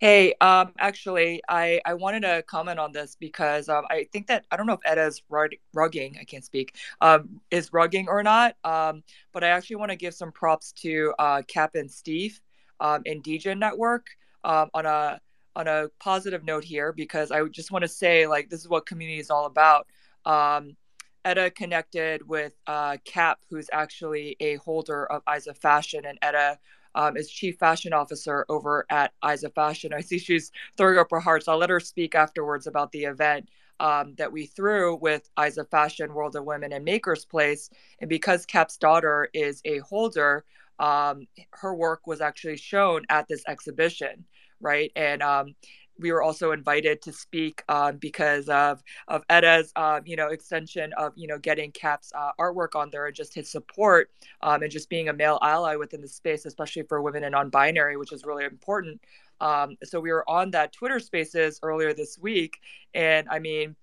[0.00, 4.44] Hey, um, actually, I, I wanted to comment on this because um, I think that
[4.50, 8.56] I don't know if Edda's rug, rugging, I can't speak, um, is rugging or not.
[8.64, 12.40] Um, but I actually want to give some props to uh, Cap and Steve
[12.80, 14.06] um, and DJ Network
[14.42, 15.20] um, on a
[15.54, 18.86] on a positive note here because I just want to say like this is what
[18.86, 19.86] community is all about.
[20.24, 20.76] Um,
[21.24, 26.58] Edda connected with uh, Cap, who's actually a holder of Isa Fashion, and Etta
[26.94, 29.92] um, is chief fashion officer over at Isa Fashion.
[29.94, 31.48] I see she's throwing up her hearts.
[31.48, 33.48] I'll let her speak afterwards about the event
[33.80, 37.70] um, that we threw with Isa Fashion, World of Women, and MakersPlace.
[38.00, 40.44] And because Cap's daughter is a holder,
[40.78, 44.24] um, her work was actually shown at this exhibition,
[44.60, 44.92] right?
[44.96, 45.54] And um,
[45.98, 50.92] we were also invited to speak um, because of of Edda's um, you know extension
[50.94, 54.10] of you know getting Cap's uh, artwork on there and just his support
[54.42, 57.96] um, and just being a male ally within the space, especially for women and non-binary,
[57.96, 59.00] which is really important.
[59.40, 62.58] Um, so we were on that Twitter Spaces earlier this week,
[62.94, 63.76] and I mean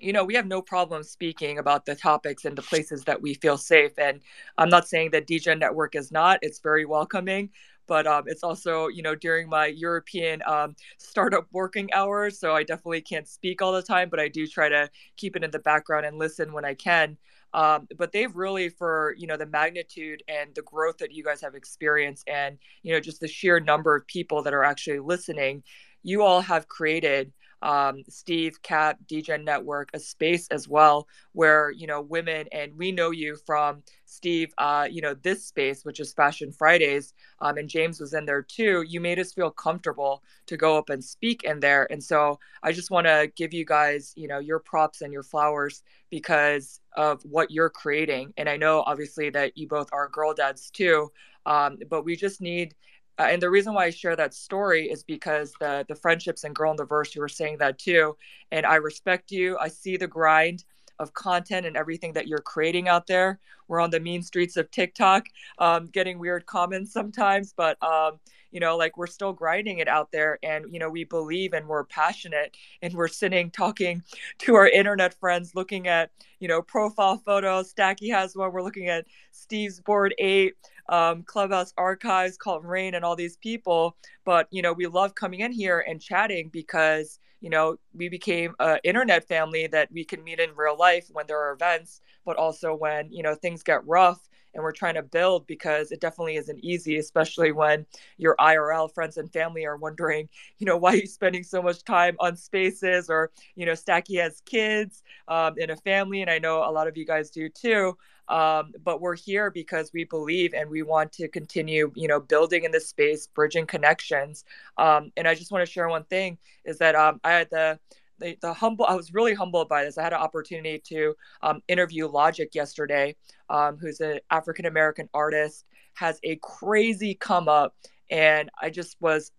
[0.00, 3.34] you know, we have no problem speaking about the topics and the places that we
[3.34, 3.92] feel safe.
[3.98, 4.20] And
[4.58, 7.50] I'm not saying that DJ Network is not, it's very welcoming
[7.86, 12.62] but um, it's also you know during my European um, startup working hours, so I
[12.62, 15.58] definitely can't speak all the time, but I do try to keep it in the
[15.58, 17.16] background and listen when I can.
[17.52, 21.40] Um, but they've really for you know the magnitude and the growth that you guys
[21.40, 25.62] have experienced and you know just the sheer number of people that are actually listening
[26.04, 27.32] you all have created
[27.64, 32.92] um, Steve, Cap, DJ Network, a space as well where you know women and we
[32.92, 37.68] know you from Steve, uh, you know this space which is Fashion Fridays, um, and
[37.68, 38.84] James was in there too.
[38.86, 42.72] You made us feel comfortable to go up and speak in there, and so I
[42.72, 47.22] just want to give you guys you know your props and your flowers because of
[47.24, 51.10] what you're creating, and I know obviously that you both are girl dads too,
[51.46, 52.74] um, but we just need
[53.18, 56.54] uh, and the reason why I share that story is because the the friendships and
[56.54, 58.16] girl in the verse you were saying that too,
[58.50, 59.56] and I respect you.
[59.58, 60.64] I see the grind
[60.98, 63.38] of content and everything that you're creating out there.
[63.68, 65.26] We're on the mean streets of TikTok,
[65.58, 68.18] um, getting weird comments sometimes, but um,
[68.50, 71.66] you know, like we're still grinding it out there, and you know, we believe and
[71.66, 74.02] we're passionate, and we're sitting talking
[74.38, 77.72] to our internet friends, looking at you know profile photos.
[77.72, 78.52] Stacky has one.
[78.52, 80.56] We're looking at Steve's Bored Ape
[80.88, 83.96] um, Clubhouse archives, Colton Rain, and all these people.
[84.24, 88.54] But you know, we love coming in here and chatting because you know we became
[88.58, 92.36] an internet family that we can meet in real life when there are events, but
[92.36, 96.36] also when you know things get rough and we're trying to build because it definitely
[96.36, 97.84] isn't easy, especially when
[98.16, 100.28] your IRL friends and family are wondering,
[100.58, 104.20] you know, why are you spending so much time on spaces or, you know, Stacky
[104.20, 106.22] has kids um, in a family.
[106.22, 107.96] And I know a lot of you guys do too.
[108.28, 112.64] Um, but we're here because we believe and we want to continue, you know, building
[112.64, 114.44] in this space, bridging connections.
[114.78, 117.78] Um, and I just want to share one thing is that um, I had the
[118.20, 119.98] the, the, humble i was really humbled by this.
[119.98, 123.16] I had an opportunity to um, interview logic yesterday
[123.50, 125.64] um, who's an african american artist
[125.94, 127.74] has a crazy come up
[128.10, 129.32] and i just was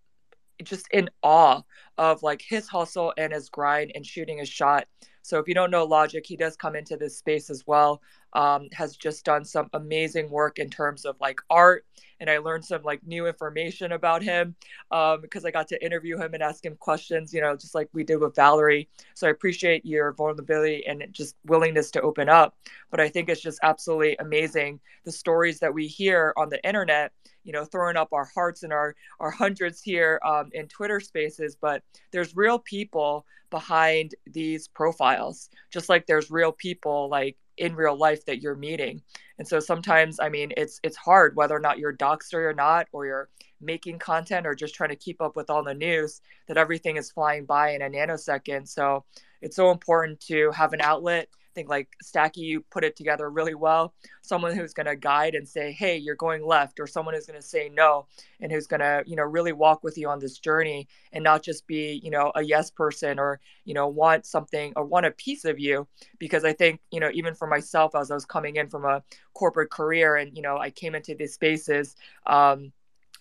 [0.63, 1.61] just in awe
[1.97, 4.87] of like his hustle and his grind and shooting his shot.
[5.21, 8.01] So if you don't know logic he does come into this space as well
[8.35, 11.85] um, has just done some amazing work in terms of like art
[12.19, 14.55] and i learned some like new information about him
[14.91, 17.89] um, because i got to interview him and ask him questions you know just like
[17.93, 18.87] we did with valerie.
[19.15, 22.55] So i appreciate your vulnerability and just willingness to open up
[22.91, 27.11] but i think it's just absolutely amazing the stories that we hear on the internet
[27.45, 31.55] you know throwing up our hearts and our our hundreds here um, in twitter spaces
[31.59, 31.81] but
[32.11, 38.25] there's real people behind these profiles just like there's real people like in real life
[38.25, 39.01] that you're meeting.
[39.37, 42.87] And so sometimes i mean it's it's hard whether or not you're doxxed or not
[42.93, 43.29] or you're
[43.61, 47.11] making content or just trying to keep up with all the news that everything is
[47.11, 48.67] flying by in a nanosecond.
[48.67, 49.03] So
[49.41, 53.55] it's so important to have an outlet think like Stacky, you put it together really
[53.55, 53.93] well.
[54.21, 57.41] Someone who's going to guide and say, "Hey, you're going left," or someone who's going
[57.41, 58.05] to say no,
[58.41, 61.41] and who's going to you know really walk with you on this journey and not
[61.41, 65.11] just be you know a yes person or you know want something or want a
[65.11, 65.87] piece of you.
[66.19, 69.01] Because I think you know even for myself as I was coming in from a
[69.33, 71.95] corporate career and you know I came into these spaces.
[72.27, 72.71] Um,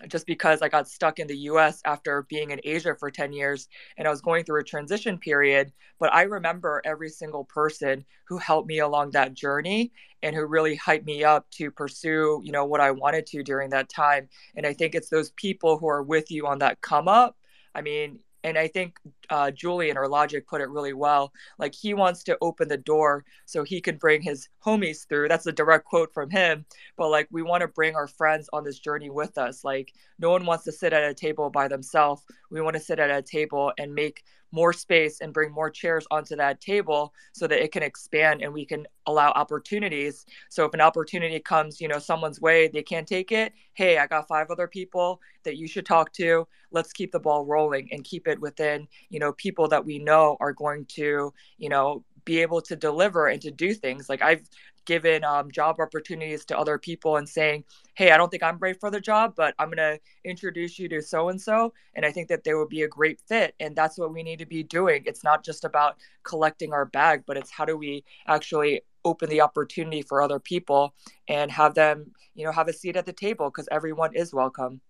[0.08, 3.68] just because I got stuck in the US after being in Asia for 10 years
[3.96, 5.72] and I was going through a transition period.
[5.98, 9.92] But I remember every single person who helped me along that journey
[10.22, 13.70] and who really hyped me up to pursue, you know, what I wanted to during
[13.70, 14.28] that time.
[14.56, 17.36] And I think it's those people who are with you on that come up.
[17.74, 18.98] I mean, and I think
[19.30, 21.32] uh, Julian or Logic put it really well.
[21.58, 25.28] Like he wants to open the door so he can bring his homies through.
[25.28, 26.66] That's a direct quote from him.
[26.96, 29.64] But like we want to bring our friends on this journey with us.
[29.64, 32.22] Like no one wants to sit at a table by themselves.
[32.50, 34.22] We want to sit at a table and make
[34.54, 38.52] more space and bring more chairs onto that table so that it can expand and
[38.52, 40.24] we can allow opportunities.
[40.48, 44.06] So if an opportunity comes you know someone's way they can't take it hey i
[44.06, 46.46] got five other people that you should talk to.
[46.70, 50.36] Let's keep the ball rolling and keep it within you know people that we know
[50.40, 54.08] are going to you know be able to deliver and to do things.
[54.08, 54.42] Like i've
[54.84, 57.64] given um, job opportunities to other people and saying,
[57.94, 60.88] hey, I don't think I'm great for the job, but I'm going to introduce you
[60.88, 61.72] to so and so.
[61.94, 63.54] And I think that they would be a great fit.
[63.60, 65.02] And that's what we need to be doing.
[65.06, 69.40] It's not just about collecting our bag, but it's how do we actually open the
[69.40, 70.94] opportunity for other people
[71.28, 74.80] and have them, you know, have a seat at the table because everyone is welcome.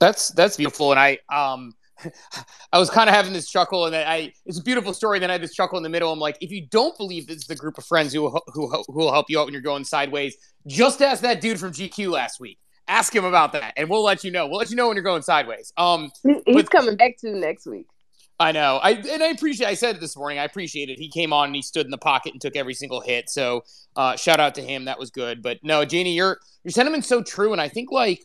[0.00, 1.74] That's that's beautiful, and I um
[2.72, 5.18] I was kind of having this chuckle, and I it's a beautiful story.
[5.18, 6.12] Then I had this chuckle in the middle.
[6.12, 8.92] I'm like, if you don't believe this is the group of friends who who who
[8.92, 10.36] will help you out when you're going sideways,
[10.66, 12.58] just ask that dude from GQ last week.
[12.88, 14.46] Ask him about that, and we'll let you know.
[14.46, 15.72] We'll let you know when you're going sideways.
[15.76, 16.10] Um,
[16.46, 17.86] he's coming back to next week.
[18.40, 18.80] I know.
[18.82, 19.68] I and I appreciate.
[19.68, 20.38] I said it this morning.
[20.38, 20.98] I appreciate it.
[20.98, 23.30] He came on and he stood in the pocket and took every single hit.
[23.30, 23.62] So
[23.94, 24.86] uh, shout out to him.
[24.86, 25.42] That was good.
[25.42, 28.24] But no, Janie, your your sentiment's so true, and I think like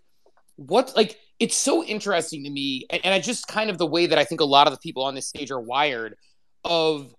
[0.56, 4.08] what like it's so interesting to me and, and I just kind of the way
[4.08, 6.16] that I think a lot of the people on this stage are wired
[6.64, 7.14] of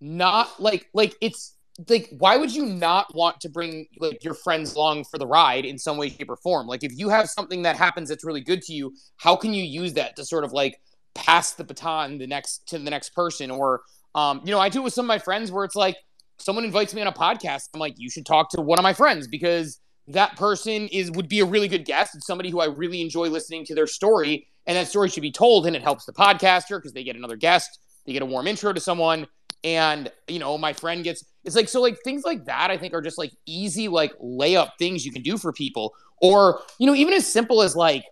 [0.00, 1.54] not like like it's
[1.88, 5.64] like why would you not want to bring like your friends along for the ride
[5.64, 6.66] in some way shape or form?
[6.66, 9.62] Like if you have something that happens that's really good to you how can you
[9.62, 10.80] use that to sort of like
[11.14, 13.50] pass the baton the next to the next person?
[13.50, 13.82] Or
[14.14, 15.96] um you know i do it with some of my friends where it's like
[16.38, 17.68] someone invites me on a podcast.
[17.74, 21.28] I'm like you should talk to one of my friends because that person is would
[21.28, 22.14] be a really good guest.
[22.14, 25.32] It's somebody who I really enjoy listening to their story, and that story should be
[25.32, 28.46] told, and it helps the podcaster because they get another guest, they get a warm
[28.46, 29.26] intro to someone,
[29.64, 32.70] and you know, my friend gets it's like so like things like that.
[32.70, 36.62] I think are just like easy like layup things you can do for people, or
[36.78, 38.04] you know, even as simple as like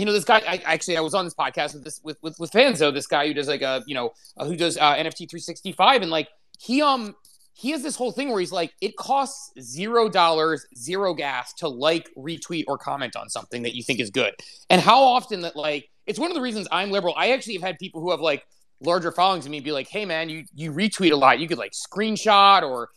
[0.00, 0.42] you know, this guy.
[0.46, 3.26] I actually I was on this podcast with this with with, with Fanzo, this guy
[3.26, 6.28] who does like a you know who does uh, NFT 365, and like
[6.58, 7.14] he um
[7.60, 11.68] he has this whole thing where he's like, it costs zero dollars, zero gas to
[11.68, 14.32] like, retweet, or comment on something that you think is good.
[14.70, 17.14] And how often that like it's one of the reasons I'm liberal.
[17.16, 18.44] I actually have had people who have like
[18.80, 21.38] larger followings than me be like, hey man, you you retweet a lot.
[21.38, 22.88] You could like screenshot or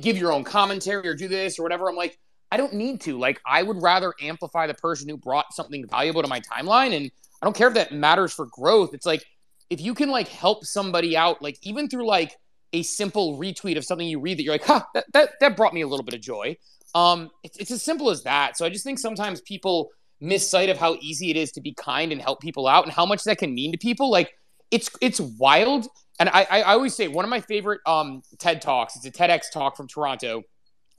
[0.00, 1.88] give your own commentary or do this or whatever.
[1.88, 2.18] I'm like,
[2.52, 3.18] I don't need to.
[3.18, 6.94] Like, I would rather amplify the person who brought something valuable to my timeline.
[6.94, 7.10] And
[7.40, 8.92] I don't care if that matters for growth.
[8.92, 9.24] It's like
[9.70, 12.36] if you can like help somebody out, like even through like
[12.72, 15.74] a simple retweet of something you read that you're like, huh, that, that, that brought
[15.74, 16.56] me a little bit of joy.
[16.94, 18.56] Um, it's, it's as simple as that.
[18.56, 19.90] So I just think sometimes people
[20.20, 22.92] miss sight of how easy it is to be kind and help people out and
[22.92, 24.10] how much that can mean to people.
[24.10, 24.32] Like
[24.70, 25.86] it's, it's wild.
[26.18, 29.50] And I, I always say one of my favorite um, TED talks, it's a TEDx
[29.52, 30.42] talk from Toronto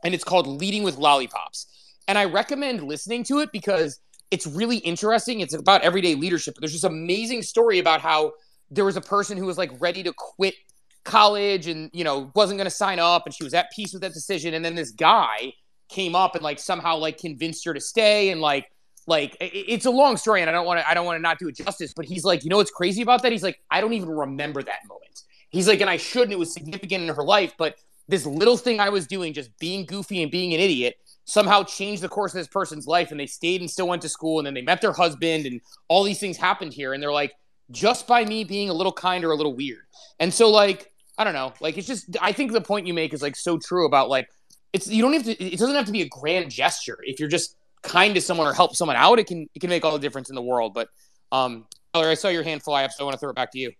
[0.03, 1.67] and it's called leading with lollipops.
[2.07, 3.99] And I recommend listening to it because
[4.32, 5.41] it's really interesting.
[5.41, 6.55] It's about everyday leadership.
[6.59, 8.34] There's this amazing story about how
[8.72, 10.55] there was a person who was like ready to quit
[11.03, 14.01] college and you know wasn't going to sign up and she was at peace with
[14.01, 14.53] that decision.
[14.53, 15.53] And then this guy
[15.89, 18.29] came up and like somehow like convinced her to stay.
[18.29, 18.71] And like
[19.07, 21.39] like it's a long story and I don't want to I don't want to not
[21.39, 23.31] do it justice but he's like you know what's crazy about that?
[23.31, 25.23] He's like I don't even remember that moment.
[25.49, 27.75] He's like and I shouldn't it was significant in her life but
[28.07, 32.01] this little thing I was doing just being goofy and being an idiot somehow changed
[32.01, 34.45] the course of this person's life and they stayed and still went to school and
[34.45, 36.93] then they met their husband and all these things happened here.
[36.93, 37.33] And they're like
[37.71, 39.83] just by me being a little kind or a little weird.
[40.19, 40.90] And so like
[41.22, 41.53] I don't know.
[41.59, 44.28] Like it's just I think the point you make is like so true about like
[44.74, 46.97] it's you don't have to it doesn't have to be a grand gesture.
[47.03, 49.86] If you're just kind to someone or help someone out, it can it can make
[49.86, 50.74] all the difference in the world.
[50.74, 50.89] But
[51.32, 53.51] um Tyler, I saw your hand fly up, so I want to throw it back
[53.51, 53.72] to you.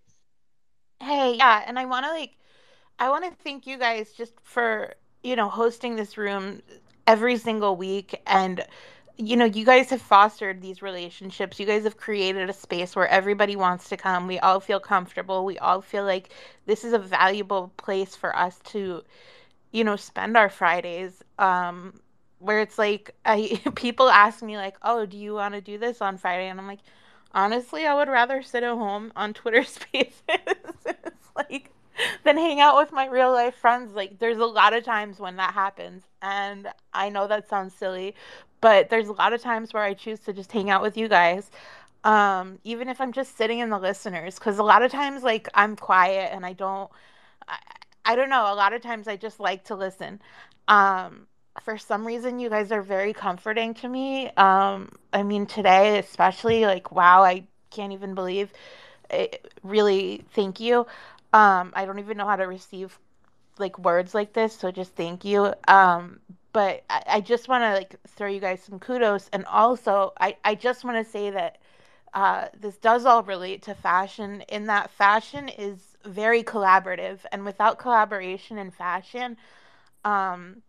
[1.00, 2.36] Hey, yeah, and I want to like
[3.00, 6.62] I want to thank you guys just for, you know, hosting this room
[7.08, 8.64] every single week and
[9.16, 11.60] you know, you guys have fostered these relationships.
[11.60, 14.26] You guys have created a space where everybody wants to come.
[14.26, 15.44] We all feel comfortable.
[15.44, 16.30] We all feel like
[16.66, 19.02] this is a valuable place for us to
[19.72, 21.22] you know, spend our Fridays.
[21.38, 21.94] Um,
[22.38, 26.00] where it's like I people ask me like, "Oh, do you want to do this
[26.02, 26.80] on Friday?" And I'm like,
[27.32, 30.12] honestly, I would rather sit at home on Twitter Spaces.
[30.28, 31.70] it's like
[32.24, 33.94] than hang out with my real life friends.
[33.94, 38.14] Like there's a lot of times when that happens, and I know that sounds silly,
[38.60, 41.08] but there's a lot of times where I choose to just hang out with you
[41.08, 41.50] guys.
[42.04, 45.48] Um, even if I'm just sitting in the listeners, because a lot of times, like
[45.54, 46.90] I'm quiet and I don't,
[47.48, 47.58] I,
[48.04, 48.52] I don't know.
[48.52, 50.20] A lot of times I just like to listen.
[50.68, 51.26] Um,
[51.60, 54.30] for some reason you guys are very comforting to me.
[54.36, 58.52] Um, I mean today especially like wow, I can't even believe
[59.10, 60.86] it, really thank you.
[61.32, 62.98] Um, I don't even know how to receive
[63.58, 65.54] like words like this, so just thank you.
[65.68, 66.20] Um,
[66.52, 70.36] but I, I just want to like throw you guys some kudos and also I,
[70.44, 71.58] I just want to say that
[72.14, 77.78] uh, this does all relate to fashion in that fashion is very collaborative and without
[77.78, 79.36] collaboration in fashion
[80.04, 80.62] um,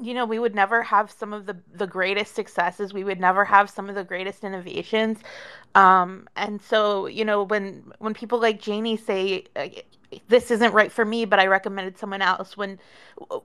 [0.00, 2.94] you know, we would never have some of the the greatest successes.
[2.94, 5.18] We would never have some of the greatest innovations.
[5.74, 9.44] Um, and so, you know, when when people like Janie say
[10.28, 12.56] this isn't right for me, but I recommended someone else.
[12.56, 12.78] When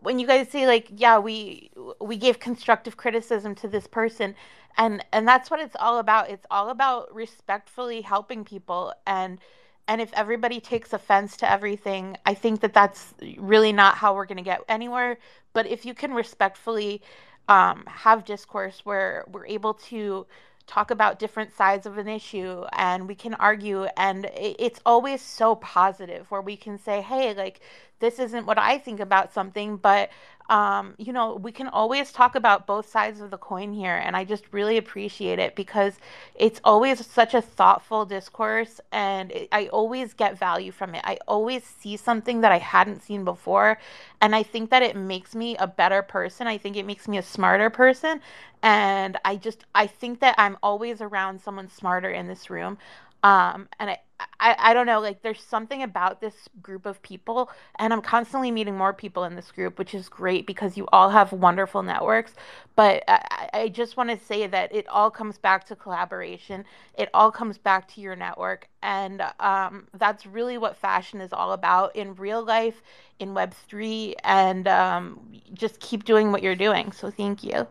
[0.01, 4.35] when you guys say like, yeah, we we gave constructive criticism to this person,
[4.77, 6.29] and and that's what it's all about.
[6.31, 9.39] It's all about respectfully helping people and
[9.87, 14.25] and if everybody takes offense to everything, I think that that's really not how we're
[14.27, 15.19] going to get anywhere.
[15.53, 17.01] But if you can respectfully
[17.47, 20.25] um, have discourse where we're able to
[20.65, 25.55] talk about different sides of an issue and we can argue, and it's always so
[25.55, 27.59] positive where we can say, hey, like,
[27.99, 30.09] this isn't what I think about something, but
[30.49, 33.95] um, you know, we can always talk about both sides of the coin here.
[33.95, 35.93] And I just really appreciate it because
[36.35, 41.01] it's always such a thoughtful discourse and it, I always get value from it.
[41.05, 43.79] I always see something that I hadn't seen before.
[44.21, 46.47] And I think that it makes me a better person.
[46.47, 48.19] I think it makes me a smarter person.
[48.61, 52.77] And I just, I think that I'm always around someone smarter in this room.
[53.23, 53.99] Um, and I,
[54.39, 57.49] I, I don't know, like there's something about this group of people,
[57.79, 61.09] and I'm constantly meeting more people in this group, which is great because you all
[61.09, 62.33] have wonderful networks.
[62.75, 66.65] But I, I just want to say that it all comes back to collaboration.
[66.97, 71.53] It all comes back to your network, and um, that's really what fashion is all
[71.53, 72.81] about in real life,
[73.19, 75.19] in Web three, and um,
[75.53, 76.91] just keep doing what you're doing.
[76.91, 77.67] So thank you.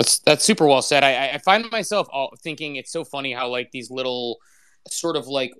[0.00, 1.04] That's that's super well said.
[1.04, 4.38] I, I find myself all thinking it's so funny how like these little
[4.88, 5.52] sort of like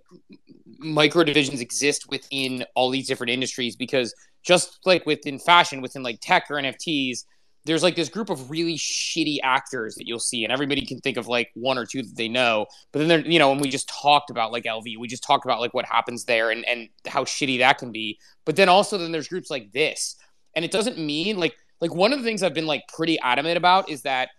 [0.79, 6.21] micro divisions exist within all these different industries because just like within fashion, within like
[6.23, 7.25] tech or NFTs,
[7.67, 11.19] there's like this group of really shitty actors that you'll see, and everybody can think
[11.19, 12.65] of like one or two that they know.
[12.93, 15.45] But then there, you know, and we just talked about like LV, we just talked
[15.45, 18.19] about like what happens there and and how shitty that can be.
[18.47, 20.17] But then also then there's groups like this,
[20.57, 23.57] and it doesn't mean like like one of the things I've been like pretty adamant
[23.57, 24.31] about is that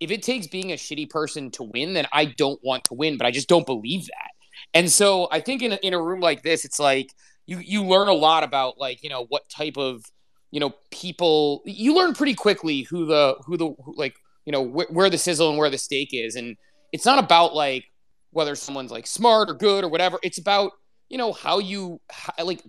[0.00, 3.16] if it takes being a shitty person to win, then I don't want to win,
[3.16, 4.30] but I just don't believe that.
[4.74, 7.10] And so I think in a, in a room like this, it's like
[7.46, 10.04] you you learn a lot about like you know what type of
[10.50, 14.66] you know people you learn pretty quickly who the who the who, like you know
[14.66, 16.56] wh- where the sizzle and where the steak is, and
[16.92, 17.84] it's not about like
[18.30, 20.18] whether someone's like smart or good or whatever.
[20.22, 20.72] It's about
[21.08, 22.62] you know how you how, like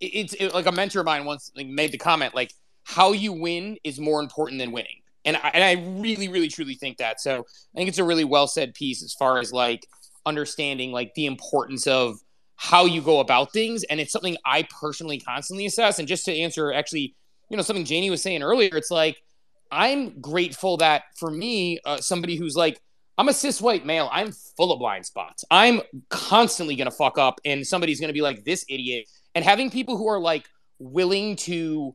[0.00, 2.52] it's it, like a mentor of mine once like, made the comment like
[2.88, 5.02] how you win is more important than winning.
[5.26, 7.20] And I, and I really really truly think that.
[7.20, 9.86] So i think it's a really well said piece as far as like
[10.24, 12.16] understanding like the importance of
[12.56, 13.84] how you go about things.
[13.84, 15.98] And it's something i personally constantly assess.
[15.98, 17.14] And just to answer actually
[17.50, 19.22] you know something janie was saying earlier it's like
[19.70, 22.78] i'm grateful that for me uh, somebody who's like
[23.16, 24.08] i'm a cis white male.
[24.12, 25.44] I'm full of blind spots.
[25.50, 29.06] I'm constantly gonna fuck up and somebody's gonna be like this idiot.
[29.34, 30.46] And having people who are like
[30.78, 31.94] willing to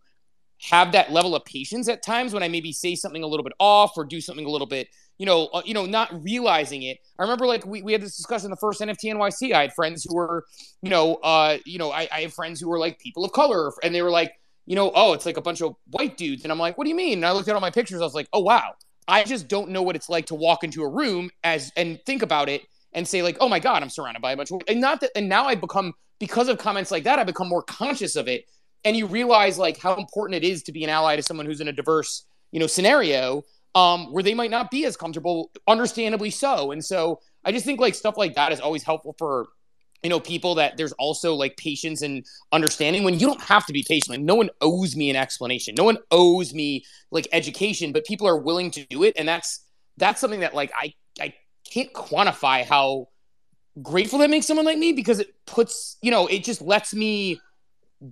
[0.70, 3.54] have that level of patience at times when I maybe say something a little bit
[3.60, 4.88] off or do something a little bit,
[5.18, 7.00] you know, uh, you know, not realizing it.
[7.20, 9.54] I remember like we, we had this discussion the first NFT NYC.
[9.54, 10.46] I had friends who were,
[10.82, 13.74] you know, uh, you know, I, I have friends who were like people of color
[13.84, 14.34] and they were like,
[14.66, 16.44] you know, oh, it's like a bunch of white dudes.
[16.44, 17.20] And I'm like, what do you mean?
[17.20, 18.00] And I looked at all my pictures.
[18.00, 18.74] I was like, oh, wow.
[19.06, 22.22] I just don't know what it's like to walk into a room as and think
[22.22, 22.62] about it
[22.94, 25.12] and say like, oh my God, I'm surrounded by a bunch of and not that
[25.14, 28.46] and now I become because of comments like that, I become more conscious of it
[28.86, 31.62] and you realize like how important it is to be an ally to someone who's
[31.62, 33.44] in a diverse you know scenario
[33.76, 36.72] um, where they might not be as comfortable understandably so.
[36.72, 39.48] And so i just think like stuff like that is always helpful for
[40.04, 43.74] you know people that there's also like patience and understanding when you don't have to
[43.74, 44.10] be patient.
[44.10, 45.76] Like no one owes me an explanation.
[45.78, 49.14] No one owes me like education but people are willing to do it.
[49.18, 49.66] And that's
[49.98, 51.34] that's something that like i i
[51.70, 53.08] can't quantify how
[53.82, 57.40] grateful that makes someone like me because it puts you know it just lets me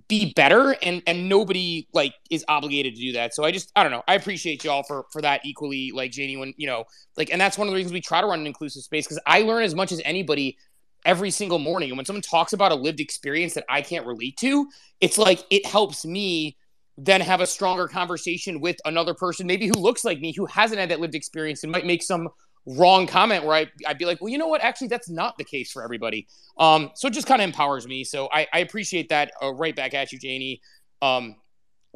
[0.08, 3.34] be better and and nobody like is obligated to do that.
[3.34, 4.02] So i just i don't know.
[4.08, 6.84] I appreciate y'all for for that equally like when you know
[7.16, 9.20] like and that's one of the reasons we try to run an inclusive space because
[9.26, 10.56] i learn as much as anybody
[11.04, 11.90] every single morning.
[11.90, 14.68] And when someone talks about a lived experience that i can't relate to
[15.00, 16.56] it's like it helps me
[16.98, 20.78] then have a stronger conversation with another person maybe who looks like me who hasn't
[20.78, 22.28] had that lived experience and might make some
[22.66, 24.60] wrong comment where I, I'd be like, well, you know what?
[24.60, 26.28] Actually, that's not the case for everybody.
[26.58, 28.04] Um, so it just kind of empowers me.
[28.04, 29.32] So I, I appreciate that.
[29.42, 30.60] Uh, right back at you, Janie.
[31.00, 31.36] Um,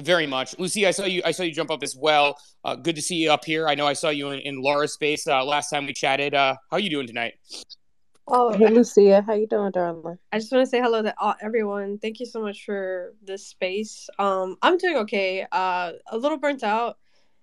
[0.01, 0.87] very much, Lucy.
[0.87, 1.23] I saw you.
[1.25, 2.39] I saw you jump up as well.
[2.65, 3.67] Uh, good to see you up here.
[3.67, 6.35] I know I saw you in, in Laura's space uh, last time we chatted.
[6.35, 7.35] Uh, how are you doing tonight?
[8.29, 10.19] Oh, hey Lucia, how you doing, darling?
[10.33, 11.99] I just want to say hello to all, everyone.
[11.99, 14.09] Thank you so much for this space.
[14.19, 15.47] Um, I'm doing okay.
[15.51, 16.99] Uh, a little burnt out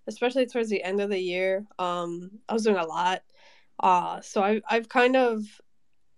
[0.07, 1.65] especially towards the end of the year.
[1.79, 3.23] Um, I was doing a lot.
[3.79, 5.43] Uh, so I, I've kind of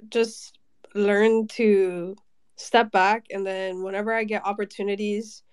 [0.10, 0.60] just
[0.94, 2.16] learned to
[2.58, 5.44] step back and then whenever I get opportunities,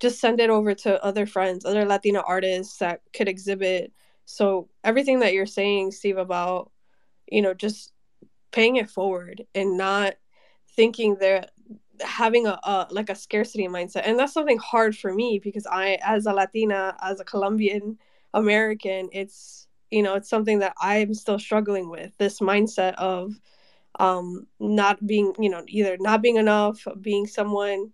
[0.00, 3.92] just send it over to other friends, other Latina artists that could exhibit.
[4.26, 6.70] So everything that you're saying, Steve, about,
[7.30, 7.92] you know, just
[8.52, 10.14] paying it forward and not
[10.76, 11.50] thinking that
[12.02, 15.98] having a, a, like a scarcity mindset and that's something hard for me because i
[16.02, 17.98] as a latina as a colombian
[18.34, 23.34] american it's you know it's something that i'm still struggling with this mindset of
[23.98, 27.90] um not being you know either not being enough being someone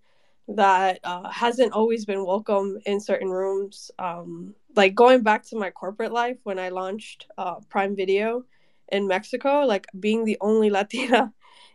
[0.46, 5.70] that uh, hasn't always been welcome in certain rooms um like going back to my
[5.70, 8.44] corporate life when i launched uh, prime video
[8.92, 11.32] in mexico like being the only latina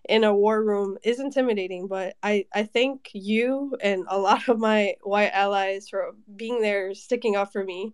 [0.07, 4.57] in a war room is intimidating but i i thank you and a lot of
[4.59, 7.93] my white allies for being there sticking up for me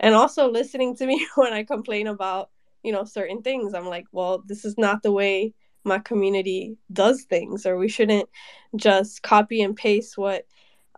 [0.00, 2.50] and also listening to me when i complain about
[2.84, 3.74] you know certain things.
[3.74, 8.28] I'm like well this is not the way my community does things or we shouldn't
[8.76, 10.46] just copy and paste what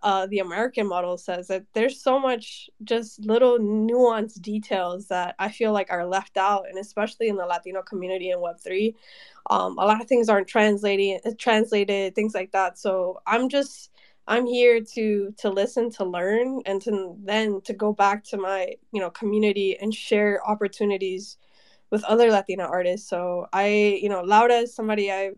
[0.07, 5.50] uh, the American model says that there's so much just little nuanced details that I
[5.50, 8.94] feel like are left out, and especially in the Latino community in Web three,
[9.50, 12.78] um, a lot of things aren't translating translated, things like that.
[12.78, 13.90] So I'm just
[14.28, 18.74] I'm here to to listen, to learn, and to then to go back to my
[18.92, 21.36] you know community and share opportunities
[21.90, 23.09] with other Latina artists.
[23.11, 25.34] So I you know Laura is somebody I've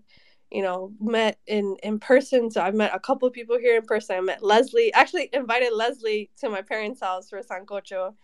[0.50, 3.82] you know met in in person so i've met a couple of people here in
[3.82, 4.16] person.
[4.16, 8.14] I met leslie actually invited leslie to my parents house for sancocho.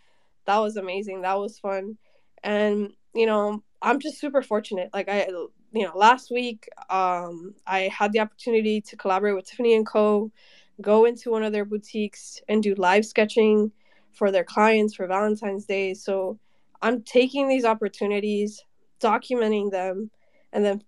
[0.47, 1.97] That was amazing that was fun.
[2.43, 5.27] And you know i'm just super fortunate like i
[5.73, 10.31] you know last week um i had the opportunity to collaborate with tiffany and co
[10.81, 13.71] go into one of their boutiques and do live sketching
[14.13, 15.95] for their clients for valentine's day.
[15.95, 16.39] So
[16.83, 18.65] i'm taking these opportunities
[19.01, 20.11] documenting them
[20.53, 20.83] and then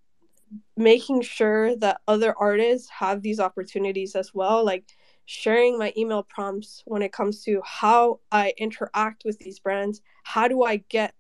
[0.76, 4.84] making sure that other artists have these opportunities as well like
[5.26, 10.01] sharing my email prompts when it comes to how i interact with these brands.
[10.22, 11.14] How do i get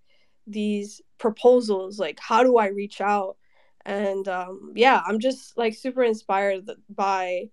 [0.46, 1.98] these proposals?
[1.98, 3.36] Like how do i reach out?
[3.84, 7.50] And um, yeah i'm just like super inspired by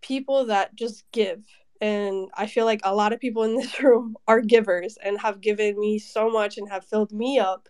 [0.00, 1.44] people that just give.
[1.80, 5.40] And i feel like a lot of people in this room are givers and have
[5.40, 7.68] given me so much and have filled me up.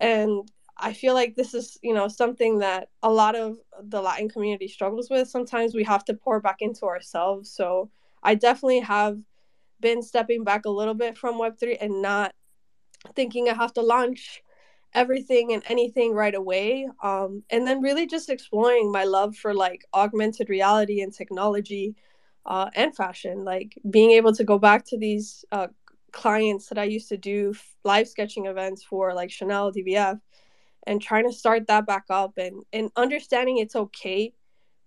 [0.00, 4.28] And I feel like this is, you know, something that a lot of the Latin
[4.28, 5.28] community struggles with.
[5.28, 7.50] Sometimes we have to pour back into ourselves.
[7.50, 7.90] So
[8.22, 9.18] I definitely have
[9.80, 12.34] been stepping back a little bit from Web3 and not
[13.14, 14.42] thinking I have to launch
[14.92, 16.88] everything and anything right away.
[17.02, 21.94] Um, and then really just exploring my love for like augmented reality and technology
[22.44, 23.44] uh, and fashion.
[23.44, 25.68] Like being able to go back to these uh,
[26.12, 30.18] clients that I used to do live sketching events for, like Chanel, DVF
[30.86, 34.32] and trying to start that back up and and understanding it's okay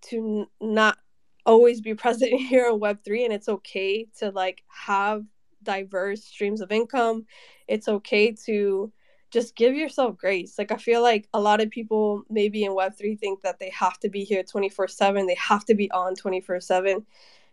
[0.01, 0.97] to n- not
[1.45, 5.23] always be present here in web3 and it's okay to like have
[5.63, 7.25] diverse streams of income.
[7.67, 8.91] It's okay to
[9.31, 10.57] just give yourself grace.
[10.57, 13.99] Like i feel like a lot of people maybe in web3 think that they have
[13.99, 17.05] to be here 24/7 they have to be on 24/7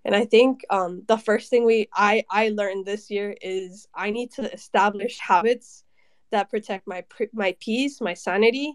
[0.05, 4.11] and i think um, the first thing we i i learned this year is i
[4.11, 5.85] need to establish habits
[6.31, 8.75] that protect my my peace, my sanity,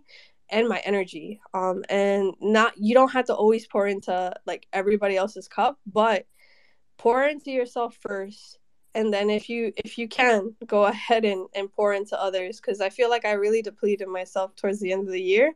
[0.50, 1.40] and my energy.
[1.54, 6.26] Um, and not you don't have to always pour into like everybody else's cup, but
[6.98, 8.60] pour into yourself first
[8.94, 12.82] and then if you if you can go ahead and, and pour into others because
[12.82, 15.54] i feel like i really depleted myself towards the end of the year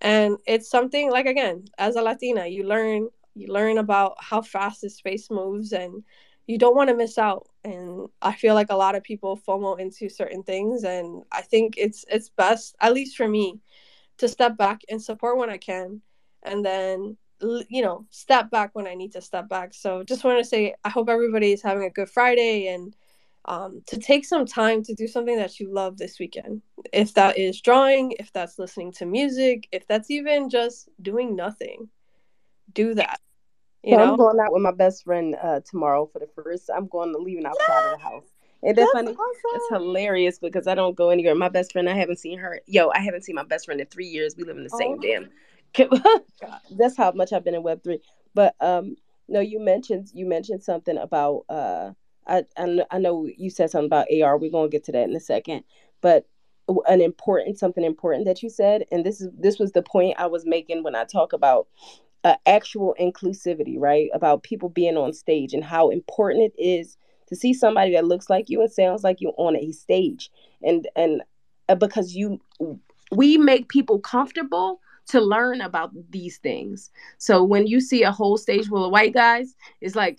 [0.00, 4.80] and it's something like again as a latina you learn you learn about how fast
[4.80, 6.02] the space moves and
[6.46, 9.78] you don't want to miss out and i feel like a lot of people fomo
[9.78, 13.58] into certain things and i think it's it's best at least for me
[14.18, 16.00] to step back and support when i can
[16.42, 17.16] and then
[17.68, 19.74] you know, step back when I need to step back.
[19.74, 22.94] So just want to say, I hope everybody is having a good Friday and
[23.44, 26.62] um, to take some time to do something that you love this weekend.
[26.92, 31.88] If that is drawing, if that's listening to music, if that's even just doing nothing,
[32.72, 33.20] do that.
[33.86, 34.12] You So know?
[34.12, 36.68] I'm going out with my best friend uh, tomorrow for the first.
[36.74, 38.24] I'm going to leaving outside of the house.
[38.62, 39.12] That That's funny?
[39.12, 39.82] It's awesome.
[39.84, 41.36] hilarious because I don't go anywhere.
[41.36, 42.60] My best friend, I haven't seen her.
[42.66, 44.34] Yo, I haven't seen my best friend in three years.
[44.36, 45.30] We live in the Oh same damn.
[46.76, 48.00] That's how much I've been in Web three.
[48.34, 48.96] But um,
[49.28, 51.92] no, you mentioned you mentioned something about uh,
[52.26, 54.38] I I, I know you said something about AR.
[54.38, 55.62] We're gonna get to that in a second.
[56.00, 56.26] But
[56.88, 60.26] an important something important that you said, and this is this was the point I
[60.26, 61.68] was making when I talk about
[62.26, 64.10] uh, actual inclusivity, right?
[64.12, 66.96] About people being on stage and how important it is
[67.28, 70.88] to see somebody that looks like you and sounds like you on a stage, and
[70.96, 71.22] and
[71.68, 72.40] uh, because you
[73.12, 76.90] we make people comfortable to learn about these things.
[77.18, 80.18] So when you see a whole stage full of white guys, it's like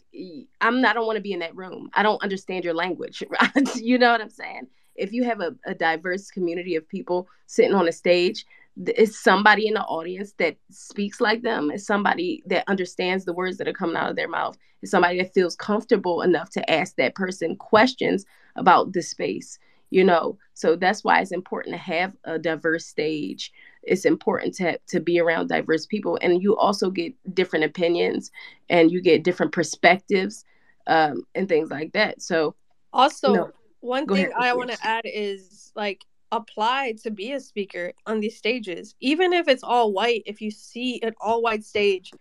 [0.62, 0.92] I'm not.
[0.92, 1.90] I don't want to be in that room.
[1.94, 3.22] I don't understand your language.
[3.30, 3.76] Right?
[3.76, 4.68] you know what I'm saying?
[4.96, 8.46] If you have a, a diverse community of people sitting on a stage,
[8.86, 11.72] it's somebody in the audience that speaks like them.
[11.72, 14.58] It's somebody that understands the words that are coming out of their mouth.
[14.82, 18.26] It's somebody that feels comfortable enough to ask that person questions
[18.56, 19.58] about the space.
[19.90, 23.52] You know, so that's why it's important to have a diverse stage
[23.84, 28.32] it's important to to be around diverse people and you also get different opinions
[28.70, 30.44] and you get different perspectives
[30.88, 32.56] um and things like that so
[32.94, 37.40] Also, no one thing ahead I want to add is like apply to be a
[37.40, 38.96] speaker on these stages.
[39.00, 42.12] Even if it's all white, if you see an all white stage,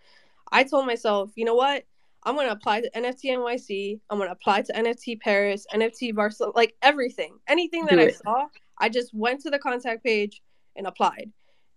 [0.52, 1.84] I told myself, you know what?
[2.24, 4.00] I'm going to apply to NFT NYC.
[4.10, 7.38] I'm going to apply to NFT Paris, NFT Barcelona, like everything.
[7.46, 8.46] Anything that do I it saw,
[8.78, 10.42] I just went to the contact page
[10.74, 11.30] and applied.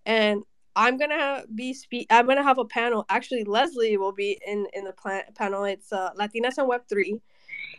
[0.06, 0.42] And
[0.76, 3.06] I'm going to be speak I'm going to have a panel.
[3.10, 5.66] Actually, Leslie will be in in the plan- panel.
[5.66, 7.20] It's uh, Latinas and Web3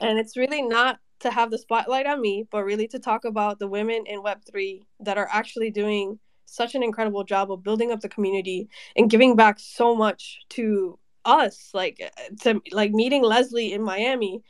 [0.01, 3.59] and it's really not to have the spotlight on me but really to talk about
[3.59, 8.01] the women in web3 that are actually doing such an incredible job of building up
[8.01, 13.73] the community and giving back so much to us like uh, to like meeting leslie
[13.73, 14.43] in miami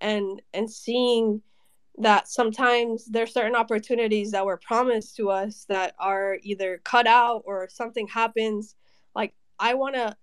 [0.00, 1.42] and and seeing
[2.00, 7.42] that sometimes there's certain opportunities that were promised to us that are either cut out
[7.44, 8.76] or something happens.
[9.14, 10.16] Like i want to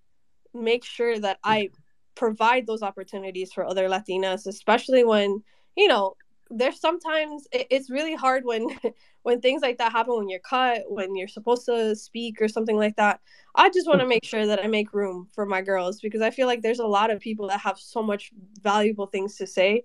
[0.53, 1.69] make sure that I
[2.15, 5.43] provide those opportunities for other Latinas, especially when
[5.75, 6.15] you know
[6.51, 8.67] there's sometimes it's really hard when
[9.23, 12.77] when things like that happen when you're cut when you're supposed to speak or something
[12.77, 13.19] like that.
[13.55, 16.29] I just want to make sure that I make room for my girls because I
[16.29, 18.31] feel like there's a lot of people that have so much
[18.61, 19.83] valuable things to say.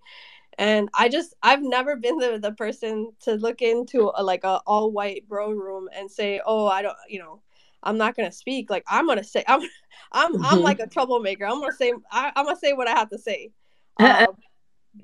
[0.59, 4.61] And i just i've never been the, the person to look into a, like a
[4.67, 7.41] all white bro room and say oh i don't you know
[7.85, 8.69] i'm not gonna speak.
[8.69, 9.63] Like i'm gonna say i'm
[10.13, 11.47] i'm i'm like a troublemaker.
[11.47, 13.51] I'm gonna say I, i'm gonna say what i have to say.
[14.01, 14.37] Um,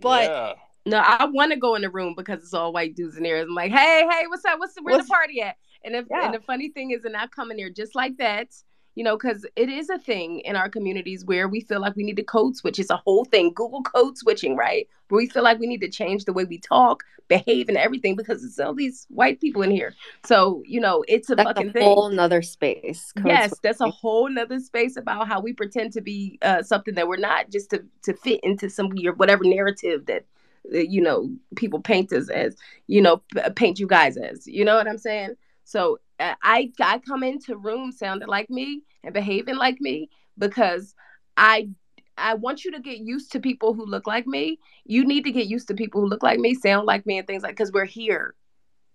[0.01, 0.53] but yeah.
[0.87, 3.41] No i want to go in the room because it's all white dudes in there
[3.43, 6.27] i'm like hey hey what's up what's the, where the party at and if Yeah.
[6.27, 8.49] and the funny thing is and i come in there just like that
[8.97, 12.03] you know, because it is a thing in our communities where we feel like we
[12.03, 12.79] need to code switch.
[12.79, 14.89] It's a whole thing, Google code switching, right?
[15.11, 18.17] Where we feel like we need to change the way we talk, behave, and everything
[18.17, 19.93] because it's all these white people in here.
[20.25, 21.83] So, you know, it's a That's fucking a thing.
[21.83, 23.13] whole nother space.
[23.23, 27.07] Yes, that's a whole nother space about how we pretend to be uh, something that
[27.07, 30.25] we're not, just to to fit into some weird whatever narrative that
[30.71, 32.57] you know people paint us as,
[32.87, 33.23] you know,
[33.55, 34.47] paint you guys as.
[34.47, 35.37] You know what I'm saying?
[35.65, 40.95] So uh, I I come into rooms sounding like me and behaving like me because
[41.37, 41.69] I
[42.19, 44.59] I want you to get used to people who look like me.
[44.85, 47.27] You need to get used to people who look like me, sound like me, and
[47.27, 48.35] things like because we're here.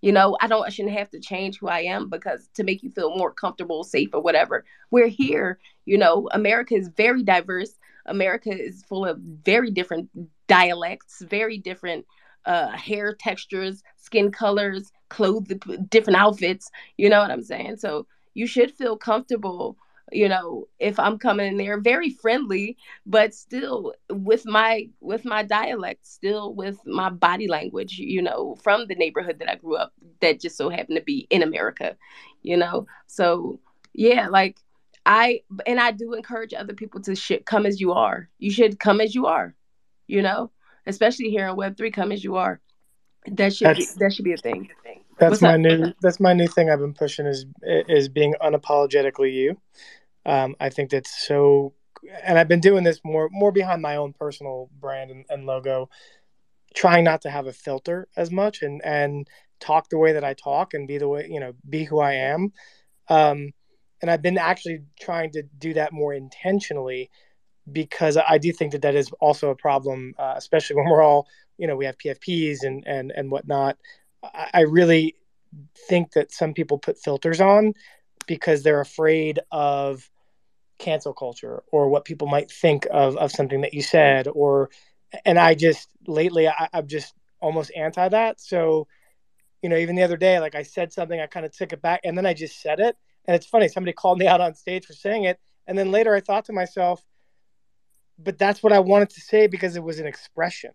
[0.01, 2.81] You know, I don't I shouldn't have to change who I am because to make
[2.81, 4.65] you feel more comfortable, safe, or whatever.
[4.89, 5.59] We're here.
[5.85, 7.73] You know, America is very diverse.
[8.05, 10.09] America is full of very different
[10.47, 12.05] dialects, very different
[12.45, 15.47] uh hair textures, skin colors, clothes,
[15.89, 16.71] different outfits.
[16.97, 17.77] You know what I'm saying?
[17.77, 19.77] So you should feel comfortable
[20.11, 25.43] you know if i'm coming in there very friendly but still with my with my
[25.43, 29.93] dialect still with my body language you know from the neighborhood that i grew up
[30.19, 31.95] that just so happened to be in america
[32.41, 33.59] you know so
[33.93, 34.57] yeah like
[35.05, 38.79] i and i do encourage other people to sh- come as you are you should
[38.79, 39.55] come as you are
[40.07, 40.51] you know
[40.85, 42.59] especially here in web 3 come as you are
[43.27, 44.69] that should be that should be a thing
[45.19, 45.59] That's What's my up?
[45.59, 45.93] new.
[46.01, 46.69] That's my new thing.
[46.69, 49.57] I've been pushing is is being unapologetically you.
[50.25, 51.73] Um, I think that's so,
[52.23, 55.89] and I've been doing this more more behind my own personal brand and, and logo,
[56.73, 59.27] trying not to have a filter as much and and
[59.59, 62.13] talk the way that I talk and be the way you know be who I
[62.13, 62.51] am.
[63.07, 63.51] Um,
[64.01, 67.09] and I've been actually trying to do that more intentionally
[67.71, 71.27] because I do think that that is also a problem, uh, especially when we're all,
[71.57, 73.77] you know, we have PFPs and and and whatnot.
[74.23, 75.15] I, I really
[75.87, 77.73] think that some people put filters on
[78.27, 80.09] because they're afraid of
[80.79, 84.69] cancel culture or what people might think of of something that you said or
[85.25, 88.87] and i just lately I, i'm just almost anti that so
[89.61, 91.83] you know even the other day like i said something i kind of took it
[91.83, 94.53] back and then i just said it and it's funny somebody called me out on
[94.55, 95.39] stage for saying it.
[95.67, 97.03] And then later i thought to myself
[98.17, 100.71] but that's what i wanted to say because it was an expression.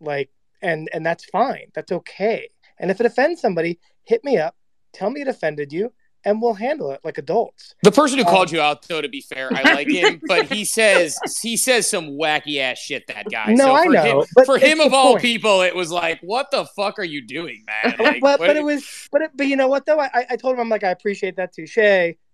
[0.00, 0.30] Like
[0.62, 1.70] and and that's fine.
[1.74, 2.50] That's okay.
[2.78, 4.54] And if it offends somebody hit me up.
[4.94, 5.92] Tell me it offended you
[6.28, 7.74] and we'll handle it like adults.
[7.82, 10.46] The person who Um, called you out, though, to be fair, I like him, but
[10.46, 13.06] he says he says some wacky ass shit.
[13.08, 13.52] That guy.
[13.54, 15.22] No, so I for know, Him, but for him of all point.
[15.22, 17.94] people, it was like, what the fuck are you doing, man?
[17.98, 20.54] Like, but, but it was but it, but you know what though I, I told
[20.54, 21.76] him I'm like I appreciate that touche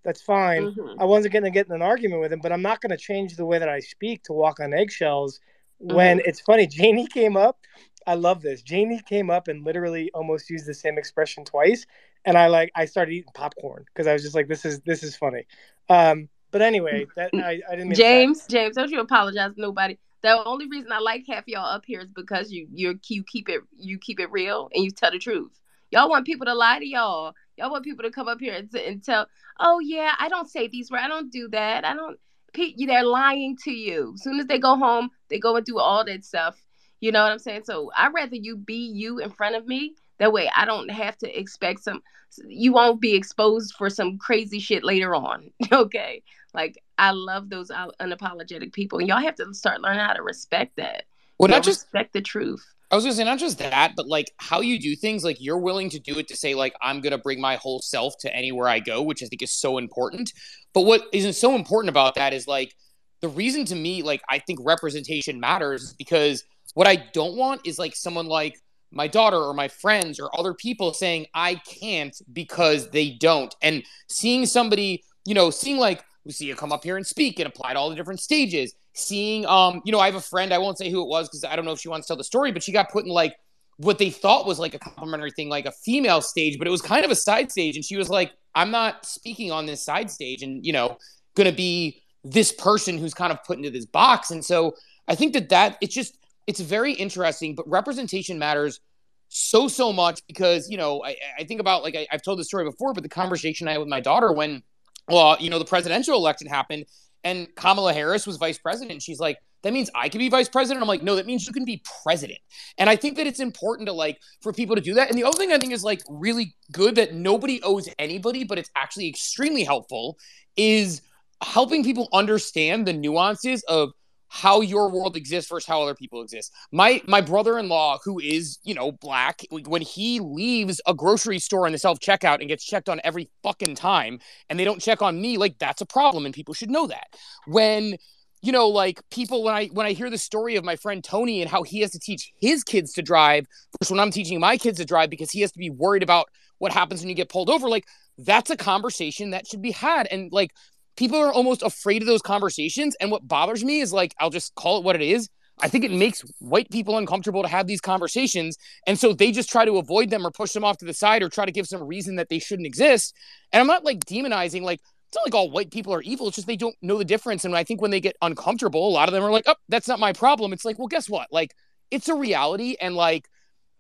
[0.05, 0.97] that's fine Mhm.
[0.99, 2.97] I wasn't going to get in an argument with him but I'm not going to
[2.97, 5.41] change the way that I speak to walk on eggshells
[5.79, 6.29] when Mm-hmm.
[6.29, 7.59] it's funny Janie came up
[8.07, 11.87] I love this Janie came up and literally almost used the same expression twice
[12.25, 15.03] and I like I started eating popcorn because I was just like this is this
[15.03, 15.47] is funny
[15.89, 19.55] um but anyway that I, I didn't mean to say- James, James, don't you apologize
[19.55, 19.99] to nobody.
[20.23, 23.49] The only reason I like half y'all up here is because you you you keep
[23.49, 25.61] it you keep it real and you tell the truth.
[25.91, 27.35] Y'all want people to lie to y'all.
[27.59, 29.29] Y'all want people to come up here and, and tell,
[29.61, 31.03] oh yeah, I don't say these words.
[31.05, 31.85] I don't do that.
[31.85, 32.19] I don't.
[32.55, 34.13] Pe- They're lying to you.
[34.15, 36.57] As soon as they go home, they go and do all that stuff.
[37.01, 37.65] You know what I'm saying?
[37.65, 39.95] So I'd rather you be you in front of me.
[40.19, 42.03] That way, I don't have to expect some.
[42.47, 45.51] You won't be exposed for some crazy shit later on.
[45.73, 46.23] Okay.
[46.53, 47.71] Like I love those
[48.01, 51.05] unapologetic people, and y'all have to start learning how to respect that.
[51.39, 52.65] Well, You know, not just respect the truth.
[52.91, 55.25] I was gonna say not just that, but like how you do things.
[55.25, 58.15] Like you're willing to do it to say like I'm gonna bring my whole self
[58.21, 60.33] to anywhere I go, which I think is so important.
[60.73, 62.73] But what isn't so important about that is like
[63.21, 67.79] the reason to me, like I think representation matters because what I don't want is
[67.79, 68.61] like someone like
[68.95, 73.55] my daughter or my friends or other people saying I can't because they don't.
[73.61, 77.73] And seeing somebody, you know, seeing like Lucia come up here and speak and apply
[77.73, 78.75] to all the different stages.
[78.95, 80.55] Seeing, um, you know, I have a friend.
[80.55, 82.17] I won't say who it was because I don't know if she wants to tell
[82.17, 83.35] the story, but she got put in like
[83.77, 86.81] what they thought was like a complimentary thing, like a female stage, but it was
[86.81, 87.75] kind of a side stage.
[87.75, 90.99] And she was like, "I'm not speaking on this side stage, and you know,
[91.35, 94.77] going to be this person who's kind of put into this box." And so
[95.09, 96.17] I think that that it's just
[96.47, 98.81] it's very interesting, but representation matters
[99.29, 102.47] so so much because you know I, I think about like I, I've told this
[102.47, 104.63] story before, but the conversation I had with my daughter when
[105.09, 106.85] well you know the presidential election happened
[107.25, 109.03] and Kamala Harris was vice president.
[109.03, 110.83] She's like, that means I can be vice president.
[110.83, 112.39] I'm like, no, that means you can be president.
[112.77, 115.09] And I think that it's important to like for people to do that.
[115.09, 118.59] And the other thing I think is like really good that nobody owes anybody, but
[118.59, 120.19] it's actually extremely helpful
[120.57, 121.01] is
[121.43, 123.93] helping people understand the nuances of
[124.35, 126.53] how your world exists versus how other people exist.
[126.73, 131.73] My my brother-in-law who is, you know, black, when he leaves a grocery store in
[131.73, 134.19] the self-checkout and gets checked on every fucking time
[134.51, 137.07] and they don't check on me, like that's a problem and people should know that.
[137.47, 137.97] When
[138.43, 141.41] you know, like people when I when I hear the story of my friend Tony
[141.41, 143.47] and how he has to teach his kids to drive
[143.79, 146.27] versus when I'm teaching my kids to drive because he has to be worried about
[146.59, 147.87] what happens when you get pulled over, like
[148.19, 150.09] that's a conversation that should be had.
[150.11, 150.51] And like
[150.97, 152.97] people are almost afraid of those conversations.
[153.01, 155.29] And what bothers me is like, I'll just call it what it is.
[155.61, 158.57] I think it makes white people uncomfortable to have these conversations.
[158.87, 161.23] And so they just try to avoid them or push them off to the side
[161.23, 163.15] or try to give some reason that they shouldn't exist.
[163.53, 166.27] And I'm not like demonizing, like, it's not like all white people are evil.
[166.27, 167.45] It's just they don't know the difference.
[167.45, 169.87] And I think when they get uncomfortable, a lot of them are like, oh, that's
[169.87, 170.53] not my problem.
[170.53, 171.29] It's like, well, guess what?
[171.31, 171.55] Like,
[171.93, 172.77] it's a reality.
[172.81, 173.29] And like,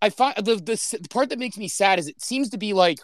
[0.00, 2.72] I find the, the, the part that makes me sad is it seems to be
[2.72, 2.98] like,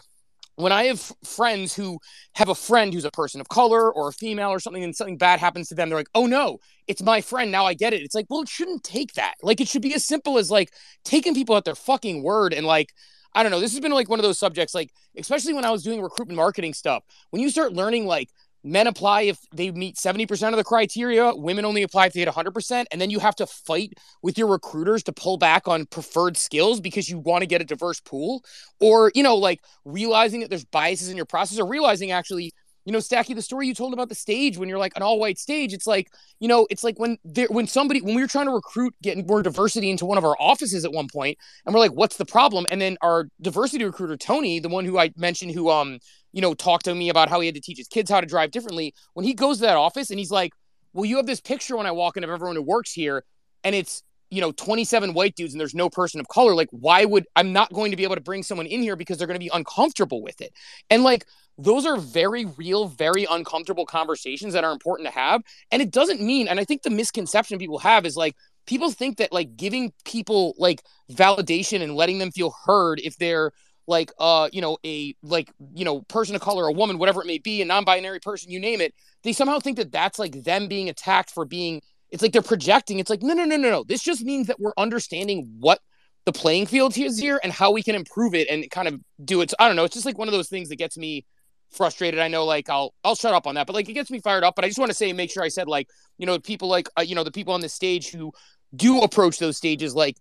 [0.63, 1.99] when I have friends who
[2.35, 5.19] have a friend who's a person of color or a female or something, and something
[5.19, 7.51] bad happens to them, they're like, oh no, it's my friend.
[7.51, 8.03] Now I get it.
[8.03, 9.35] It's like, well, it shouldn't take that.
[9.43, 10.73] Like, it should be as simple as like
[11.05, 12.93] taking people at their fucking word and like,
[13.33, 13.61] I don't know.
[13.61, 16.37] This has been like one of those subjects, like, especially when I was doing recruitment
[16.37, 18.29] marketing stuff, when you start learning like,
[18.63, 22.29] men apply if they meet 70% of the criteria women only apply if they hit
[22.29, 26.37] 100% and then you have to fight with your recruiters to pull back on preferred
[26.37, 28.45] skills because you want to get a diverse pool
[28.81, 32.53] or you know like realizing that there's biases in your process or realizing actually
[32.85, 35.19] you know stacky the story you told about the stage when you're like an all
[35.19, 38.29] white stage it's like you know it's like when there when somebody when we were
[38.29, 41.75] trying to recruit getting more diversity into one of our offices at one point and
[41.75, 42.67] we're like what's the problem?
[42.71, 45.99] And then our diversity recruiter tony the one who i mentioned who um
[46.33, 48.27] you know talk to me about how he had to teach his kids how to
[48.27, 50.53] drive differently when he goes to that office and he's like
[50.93, 53.25] well you have this picture when i walk in of everyone who works here
[53.65, 57.05] and it's you know 27 white dudes and there's no person of color like why
[57.05, 59.39] would i'm not going to be able to bring someone in here because they're going
[59.39, 60.53] to be uncomfortable with it
[60.89, 61.25] and like
[61.63, 65.43] those are very real, very uncomfortable conversations that are important to have.
[65.71, 68.35] And it doesn't mean, and I think the misconception people have is like,
[68.67, 70.83] people think that like giving people like
[71.13, 73.53] validation and letting them feel heard if they're
[73.87, 77.27] like uh you know a like you know person of color a woman whatever it
[77.27, 80.69] may be a non-binary person you name it they somehow think that that's like them
[80.69, 81.81] being attacked for being
[82.11, 84.61] it's like they're projecting it's like no no no no no this just means that
[84.61, 85.81] we're understanding what
[86.27, 89.41] the playing field is here and how we can improve it and kind of do
[89.41, 91.25] it i don't know it's just like one of those things that gets me
[91.71, 94.21] frustrated i know like i'll i'll shut up on that but like it gets me
[94.21, 95.89] fired up but i just want to say make sure i said like
[96.19, 98.33] you know people like uh, you know the people on the stage who
[98.75, 100.17] do approach those stages like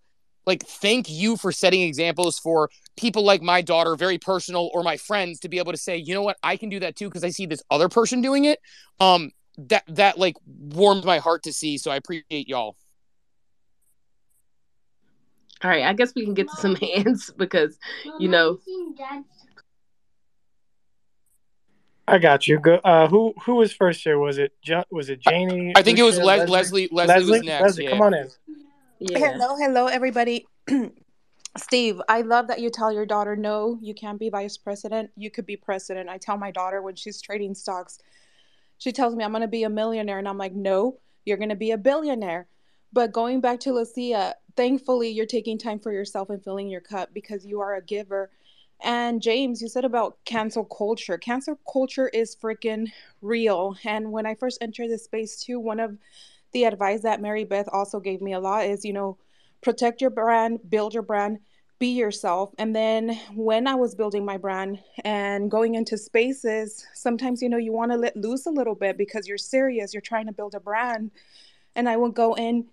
[0.50, 4.98] like thank you for setting examples for people like my daughter very personal or my
[4.98, 7.24] friends to be able to say you know what i can do that too because
[7.24, 8.60] i see this other person doing it
[9.00, 12.76] um that that like warmed my heart to see so i appreciate y'all
[15.64, 17.78] all right i guess we can get to some hands because
[18.20, 18.60] you know
[22.08, 22.58] I got you.
[22.58, 22.78] Go.
[22.84, 24.18] Uh, who who was first here?
[24.18, 25.74] Was it jo- was it Janie?
[25.76, 27.90] i think it was Lucia, Les- leslie leslie, was next Leslie, yeah.
[27.92, 28.28] come on in.
[29.00, 30.48] Yeah Hello, hello, everybody.
[31.58, 35.10] Steve, I love that you tell your daughter, no, you can't be vice president.
[35.16, 36.10] You could be president.
[36.10, 38.00] I tell my daughter when she's trading stocks,
[38.78, 40.20] she tells me, I'm going to be a millionaire.
[40.20, 42.48] And I'm like, no, you're going to be a billionaire.
[42.94, 47.10] But going back to Lucia, thankfully, you're taking time for yourself and filling your cup
[47.14, 48.32] because you are a giver.
[48.82, 51.18] And James, you said about cancel culture.
[51.18, 53.76] Cancel culture is freaking real.
[53.84, 55.98] And when I first entered this space, too, one of
[56.52, 59.18] the advice that Mary Beth also gave me a lot is, you know,
[59.62, 61.40] protect your brand, build your brand,
[61.80, 62.54] be yourself.
[62.58, 67.58] And then when I was building my brand and going into spaces, sometimes, you know,
[67.58, 70.56] you want to let loose a little bit because you're serious, you're trying to build
[70.56, 71.12] a brand.
[71.76, 72.68] And I would go in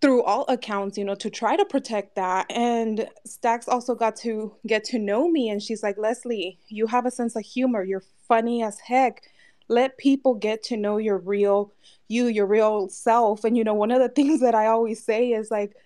[0.00, 2.46] through all accounts, you know, to try to protect that.
[2.50, 5.50] And Stacks also got to get to know me.
[5.50, 7.84] And she's like, Leslie, you have a sense of humor.
[7.84, 9.22] You're funny as heck.
[9.68, 11.72] Let people get to know your real
[12.10, 13.44] you, your real self.
[13.44, 15.76] And, you know, one of the things that I always say is like,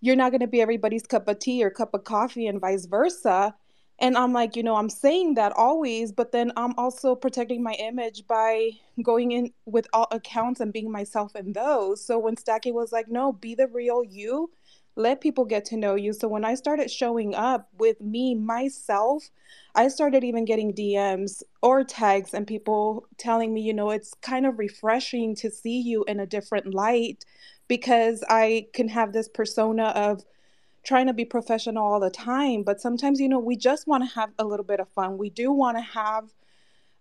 [0.00, 2.86] you're not going to be everybody's cup of tea or cup of coffee and vice
[2.86, 3.54] versa.
[4.00, 7.74] And I'm like, you know, I'm saying that always, but then I'm also protecting my
[7.74, 8.70] image by
[9.00, 12.04] going in with all accounts and being myself in those.
[12.04, 14.50] So when Stacky was like, no, be the real you,
[14.94, 16.12] let people get to know you.
[16.12, 19.30] So when I started showing up with me, myself,
[19.74, 24.46] I started even getting DMs or tags and people telling me, you know, it's kind
[24.46, 27.24] of refreshing to see you in a different light
[27.68, 30.24] because I can have this persona of
[30.84, 32.62] trying to be professional all the time.
[32.62, 35.16] But sometimes, you know, we just want to have a little bit of fun.
[35.16, 36.28] We do want to have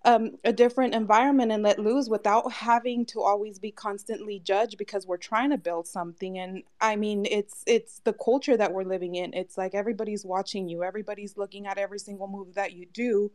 [0.03, 5.05] um, a different environment and let loose without having to always be constantly judged because
[5.05, 6.39] we're trying to build something.
[6.39, 9.33] And I mean, it's it's the culture that we're living in.
[9.33, 10.83] It's like everybody's watching you.
[10.83, 13.31] Everybody's looking at every single move that you do.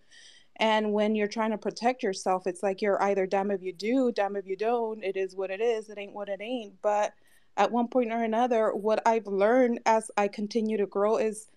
[0.59, 4.11] And when you're trying to protect yourself, it's like you're either damn if you do,
[4.11, 5.05] damn if you don't.
[5.05, 5.89] It is what it is.
[5.89, 6.81] It ain't what it ain't.
[6.83, 7.13] But
[7.57, 11.49] at one point or another, what I've learned as I continue to grow is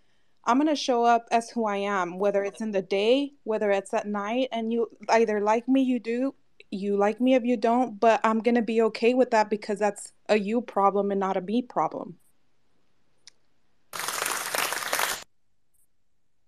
[0.46, 3.72] I'm going to show up as who I am, whether it's in the day, whether
[3.72, 4.50] it's at night.
[4.52, 6.34] And you either like me, you do,
[6.72, 9.80] you like me if you don't, but I'm going to be okay with that because
[9.80, 12.16] that's a you problem and not a me problem.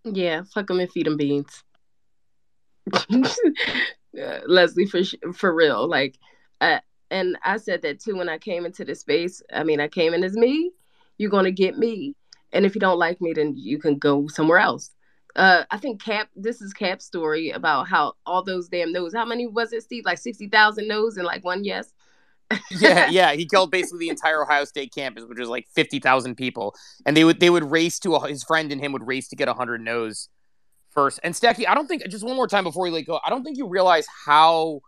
[0.03, 1.63] Yeah, fuck them and feed them beans.
[4.19, 4.99] Uh, Leslie, for
[5.33, 6.17] for real, like,
[6.59, 9.41] uh, and I said that too when I came into the space.
[9.53, 10.71] I mean, I came in as me.
[11.17, 12.13] You're gonna get me,
[12.51, 14.91] and if you don't like me, then you can go somewhere else.
[15.35, 16.29] Uh, I think Cap.
[16.35, 19.13] This is Cap's story about how all those damn no's.
[19.13, 20.03] How many was it, Steve?
[20.05, 21.93] Like sixty thousand no's and like one yes.
[22.69, 23.33] yeah, yeah.
[23.33, 26.75] He killed basically the entire Ohio State campus, which was like fifty thousand people,
[27.05, 29.35] and they would they would race to a, his friend and him would race to
[29.35, 30.27] get hundred no's
[30.89, 31.19] first.
[31.23, 33.19] And Stacky, I don't think just one more time before we let go.
[33.23, 34.81] I don't think you realize how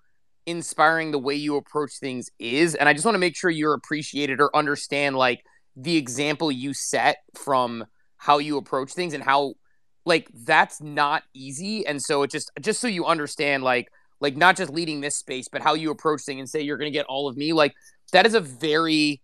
[0.45, 3.73] inspiring the way you approach things is, and I just want to make sure you're
[3.73, 5.45] appreciated or understand like
[5.75, 7.85] the example you set from
[8.17, 9.53] how you approach things and how
[10.05, 11.85] like that's not easy.
[11.85, 13.89] And so it just just so you understand like
[14.19, 16.91] like not just leading this space, but how you approach things and say you're going
[16.91, 17.51] to get all of me.
[17.53, 17.73] Like
[18.13, 19.21] that is a very,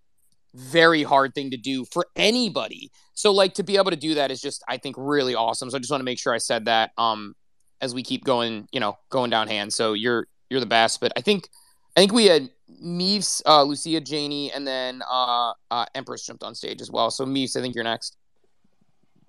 [0.54, 2.92] very hard thing to do for anybody.
[3.14, 5.70] So like to be able to do that is just, I think, really awesome.
[5.70, 7.36] So I just want to make sure I said that um
[7.82, 9.72] as we keep going, you know, going down hand.
[9.74, 11.00] So you're you're the best.
[11.00, 11.48] But I think
[11.96, 12.50] I think we had
[12.82, 17.12] Meeves, uh, Lucia, Janie, and then uh, uh, Empress jumped on stage as well.
[17.12, 18.16] So Meeves, I think you're next.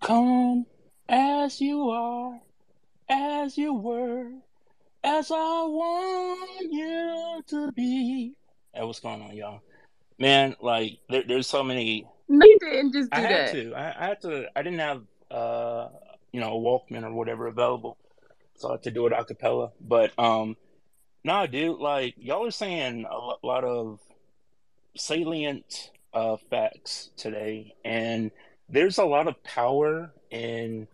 [0.03, 0.67] Come
[1.09, 2.39] as you are,
[3.09, 4.31] as you were,
[5.03, 8.35] as I want you to be.
[8.73, 9.61] Hey, what's going on, y'all?
[10.19, 12.07] Man, like there, there's so many.
[12.29, 13.53] No, you didn't just do I had that.
[13.53, 13.75] to.
[13.75, 14.47] I, I had to.
[14.55, 15.89] I didn't have, uh,
[16.33, 17.97] you know, a Walkman or whatever available.
[18.55, 19.73] so I had to do it a cappella.
[19.81, 20.57] But um,
[21.25, 24.01] nah, dude, like y'all are saying a lot of
[24.97, 28.31] salient uh, facts today, and
[28.69, 30.87] there's a lot of power in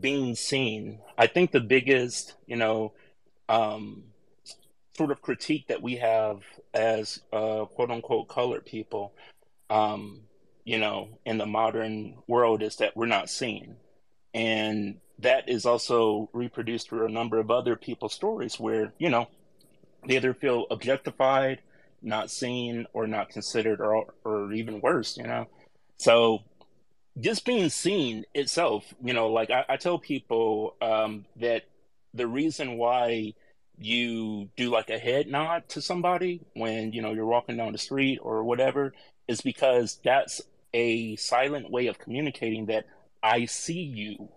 [0.00, 0.98] being seen.
[1.18, 2.92] I think the biggest, you know,
[3.48, 4.04] um,
[4.96, 6.42] sort of critique that we have
[6.74, 9.12] as uh, quote unquote colored people,
[9.70, 10.20] um,
[10.64, 13.76] you know, in the modern world is that we're not seen.
[14.34, 19.28] And that is also reproduced through a number of other people's stories where, you know,
[20.06, 21.60] they either feel objectified,
[22.02, 25.46] not seen, or not considered, or, or even worse, you know?
[25.98, 26.42] So
[27.20, 31.64] just being seen itself, you know, like I, I tell people um, that
[32.14, 33.34] the reason why
[33.78, 37.78] you do like a head nod to somebody when you know you're walking down the
[37.78, 38.92] street or whatever
[39.26, 40.42] is because that's
[40.74, 42.86] a silent way of communicating that
[43.22, 44.28] I see you.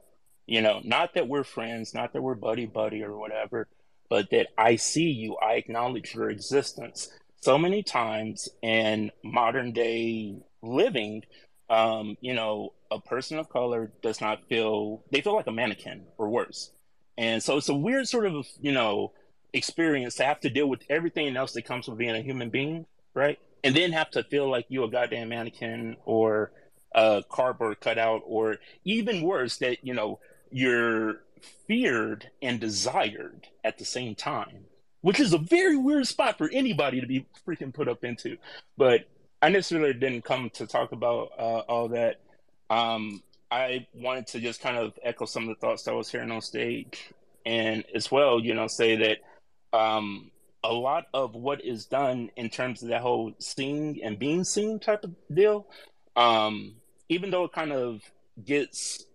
[0.48, 3.68] You know, not that we're friends, not that we're buddy buddy or whatever,
[4.10, 7.10] but that I see you, I acknowledge your existence.
[7.42, 11.24] So many times in modern day living,
[11.70, 16.06] um, you know, a person of color does not feel they feel like a mannequin
[16.18, 16.72] or worse.
[17.18, 19.14] And so it's a weird sort of, you know,
[19.54, 22.86] experience to have to deal with everything else that comes with being a human being,
[23.14, 23.40] right?
[23.64, 26.52] And then have to feel like you a goddamn mannequin or
[26.94, 30.20] a cardboard cutout, or even worse, that you know
[30.52, 31.22] you're
[31.68, 34.66] feared and desired at the same time,
[35.02, 38.38] which is a very weird spot for anybody to be freaking put up into.
[38.78, 39.08] But
[39.42, 42.22] I necessarily didn't come to talk about uh, all that.
[42.70, 43.22] Um,
[43.52, 46.32] I wanted to just kind of echo some of the thoughts that I was hearing
[46.32, 47.12] on stage,
[47.46, 50.32] and as well, you know, say that um,
[50.64, 54.80] a lot of what is done in terms of that whole seeing and being seen
[54.80, 55.68] type of deal,
[56.16, 56.74] um,
[57.08, 58.02] even though it kind of
[58.44, 59.06] gets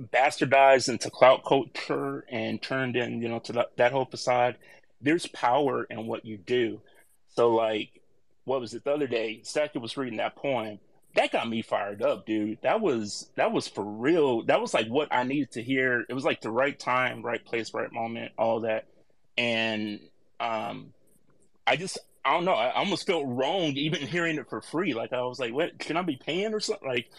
[0.00, 4.56] bastardized into clout culture and turned in, you know, to that, that whole facade,
[5.00, 6.80] there's power in what you do.
[7.34, 8.00] So, like,
[8.44, 9.40] what was it the other day?
[9.44, 10.78] Stacker was reading that poem.
[11.14, 12.58] That got me fired up, dude.
[12.62, 14.44] That was that was for real.
[14.44, 16.04] That was like what I needed to hear.
[16.08, 18.86] It was like the right time, right place, right moment, all that
[19.38, 20.00] and
[20.40, 20.92] um,
[21.66, 22.52] I just I don't know.
[22.52, 24.92] I almost felt wrong even hearing it for free.
[24.92, 25.78] Like I was like, "What?
[25.78, 27.10] Can I be paying or something?" Like,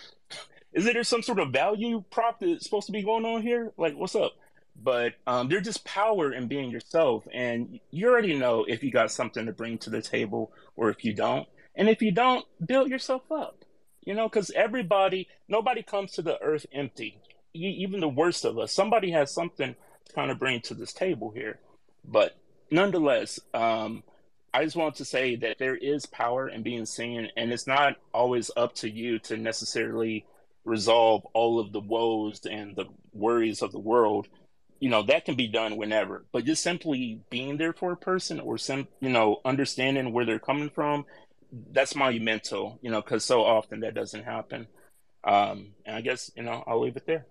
[0.74, 3.72] is there some sort of value prop that's supposed to be going on here?
[3.78, 4.34] Like, what's up?
[4.82, 9.12] But um, there's just power in being yourself, and you already know if you got
[9.12, 11.48] something to bring to the table or if you don't.
[11.76, 13.66] And if you don't, build yourself up.
[14.06, 17.20] You know, because everybody, nobody comes to the earth empty.
[17.54, 19.76] even the worst of us, somebody has something
[20.06, 21.60] to kind of bring to this table here.
[22.06, 22.38] But
[22.72, 24.04] nonetheless, um,
[24.54, 27.98] I just want to say that there is power in being seen, and it's not
[28.14, 30.26] always up to you to necessarily
[30.70, 34.28] resolve all of the woes and the worries of the world.
[34.80, 38.40] You know, that can be done whenever, but just simply being there for a person
[38.40, 41.06] or some, you know, understanding where they're coming from,
[41.72, 44.68] that's monumental, you know, because so often that doesn't happen.
[45.24, 47.26] Um, and I guess, you know, I'll leave it there.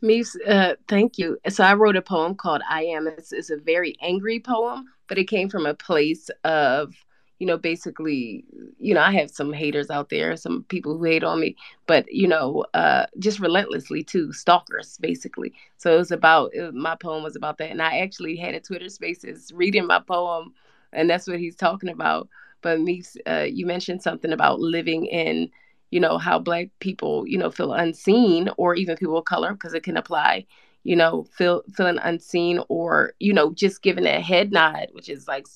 [0.00, 1.38] Me, uh, thank you.
[1.48, 5.18] So I wrote a poem called "I Am." It's, it's a very angry poem, but
[5.18, 6.94] it came from a place of,
[7.42, 8.44] you know, basically,
[8.78, 11.56] you know, I have some haters out there, some people who hate on me,
[11.88, 15.52] but you know, uh, just relentlessly too, stalkers, basically.
[15.76, 18.60] So it was about it, my poem was about that, and I actually had a
[18.60, 20.54] Twitter Spaces reading my poem,
[20.92, 22.28] and that's what he's talking about.
[22.60, 25.50] But me, uh, you mentioned something about living in
[25.90, 29.74] you know how black people you know feel unseen or even people of color because
[29.74, 30.46] it can apply
[30.84, 35.26] you know feel feeling unseen or you know just giving a head nod which is
[35.26, 35.46] like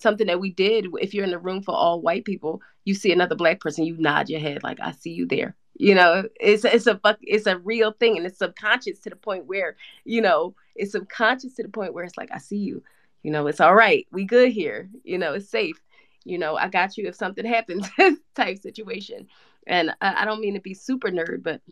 [0.00, 3.12] something that we did if you're in a room for all white people you see
[3.12, 5.54] another black person you nod your head like i see you there.
[5.74, 9.46] You know it's it's a it's a real thing and it's subconscious to the point
[9.46, 12.82] where you know it's subconscious to the point where it's like i see you.
[13.22, 14.06] You know it's all right.
[14.12, 14.90] We good here.
[15.04, 15.80] You know it's safe.
[16.24, 17.88] You know i got you if something happens
[18.34, 19.28] type situation.
[19.66, 21.62] And I, I don't mean to be super nerd, but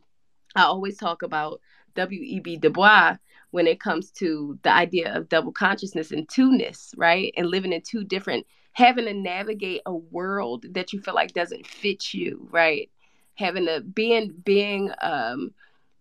[0.55, 1.61] I always talk about
[1.95, 2.59] W.E.B.
[2.59, 3.17] Du Bois
[3.51, 7.33] when it comes to the idea of double consciousness and two-ness, right?
[7.37, 11.67] And living in two different, having to navigate a world that you feel like doesn't
[11.67, 12.91] fit you, right?
[13.37, 15.53] Having to being being um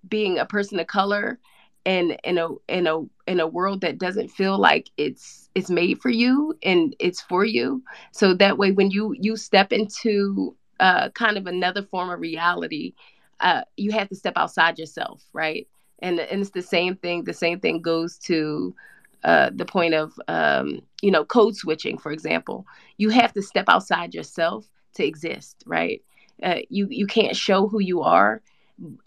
[0.07, 1.39] being a person of color
[1.85, 6.01] and in a in a in a world that doesn't feel like it's it's made
[6.01, 7.83] for you and it's for you.
[8.11, 12.93] So that way when you you step into uh, kind of another form of reality,
[13.39, 15.67] uh, you have to step outside yourself, right?
[15.99, 17.23] And and it's the same thing.
[17.23, 18.75] The same thing goes to
[19.23, 22.65] uh, the point of um, you know code switching, for example.
[22.97, 26.03] You have to step outside yourself to exist, right?
[26.43, 28.41] Uh, you you can't show who you are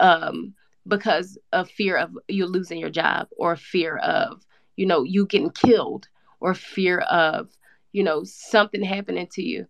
[0.00, 0.54] um,
[0.86, 4.44] because of fear of you losing your job or fear of
[4.76, 6.08] you know you getting killed
[6.40, 7.50] or fear of
[7.92, 9.66] you know something happening to you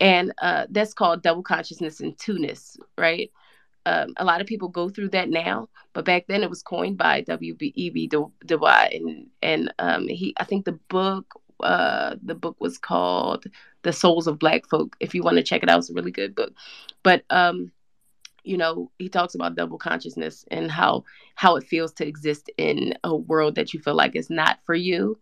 [0.00, 3.30] and uh, that's called double consciousness and two-ness right
[3.86, 6.96] um, a lot of people go through that now but back then it was coined
[6.96, 12.56] by w.e.b du bois and and um, he i think the book uh, the book
[12.58, 13.44] was called
[13.82, 16.10] the souls of black folk if you want to check it out it's a really
[16.10, 16.52] good book.
[17.02, 17.72] But um,
[18.44, 21.04] you know he talks about double consciousness and how
[21.36, 24.74] how it feels to exist in a world that you feel like is not for
[24.74, 25.18] you.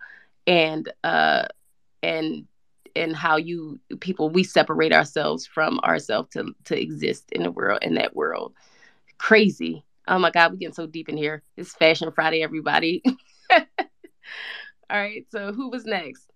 [0.47, 1.47] And uh
[2.03, 2.47] and
[2.97, 7.79] and how you people we separate ourselves from ourselves to to exist in the world
[7.83, 8.55] in that world.
[9.19, 9.85] Crazy.
[10.09, 11.43] Oh my god we're getting so deep in here.
[11.57, 13.03] It's fashion friday everybody.
[13.51, 13.62] All
[14.91, 16.31] right so who was next?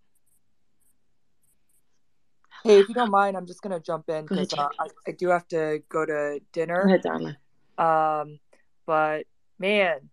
[2.65, 5.29] Hey, if you don't mind, I'm just gonna jump in because uh, I, I do
[5.29, 6.87] have to go to go dinner.
[6.87, 7.37] ahead darling
[7.77, 8.39] Um,
[8.87, 9.25] but
[9.59, 10.09] man,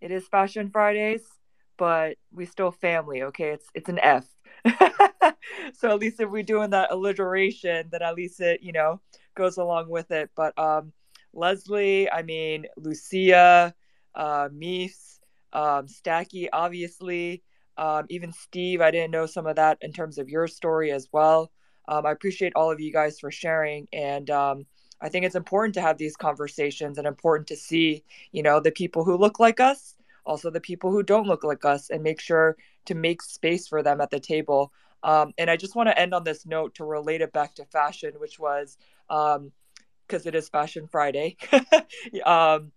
[0.00, 1.26] it is Fashion Fridays,
[1.78, 3.50] but we still family, okay?
[3.50, 4.26] It's it's an F.
[5.72, 9.00] so at least if we're doing that alliteration, then at least it, you know,
[9.34, 10.30] goes along with it.
[10.36, 10.92] But um
[11.32, 13.74] Leslie, I mean Lucia,
[14.14, 14.48] uh
[15.50, 17.42] um, Stacky, obviously,
[17.78, 21.08] um, even Steve, I didn't know some of that in terms of your story as
[21.10, 21.50] well.
[21.86, 24.66] Um, I appreciate all of you guys for sharing and um
[25.00, 28.02] I think it's important to have these conversations and important to see,
[28.32, 29.94] you know, the people who look like us,
[30.28, 32.56] also the people who don't look like us, and make sure
[32.86, 34.72] to make space for them at the table.
[35.02, 37.64] Um, and I just want to end on this note to relate it back to
[37.66, 38.78] fashion, which was
[39.10, 39.52] um,
[40.06, 41.36] because it is Fashion Friday,
[42.26, 42.72] um,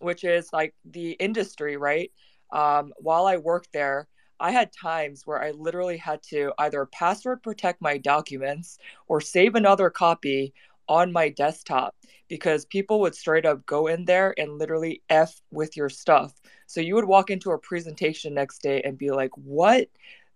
[0.00, 2.12] which is like the industry, right?
[2.52, 4.06] Um, while I worked there,
[4.38, 8.78] I had times where I literally had to either password protect my documents
[9.08, 10.52] or save another copy
[10.88, 11.94] on my desktop
[12.28, 16.34] because people would straight up go in there and literally F with your stuff.
[16.66, 19.88] So you would walk into a presentation next day and be like, what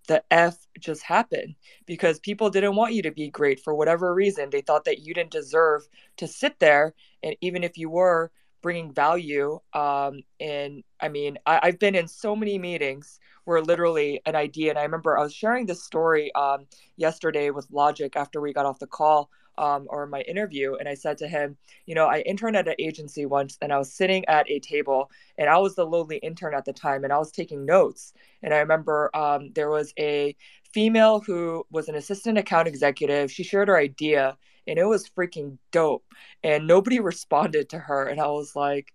[0.07, 1.55] the F just happened?
[1.87, 4.51] Because people didn't want you to be great for whatever reason.
[4.51, 6.95] They thought that you didn't deserve to sit there.
[7.23, 8.31] And even if you were
[8.63, 14.21] bringing value, um, and I mean, I, I've been in so many meetings where literally
[14.27, 18.41] an idea, and I remember I was sharing this story um, yesterday with Logic after
[18.41, 21.57] we got off the call um, or my interview, and I said to him,
[21.87, 25.11] you know, I interned at an agency once, and I was sitting at a table,
[25.37, 28.55] and I was the lonely intern at the time, and I was taking notes, and
[28.55, 30.37] I remember um, there was a
[30.73, 33.33] female who was an assistant account executive.
[33.33, 36.05] She shared her idea, and it was freaking dope,
[36.43, 38.93] and nobody responded to her, and I was like,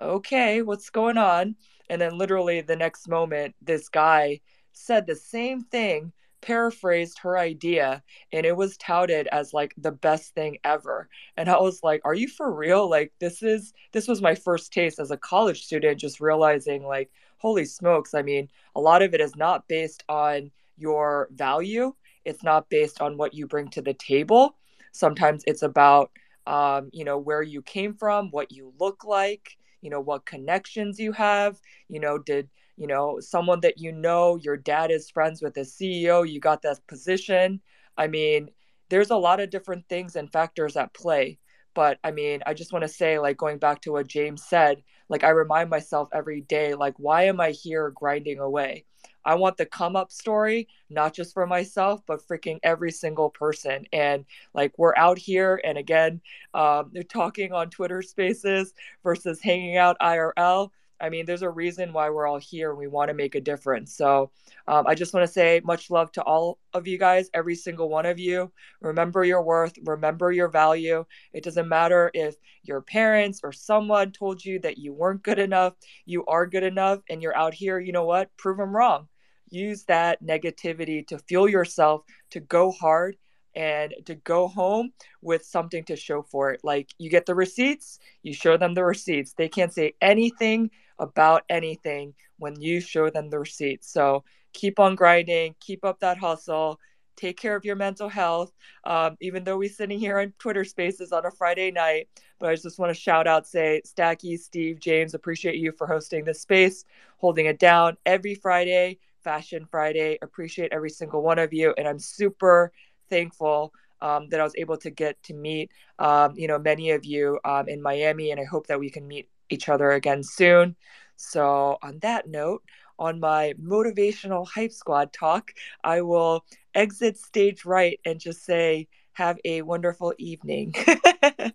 [0.00, 1.56] okay, what's going on?
[1.88, 4.40] And then literally the next moment, this guy
[4.72, 8.02] said the same thing paraphrased her idea
[8.32, 11.08] and it was touted as like the best thing ever.
[11.36, 12.88] And i was like are you for real?
[12.88, 17.10] Like this is this was my first taste as a college student just realizing like
[17.38, 20.50] holy smokes i mean a lot of it is not based on
[20.80, 21.94] your value.
[22.24, 24.56] It's not based on what you bring to the table.
[24.92, 26.10] Sometimes it's about
[26.46, 30.98] um, you know where you came from what you look like you know what connections
[30.98, 32.48] you have you know did
[32.80, 36.62] you know someone that you know your dad is friends with the ceo you got
[36.62, 37.60] that position.
[37.96, 38.50] I mean
[38.88, 41.38] there's a lot of different things and factors at play.
[41.74, 44.82] But i mean i just want to say like going back to what james said
[45.08, 48.84] like i remind myself every day like why am i here grinding away?
[49.22, 53.84] I want the come up story not just for myself but freaking every single person.
[53.92, 54.24] And
[54.54, 56.22] like we're out here and again
[56.54, 58.72] um, they're talking on twitter spaces
[59.04, 60.70] versus hanging out irl
[61.00, 63.40] I mean, there's a reason why we're all here and we want to make a
[63.40, 63.94] difference.
[63.96, 64.30] So
[64.68, 67.88] um, I just want to say much love to all of you guys, every single
[67.88, 68.52] one of you.
[68.80, 71.04] Remember your worth, remember your value.
[71.32, 75.74] It doesn't matter if your parents or someone told you that you weren't good enough,
[76.04, 78.36] you are good enough, and you're out here, you know what?
[78.36, 79.08] Prove them wrong.
[79.48, 83.16] Use that negativity to fuel yourself to go hard
[83.54, 86.60] and to go home with something to show for it.
[86.62, 89.32] Like you get the receipts, you show them the receipts.
[89.32, 90.70] They can't say anything
[91.00, 93.90] about anything when you show them the receipts.
[93.90, 94.22] So
[94.52, 96.78] keep on grinding, keep up that hustle,
[97.16, 98.52] take care of your mental health.
[98.84, 102.08] Um, even though we're sitting here on Twitter Spaces on a Friday night,
[102.38, 106.24] but I just want to shout out, say, Stacky, Steve, James, appreciate you for hosting
[106.24, 106.84] this space,
[107.18, 110.18] holding it down every Friday, Fashion Friday.
[110.22, 112.72] Appreciate every single one of you, and I'm super
[113.10, 117.04] thankful um, that I was able to get to meet, um, you know, many of
[117.04, 120.76] you um, in Miami, and I hope that we can meet each other again soon.
[121.16, 122.62] So, on that note,
[122.98, 125.52] on my motivational hype squad talk,
[125.84, 126.44] I will
[126.74, 130.74] exit stage right and just say, have a wonderful evening.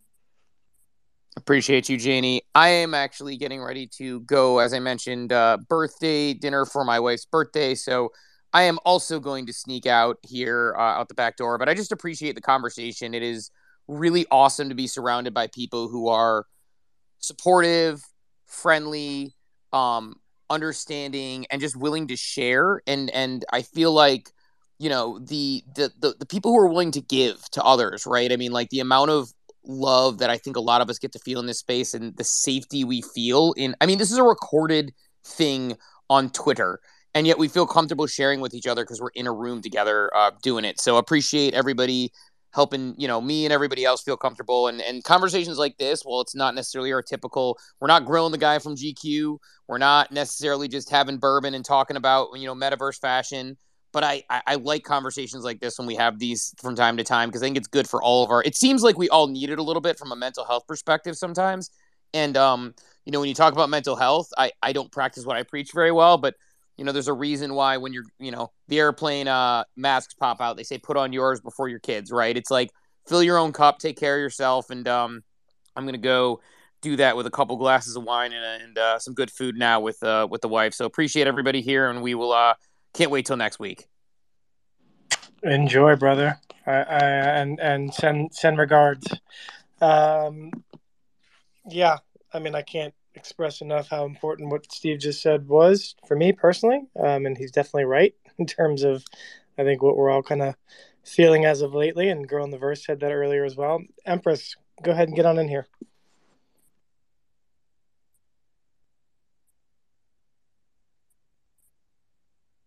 [1.37, 2.41] Appreciate you, Janie.
[2.55, 6.99] I am actually getting ready to go, as I mentioned, uh, birthday dinner for my
[6.99, 7.75] wife's birthday.
[7.75, 8.09] So
[8.53, 11.57] I am also going to sneak out here uh, out the back door.
[11.57, 13.13] But I just appreciate the conversation.
[13.13, 13.51] It is
[13.87, 16.45] really awesome to be surrounded by people who are
[17.25, 18.01] supportive,
[18.45, 19.35] friendly,
[19.73, 20.15] um,
[20.49, 22.81] understanding, and just willing to share.
[22.87, 24.29] And and I feel like
[24.79, 28.31] you know the, the the the people who are willing to give to others, right?
[28.31, 29.29] I mean, like the amount of
[29.67, 32.15] love that I think a lot of us get to feel in this space and
[32.17, 33.75] the safety we feel in.
[33.81, 34.93] I mean, this is a recorded
[35.25, 35.75] thing
[36.09, 36.79] on Twitter,
[37.13, 40.15] and yet we feel comfortable sharing with each other because we're in a room together
[40.15, 40.79] uh, doing it.
[40.79, 42.11] So appreciate everybody
[42.55, 46.21] helping you know me and everybody else feel comfortable and and conversations like this well
[46.21, 49.37] it's not necessarily our typical we're not grilling the guy from gq
[49.67, 53.57] we're not necessarily just having bourbon and talking about you know metaverse fashion
[53.91, 57.03] but I, I, I like conversations like this when we have these from time to
[57.05, 58.43] time because I think it's good for all of our.
[58.43, 61.15] It seems like we all need it a little bit from a mental health perspective
[61.15, 61.69] sometimes.
[62.13, 62.75] And um,
[63.05, 65.71] you know, when you talk about mental health, I I don't practice what I preach
[65.73, 66.35] very well, but
[66.77, 70.41] you know, there's a reason why when you're you know the airplane uh masks pop
[70.41, 72.35] out, they say put on yours before your kids, right?
[72.35, 72.71] It's like
[73.07, 75.23] fill your own cup, take care of yourself, and um,
[75.75, 76.41] I'm gonna go
[76.81, 79.79] do that with a couple glasses of wine and, and uh, some good food now
[79.79, 80.73] with uh with the wife.
[80.73, 82.55] So appreciate everybody here, and we will uh
[82.93, 83.87] can't wait till next week.
[85.43, 86.99] Enjoy, brother, I, I,
[87.41, 89.07] and and send send regards.
[89.81, 90.51] Um,
[91.67, 91.97] yeah,
[92.33, 96.31] I mean, I can't express enough how important what Steve just said was for me
[96.31, 99.03] personally, um, and he's definitely right in terms of,
[99.57, 100.55] I think what we're all kind of
[101.03, 102.09] feeling as of lately.
[102.09, 103.81] And Girl in the Verse said that earlier as well.
[104.05, 105.67] Empress, go ahead and get on in here.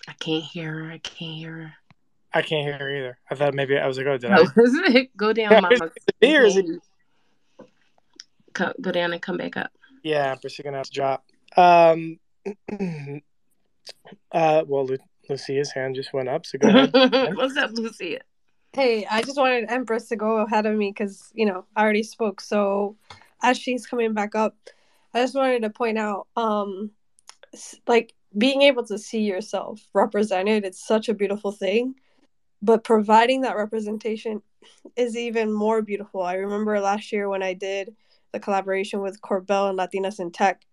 [0.07, 0.91] I can't hear her.
[0.91, 1.73] I can't hear her.
[2.33, 3.19] I can't hear her either.
[3.31, 5.09] I thought maybe I was like, oh, did I?
[5.16, 5.75] Go down, mama.
[5.75, 6.66] Is it me or is it-
[8.55, 9.70] Co- Go down and come back up.
[10.03, 11.25] Yeah, Empress, you're gonna have to drop.
[11.57, 12.19] Um,
[14.33, 14.99] uh, well, Lu-
[15.29, 16.93] Lucia's hand just went up, so go ahead.
[17.37, 18.20] What's up, Lucia?
[18.73, 22.03] Hey, I just wanted Empress to go ahead of me because, you know, I already
[22.03, 22.41] spoke.
[22.41, 22.97] So
[23.43, 24.57] as she's coming back up,
[25.15, 26.91] I just wanted to point out, um,
[27.87, 31.95] like being able to see yourself represented, it's such a beautiful thing.
[32.61, 34.43] But providing that representation
[34.97, 36.23] is even more beautiful.
[36.23, 37.95] I remember last year when I did
[38.33, 40.65] the collaboration with Corbel and Latinas in Tech,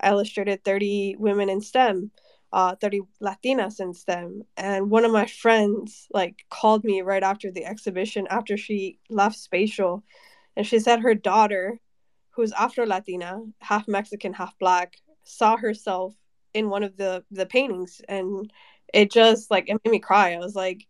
[0.00, 2.10] I illustrated 30 women in STEM,
[2.52, 4.42] uh, 30 Latinas in STEM.
[4.56, 9.38] And one of my friends like called me right after the exhibition after she left
[9.38, 10.04] Spatial.
[10.56, 11.78] And she said her daughter,
[12.30, 16.14] who's Afro Latina, half Mexican, half black, saw herself
[16.54, 18.50] in one of the the paintings and
[18.94, 20.32] it just like it made me cry.
[20.34, 20.86] I was like,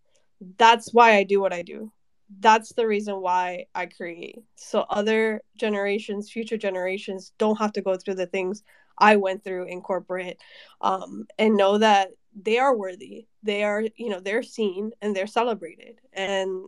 [0.57, 1.93] that's why I do what I do.
[2.41, 4.43] That's the reason why I create.
[4.57, 8.63] So other generations, future generations don't have to go through the things
[8.99, 10.39] I went through in corporate
[10.81, 12.11] um, and know that
[12.41, 13.27] they are worthy.
[13.43, 16.01] They are, you know, they're seen and they're celebrated.
[16.13, 16.67] And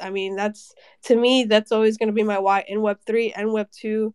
[0.00, 0.74] I mean, that's
[1.04, 4.14] to me, that's always going to be my why in Web three and Web two.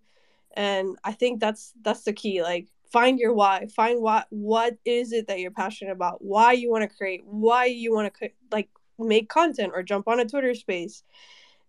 [0.56, 2.44] And I think that's that's the key.
[2.44, 3.68] Like, find your why.
[3.68, 6.22] Find what what is it that you're passionate about.
[6.22, 7.22] Why you want to create.
[7.24, 8.70] Why you want to like
[9.08, 11.04] make content or jump on a Twitter space.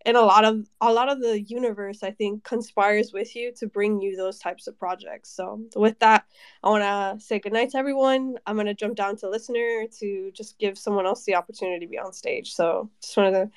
[0.04, 3.68] And a lot of a lot of the universe, I think, conspires with you to
[3.68, 5.30] bring you those types of projects.
[5.30, 6.24] So with that,
[6.64, 8.36] I want to say goodnight to everyone.
[8.46, 12.00] I'm gonna jump down to listener to just give someone else the opportunity to be
[12.00, 12.52] on stage.
[12.52, 13.50] So just wanted to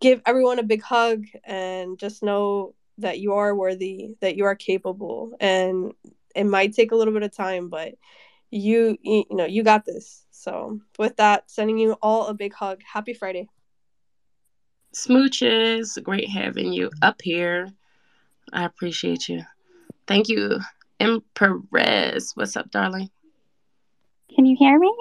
[0.00, 4.54] give everyone a big hug and just know that you are worthy, that you are
[4.54, 5.92] capable, and
[6.34, 7.94] it might take a little bit of time, but
[8.50, 10.24] you you, you know you got this.
[10.38, 12.80] So with that, sending you all a big hug.
[12.92, 13.48] Happy Friday.
[14.94, 17.68] Smooches, great having you up here.
[18.52, 19.42] I appreciate you.
[20.06, 20.60] Thank you.
[21.00, 21.24] M.
[21.34, 23.10] Perez, what's up, darling?
[24.34, 24.94] Can you hear me?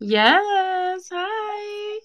[0.00, 1.08] Yes.
[1.10, 2.00] Hi.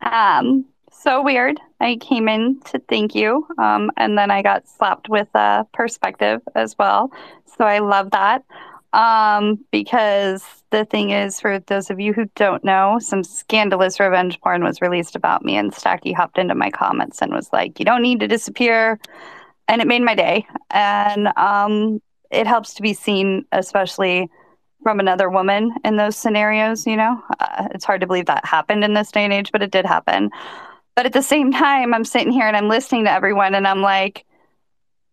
[0.00, 1.60] Um, so weird.
[1.80, 6.40] I came in to thank you, um, and then I got slapped with a perspective
[6.54, 7.12] as well.
[7.56, 8.44] So I love that.
[8.92, 14.40] Um, because the thing is, for those of you who don't know, some scandalous revenge
[14.40, 17.84] porn was released about me, and Stacky hopped into my comments and was like, "You
[17.84, 18.98] don't need to disappear,"
[19.68, 20.46] and it made my day.
[20.70, 22.00] And um,
[22.30, 24.28] it helps to be seen, especially
[24.82, 26.86] from another woman in those scenarios.
[26.86, 29.62] You know, uh, it's hard to believe that happened in this day and age, but
[29.62, 30.30] it did happen.
[30.94, 33.82] But at the same time, I'm sitting here and I'm listening to everyone, and I'm
[33.82, 34.24] like.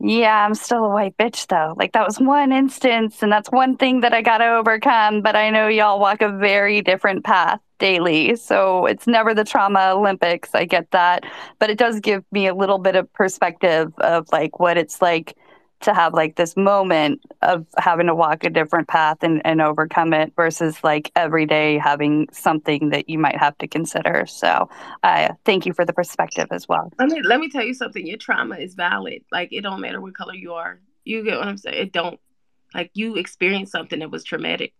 [0.07, 1.73] Yeah, I'm still a white bitch though.
[1.77, 5.35] Like that was one instance and that's one thing that I got to overcome, but
[5.35, 8.35] I know y'all walk a very different path daily.
[8.35, 10.53] So it's never the trauma Olympics.
[10.53, 11.23] I get that,
[11.57, 15.35] but it does give me a little bit of perspective of like what it's like
[15.85, 20.13] to have like this moment of having to walk a different path and, and overcome
[20.13, 24.25] it versus like every day having something that you might have to consider.
[24.25, 24.69] So
[25.03, 26.91] uh, thank you for the perspective as well.
[26.99, 28.05] Let me let me tell you something.
[28.05, 29.23] Your trauma is valid.
[29.31, 30.79] Like it don't matter what color you are.
[31.03, 31.81] You get what I'm saying?
[31.81, 32.19] It don't.
[32.73, 34.73] Like you experienced something that was traumatic.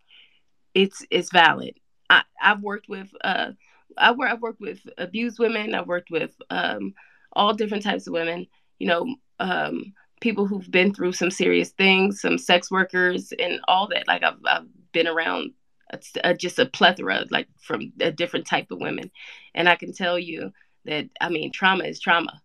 [0.74, 1.74] It's it's valid.
[2.10, 3.52] I, I've worked with uh
[3.96, 6.94] I I've worked with abused women, I've worked with um
[7.32, 8.46] all different types of women,
[8.78, 13.88] you know, um people who've been through some serious things, some sex workers and all
[13.88, 14.06] that.
[14.06, 15.52] Like I've I've been around
[15.92, 19.10] a, a, just a plethora like from a different type of women.
[19.54, 20.52] And I can tell you
[20.84, 22.40] that I mean trauma is trauma.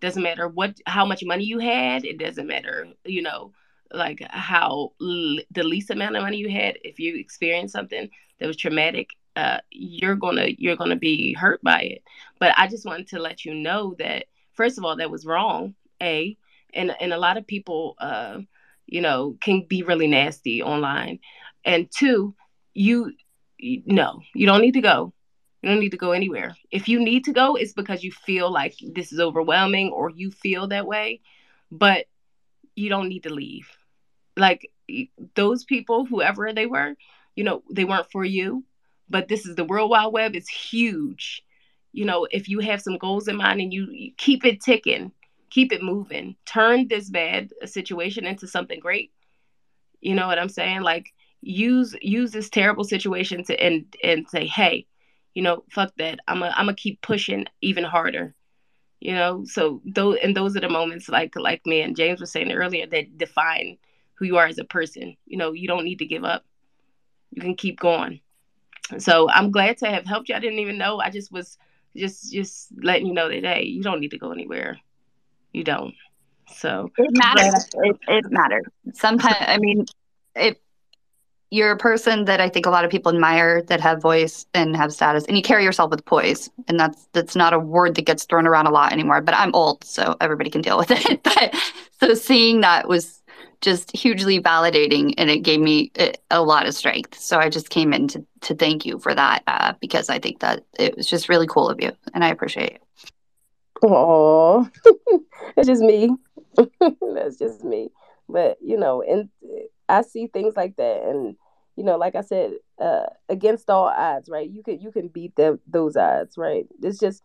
[0.00, 3.52] Doesn't matter what how much money you had, it doesn't matter, you know,
[3.92, 8.08] like how l- the least amount of money you had if you experienced something
[8.38, 12.02] that was traumatic uh, you're gonna you're gonna be hurt by it
[12.38, 15.74] but i just wanted to let you know that first of all that was wrong
[16.02, 16.36] a
[16.72, 18.38] and and a lot of people uh,
[18.86, 21.18] you know can be really nasty online
[21.64, 22.34] and two
[22.74, 23.12] you,
[23.58, 25.12] no you don't need to go
[25.62, 28.50] you don't need to go anywhere if you need to go it's because you feel
[28.50, 31.20] like this is overwhelming or you feel that way
[31.70, 32.06] but
[32.74, 33.68] you don't need to leave
[34.36, 34.70] like
[35.34, 36.94] those people, whoever they were,
[37.34, 38.64] you know, they weren't for you.
[39.08, 40.34] But this is the World Wide Web.
[40.34, 41.42] It's huge.
[41.92, 45.12] You know, if you have some goals in mind and you, you keep it ticking,
[45.52, 49.12] keep it moving, turn this bad situation into something great.
[50.00, 50.80] You know what I'm saying?
[50.80, 51.12] Like
[51.42, 54.86] use use this terrible situation to and and say, hey,
[55.34, 56.20] you know, fuck that.
[56.26, 58.34] I'm a, I'm gonna keep pushing even harder.
[59.00, 62.32] You know, so those and those are the moments like like me and James was
[62.32, 63.76] saying earlier that define
[64.14, 65.16] who you are as a person.
[65.26, 66.46] You know, you don't need to give up.
[67.30, 68.20] You can keep going.
[68.98, 70.34] So I'm glad to have helped you.
[70.34, 70.98] I didn't even know.
[70.98, 71.58] I just was
[71.94, 74.78] just just letting you know that hey, you don't need to go anywhere.
[75.52, 75.94] You don't.
[76.54, 77.68] So it matters.
[77.74, 78.64] It, it matters.
[78.94, 79.86] Sometimes I mean,
[80.34, 80.56] if
[81.50, 84.74] you're a person that I think a lot of people admire that have voice and
[84.76, 88.06] have status, and you carry yourself with poise, and that's that's not a word that
[88.06, 89.20] gets thrown around a lot anymore.
[89.20, 91.22] But I'm old, so everybody can deal with it.
[91.24, 91.54] but
[92.00, 93.22] so seeing that was
[93.62, 95.90] just hugely validating and it gave me
[96.30, 97.18] a lot of strength.
[97.18, 100.40] So I just came in to, to thank you for that uh, because I think
[100.40, 102.82] that it was just really cool of you and I appreciate it.
[103.82, 104.68] Oh,
[105.56, 106.10] it's just me.
[107.14, 107.90] That's just me.
[108.28, 109.28] But, you know, and
[109.88, 111.02] I see things like that.
[111.02, 111.36] And,
[111.76, 114.48] you know, like I said, uh, against all odds, right?
[114.48, 116.66] You can, you can beat them, those odds, right?
[116.82, 117.22] It's just,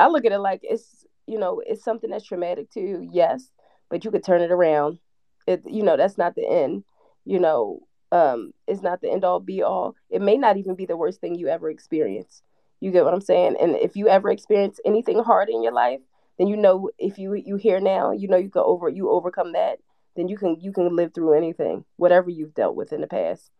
[0.00, 3.08] I look at it like it's, you know, it's something that's traumatic to you.
[3.12, 3.50] Yes.
[3.90, 4.98] But you could turn it around
[5.46, 6.84] it you know that's not the end
[7.24, 7.80] you know
[8.12, 11.20] um it's not the end all be all it may not even be the worst
[11.20, 12.42] thing you ever experience
[12.82, 16.00] you get what i'm saying and if you ever experience anything hard in your life
[16.38, 19.52] then you know if you you here now you know you can over you overcome
[19.52, 19.78] that
[20.16, 23.50] then you can you can live through anything whatever you've dealt with in the past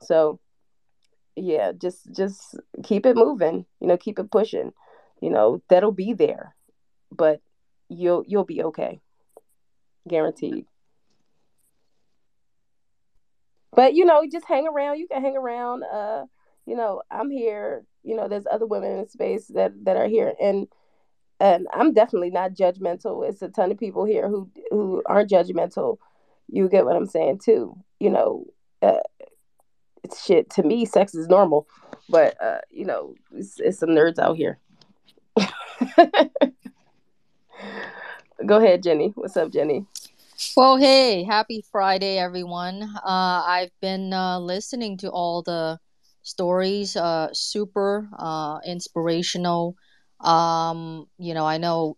[0.00, 0.38] so
[1.36, 4.72] yeah just just keep it moving you know keep it pushing
[5.20, 6.54] you know that'll be there
[7.10, 7.40] but
[7.88, 9.00] you'll you'll be okay
[10.08, 10.66] guaranteed
[13.74, 14.98] but you know, just hang around.
[14.98, 15.82] You can hang around.
[15.82, 16.26] Uh,
[16.66, 17.84] you know, I'm here.
[18.04, 20.68] You know, there's other women in space that that are here, and
[21.40, 23.28] and I'm definitely not judgmental.
[23.28, 25.98] It's a ton of people here who who aren't judgmental.
[26.48, 27.76] You get what I'm saying too.
[27.98, 28.46] You know,
[28.80, 29.00] uh,
[30.02, 30.84] it's shit to me.
[30.84, 31.66] Sex is normal,
[32.08, 34.58] but uh, you know, it's, it's some nerds out here.
[38.46, 39.12] Go ahead, Jenny.
[39.14, 39.86] What's up, Jenny?
[40.56, 42.82] Well, hey, happy Friday, everyone.
[42.82, 45.78] Uh, I've been uh, listening to all the
[46.22, 49.76] stories, uh, super uh, inspirational.
[50.20, 51.96] Um, you know, I know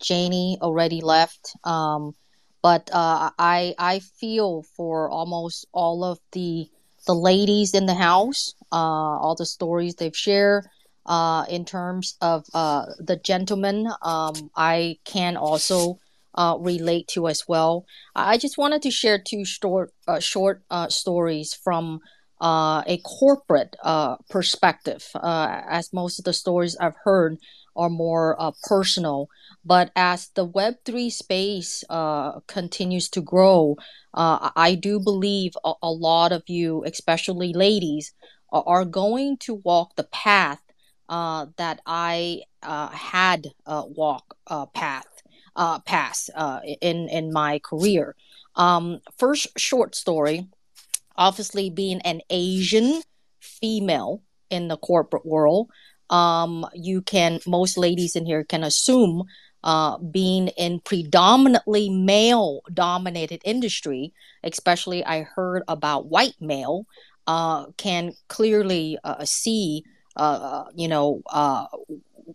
[0.00, 2.14] Janie already left, um,
[2.62, 6.68] but uh, I I feel for almost all of the
[7.06, 10.66] the ladies in the house, uh, all the stories they've shared.
[11.06, 16.00] Uh, in terms of uh, the gentlemen, um, I can also
[16.34, 17.86] uh, relate to as well.
[18.16, 22.00] I just wanted to share two short, short stories from
[22.40, 27.38] uh, a corporate uh, perspective, uh, as most of the stories I've heard
[27.74, 29.28] are more personal.
[29.64, 31.84] But as the Web3 space
[32.46, 33.76] continues to grow,
[34.14, 38.14] I do believe a, a, lot of you, especially ladies,
[38.50, 40.62] are going to walk the path
[41.08, 44.36] that I had walk
[44.72, 45.06] path
[45.56, 48.14] uh, pass uh, in in my career.
[48.54, 50.48] Um, first short story,
[51.16, 53.02] obviously being an Asian
[53.40, 55.70] female in the corporate world,
[56.10, 59.24] um, you can most ladies in here can assume
[59.64, 64.12] uh, being in predominantly male dominated industry,
[64.44, 66.86] especially I heard about white male,
[67.26, 69.82] uh, can clearly uh, see,
[70.14, 71.66] uh, you know, uh,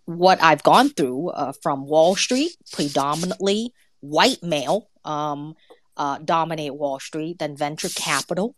[0.05, 5.55] what I've gone through uh, from Wall Street, predominantly white male, um,
[6.25, 8.55] dominate Wall Street, then venture capital,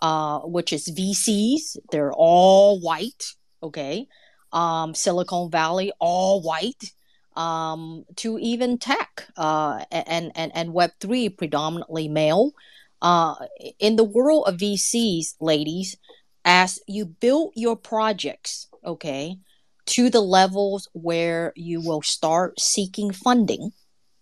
[0.00, 1.76] uh, which is VCs.
[1.90, 4.06] They're all white, okay?
[4.52, 6.92] Um, Silicon Valley, all white.
[7.36, 12.52] Um, to even tech uh, and, and, and Web3, predominantly male.
[13.00, 13.34] Uh,
[13.78, 15.96] in the world of VCs, ladies,
[16.44, 19.36] as you build your projects, okay,
[19.86, 23.70] to the levels where you will start seeking funding,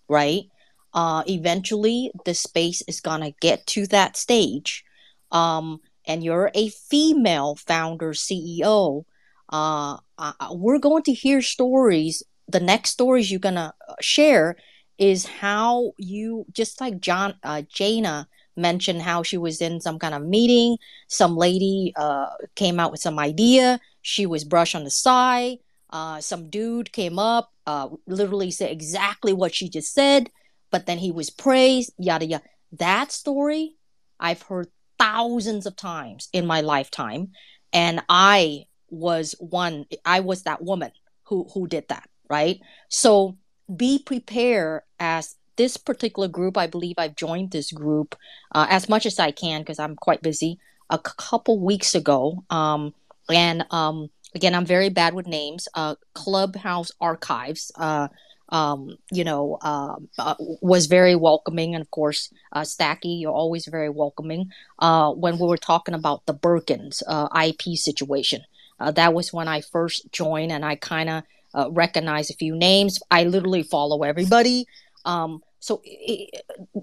[0.08, 0.44] right?
[0.92, 4.84] Uh, eventually, the space is gonna get to that stage,
[5.32, 9.04] um, and you're a female founder CEO.
[9.48, 12.22] Uh, uh, we're going to hear stories.
[12.48, 14.56] The next stories you're gonna share
[14.98, 20.14] is how you just like John uh, Jana mentioned how she was in some kind
[20.14, 20.78] of meeting.
[21.08, 23.80] Some lady uh, came out with some idea.
[24.02, 25.58] She was brushed on the side.
[25.90, 30.30] Uh, some dude came up, uh, literally said exactly what she just said,
[30.70, 32.44] but then he was praised, yada yada.
[32.72, 33.76] That story
[34.18, 37.32] I've heard thousands of times in my lifetime,
[37.72, 39.86] and I was one.
[40.04, 40.92] I was that woman
[41.24, 42.60] who who did that, right?
[42.88, 43.36] So
[43.74, 46.56] be prepared as this particular group.
[46.58, 48.16] I believe I've joined this group
[48.54, 50.58] uh, as much as I can because I'm quite busy.
[50.90, 52.94] A couple weeks ago, um,
[53.30, 55.68] and um, again, I'm very bad with names.
[55.74, 58.08] Uh, Clubhouse Archives, uh,
[58.50, 61.74] um, you know, uh, uh, was very welcoming.
[61.74, 64.50] And of course, uh, Stacky, you're always very welcoming.
[64.78, 68.42] Uh, when we were talking about the Birkins uh, IP situation,
[68.78, 71.22] uh, that was when I first joined and I kind of
[71.70, 72.98] recognized a few names.
[73.10, 74.66] I literally follow everybody.
[75.06, 75.82] Um, so,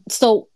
[0.10, 0.48] so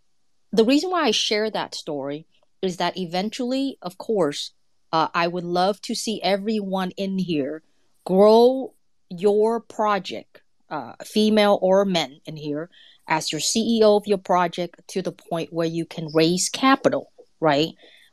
[0.52, 2.26] the reason why I share that story
[2.60, 4.52] is that eventually, of course,
[4.92, 7.62] I would love to see everyone in here
[8.04, 8.72] grow
[9.10, 10.40] your project,
[10.70, 12.70] uh, female or men in here,
[13.06, 17.70] as your CEO of your project to the point where you can raise capital, right?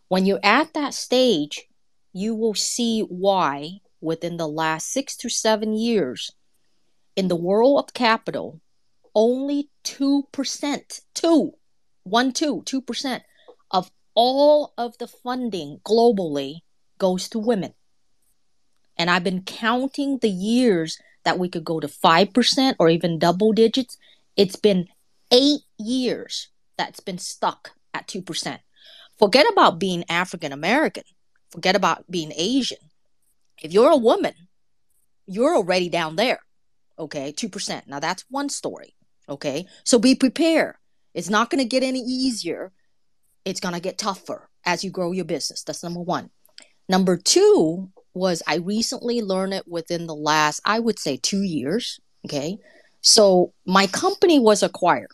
[0.08, 1.68] When you're at that stage,
[2.14, 6.32] you will see why within the last six to seven years,
[7.16, 8.62] in the world of capital,
[9.14, 11.54] only 2%, two,
[12.04, 13.22] one, two, 2%
[13.72, 16.60] of all of the funding globally
[16.98, 17.74] goes to women.
[18.98, 23.52] And I've been counting the years that we could go to 5% or even double
[23.52, 23.98] digits.
[24.38, 24.88] It's been
[25.32, 28.60] eight years that's been stuck at 2%.
[29.18, 31.04] Forget about being African American,
[31.52, 32.78] forget about being Asian.
[33.62, 34.34] If you're a woman,
[35.26, 36.40] you're already down there.
[36.98, 37.88] Okay, 2%.
[37.88, 38.96] Now that's one story.
[39.28, 40.76] Okay, so be prepared.
[41.14, 42.72] It's not going to get any easier.
[43.44, 45.64] It's going to get tougher as you grow your business.
[45.64, 46.30] That's number one.
[46.88, 52.00] Number two was I recently learned it within the last, I would say, two years.
[52.26, 52.58] Okay.
[53.02, 55.12] So my company was acquired,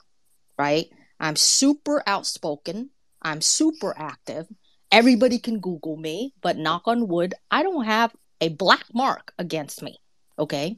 [0.57, 0.87] right?
[1.19, 2.91] I'm super outspoken.
[3.21, 4.47] I'm super active.
[4.91, 9.81] Everybody can Google me, but knock on wood, I don't have a black mark against
[9.81, 9.97] me.
[10.39, 10.77] Okay.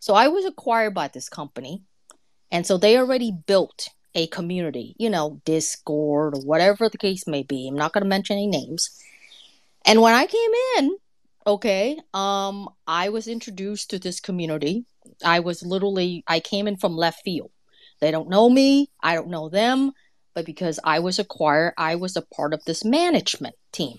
[0.00, 1.82] So I was acquired by this company.
[2.50, 7.42] And so they already built a community, you know, Discord or whatever the case may
[7.42, 7.68] be.
[7.68, 8.90] I'm not going to mention any names.
[9.84, 10.96] And when I came in,
[11.48, 14.84] okay, um, I was introduced to this community.
[15.24, 17.50] I was literally, I came in from left field.
[18.00, 19.92] They don't know me, I don't know them,
[20.34, 23.96] but because I was acquired, I was a part of this management team.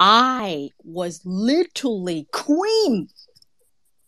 [0.00, 3.12] I was literally creamed,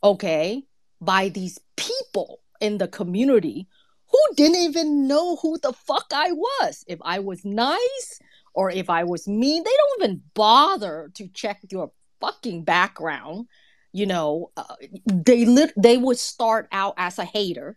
[0.03, 0.65] okay,
[1.01, 3.69] by these people in the community
[4.11, 6.85] who didn't even know who the fuck I was.
[6.89, 8.19] If I was nice,
[8.55, 13.47] or if I was mean, they don't even bother to check your fucking background.
[13.93, 14.77] You know, uh,
[15.07, 17.77] they lit- they would start out as a hater,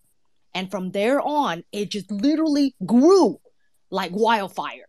[0.53, 3.39] and from there on, it just literally grew
[3.89, 4.87] like wildfire.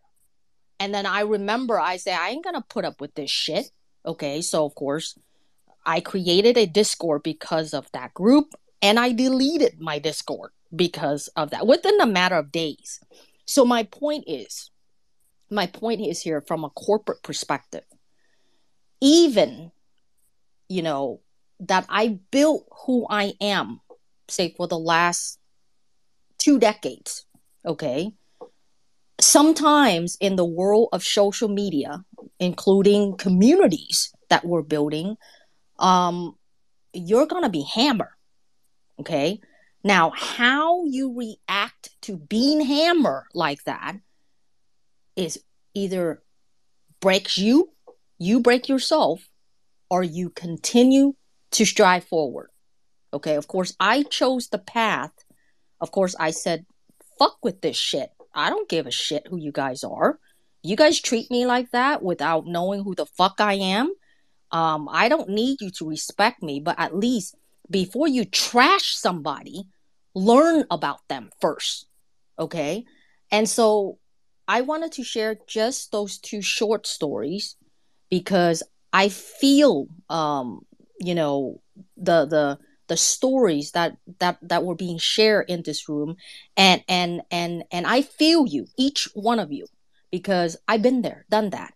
[0.79, 3.71] And then I remember I said, I ain't gonna put up with this shit.
[4.05, 5.17] Okay, so of course,
[5.85, 11.51] I created a Discord because of that group, and I deleted my Discord because of
[11.51, 12.99] that within a matter of days.
[13.45, 14.71] So my point is,
[15.49, 17.83] my point is here from a corporate perspective.
[19.01, 19.71] Even,
[20.69, 21.21] you know,
[21.59, 23.79] that I built who I am,
[24.27, 25.39] say for the last
[26.37, 27.25] two decades,
[27.65, 28.11] okay?
[29.19, 32.03] Sometimes in the world of social media,
[32.39, 35.17] including communities that we're building,
[35.79, 36.35] um,
[36.93, 38.09] you're gonna be hammered,
[38.99, 39.39] okay?
[39.83, 43.97] Now, how you react to Bean Hammer like that
[45.15, 45.39] is
[45.73, 46.23] either
[46.99, 47.69] breaks you,
[48.17, 49.29] you break yourself,
[49.89, 51.13] or you continue
[51.51, 52.49] to strive forward.
[53.13, 55.11] Okay, of course, I chose the path.
[55.79, 56.65] Of course, I said,
[57.17, 58.11] fuck with this shit.
[58.33, 60.19] I don't give a shit who you guys are.
[60.63, 63.93] You guys treat me like that without knowing who the fuck I am.
[64.51, 67.35] Um, I don't need you to respect me, but at least
[67.69, 69.65] before you trash somebody,
[70.13, 71.87] learn about them first.
[72.37, 72.85] Okay.
[73.31, 73.99] And so
[74.47, 77.55] I wanted to share just those two short stories
[78.09, 78.63] because
[78.93, 80.65] I feel, um,
[80.99, 81.61] you know,
[81.97, 86.15] the, the, the stories that that that were being shared in this room
[86.55, 89.65] and and and and I feel you each one of you
[90.11, 91.73] because I've been there done that.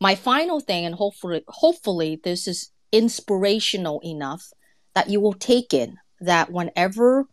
[0.00, 4.52] My final thing and hopefully hopefully this is inspirational enough
[4.94, 5.90] that you will take it
[6.20, 7.26] that whenever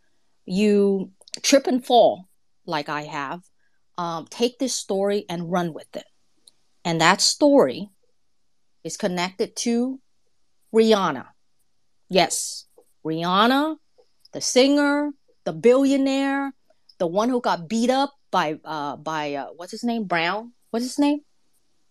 [0.45, 1.11] you
[1.41, 2.27] trip and fall
[2.65, 3.41] like I have
[3.97, 6.05] um, take this story and run with it.
[6.83, 7.89] And that story
[8.83, 9.99] is connected to
[10.73, 11.27] Rihanna
[12.09, 12.65] yes
[13.05, 13.77] Rihanna,
[14.31, 15.11] the singer,
[15.43, 16.53] the billionaire,
[16.99, 20.53] the one who got beat up by uh by uh, what's his name Brown.
[20.71, 21.19] What's his name?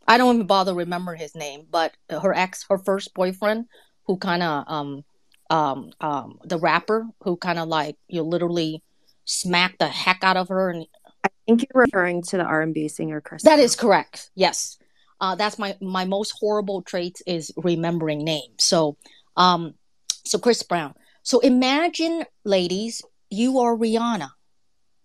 [0.09, 3.66] I don't even bother remember his name, but her ex, her first boyfriend,
[4.06, 5.05] who kind of um
[5.51, 8.82] um um the rapper who kind of like you literally
[9.24, 10.86] smacked the heck out of her and
[11.24, 13.44] I think you're referring to the R&B singer Chris.
[13.44, 14.31] that is correct.
[14.35, 14.78] Yes.
[15.23, 18.59] Uh, that's my my most horrible trait is remembering names.
[18.59, 18.97] So,
[19.36, 19.74] um,
[20.24, 20.94] so Chris Brown.
[21.23, 24.31] So imagine, ladies, you are Rihanna,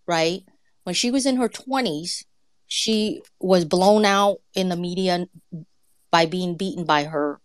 [0.08, 0.42] right?
[0.82, 2.24] When she was in her twenties,
[2.66, 5.28] she was blown out in the media
[6.10, 7.40] by being beaten by her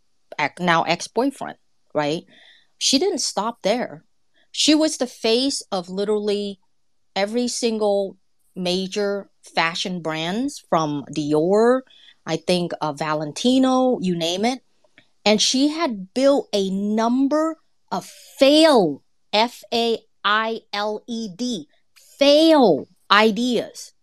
[0.59, 1.59] now ex boyfriend,
[1.93, 2.23] right?
[2.79, 4.03] She didn't stop there.
[4.51, 6.59] She was the face of literally
[7.15, 8.17] every single
[8.55, 11.81] major fashion brands from Dior,
[12.25, 14.61] I think uh, Valentino, you name it.
[15.25, 17.57] And she had built a number
[17.91, 21.67] of fail, F A I L E D,
[22.17, 23.93] fail ideas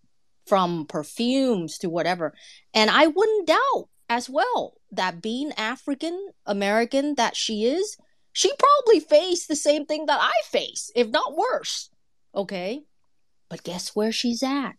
[0.47, 2.35] from perfumes to whatever.
[2.75, 7.97] And I wouldn't doubt as well that being African American that she is,
[8.33, 11.91] she probably faced the same thing that I face, if not worse.
[12.35, 12.83] Okay?
[13.49, 14.73] But guess where she's at?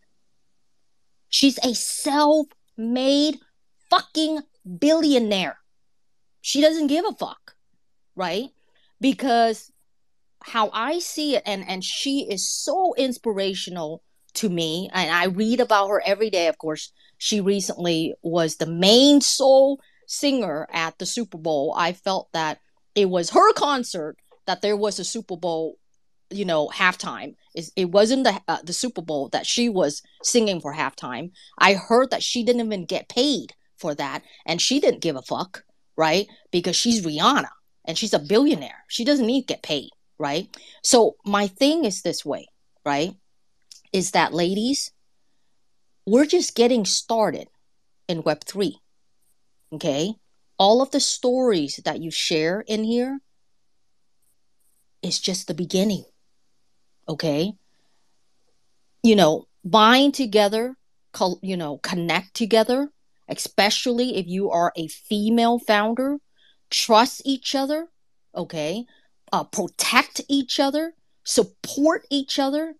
[1.29, 3.39] She's a self made
[3.89, 4.41] fucking
[4.79, 5.57] billionaire.
[6.41, 7.55] She doesn't give a fuck,
[8.15, 8.49] right?
[8.99, 9.71] Because
[10.43, 14.03] how I see it, and, and she is so inspirational
[14.35, 16.91] to me, and I read about her every day, of course.
[17.17, 21.73] She recently was the main soul singer at the Super Bowl.
[21.77, 22.59] I felt that
[22.95, 24.17] it was her concert
[24.47, 25.77] that there was a Super Bowl
[26.31, 30.61] you know halftime is it wasn't the uh, the Super Bowl that she was singing
[30.61, 31.31] for halftime.
[31.57, 35.21] I heard that she didn't even get paid for that, and she didn't give a
[35.21, 35.63] fuck,
[35.97, 36.27] right?
[36.51, 37.49] Because she's Rihanna
[37.85, 38.83] and she's a billionaire.
[38.87, 40.47] She doesn't need to get paid, right?
[40.83, 42.47] So my thing is this way,
[42.85, 43.15] right?
[43.91, 44.91] Is that ladies,
[46.05, 47.47] we're just getting started
[48.07, 48.77] in Web three,
[49.73, 50.15] okay?
[50.57, 53.19] All of the stories that you share in here
[55.01, 56.05] is just the beginning
[57.07, 57.53] okay?
[59.03, 60.75] You know bind together
[61.13, 62.89] co- you know connect together
[63.29, 66.17] especially if you are a female founder
[66.69, 67.87] trust each other
[68.35, 68.85] okay?
[69.31, 72.75] Uh, protect each other support each other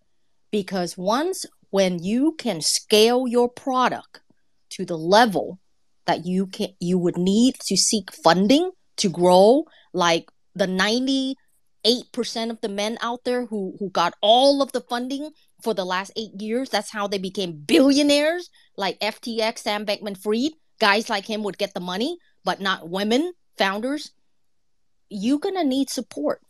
[0.51, 4.21] because once when you can scale your product
[4.69, 5.59] to the level
[6.05, 11.35] that you can you would need to seek funding to grow like the 90
[11.85, 15.31] 8% of the men out there who who got all of the funding
[15.63, 16.69] for the last 8 years.
[16.69, 20.53] That's how they became billionaires like FTX Sam Bankman-Fried.
[20.79, 24.11] Guys like him would get the money but not women founders.
[25.09, 26.41] You're going to need support.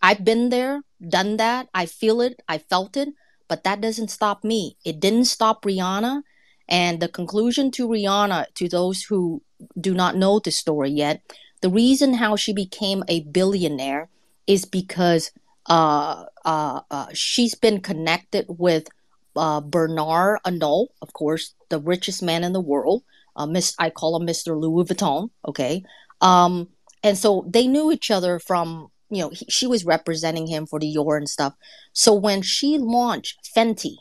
[0.00, 1.68] I've been there done that.
[1.74, 2.40] I feel it.
[2.48, 3.08] I felt it.
[3.48, 4.76] But that doesn't stop me.
[4.84, 6.22] It didn't stop Rihanna.
[6.68, 9.42] And the conclusion to Rihanna to those who
[9.80, 11.22] do not know the story yet
[11.60, 14.08] the reason how she became a billionaire
[14.48, 15.30] is because
[15.66, 18.88] uh, uh, uh, she's been connected with
[19.36, 23.04] uh, Bernard Arnault, of course, the richest man in the world.
[23.36, 24.58] Uh, Miss, I call him Mr.
[24.58, 25.30] Louis Vuitton.
[25.46, 25.84] Okay,
[26.20, 26.68] um,
[27.04, 30.80] and so they knew each other from you know he, she was representing him for
[30.80, 31.54] the Dior and stuff.
[31.92, 33.96] So when she launched Fenty,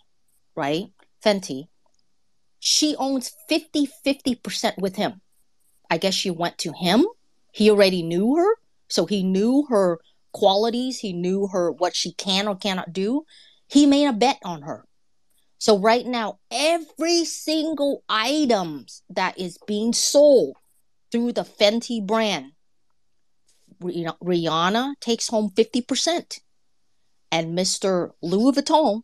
[0.56, 0.88] right,
[1.24, 1.68] Fenty,
[2.60, 5.22] she owns 50 50 percent with him.
[5.92, 7.06] I guess she went to him.
[7.52, 8.56] He already knew her,
[8.88, 10.00] so he knew her
[10.32, 13.24] qualities, he knew her what she can or cannot do,
[13.68, 14.86] he made a bet on her.
[15.60, 20.56] So right now, every single items that is being sold
[21.12, 22.52] through the Fenty brand,
[23.82, 26.40] Rihanna takes home 50%.
[27.32, 28.12] And Mr.
[28.22, 29.02] Louis Vuitton,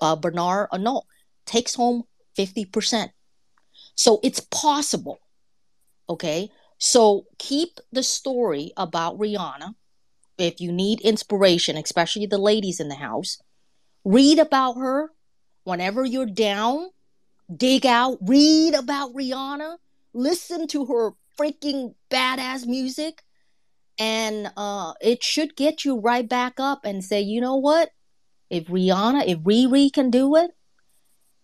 [0.00, 1.04] uh, Bernard Arnault,
[1.46, 2.04] takes home
[2.38, 3.10] 50%.
[3.94, 5.18] So it's possible.
[6.08, 6.50] Okay.
[6.78, 9.74] So keep the story about Rihanna.
[10.38, 13.40] If you need inspiration, especially the ladies in the house,
[14.04, 15.10] read about her
[15.64, 16.90] whenever you're down.
[17.54, 19.76] Dig out, read about Rihanna,
[20.14, 23.22] listen to her freaking badass music,
[23.98, 27.90] and uh, it should get you right back up and say, you know what?
[28.48, 30.52] If Rihanna, if Riri can do it,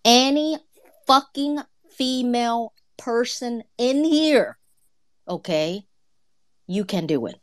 [0.04, 0.58] any
[1.06, 1.60] fucking
[1.90, 4.58] female person in here,
[5.26, 5.86] okay,
[6.66, 7.38] you can do it.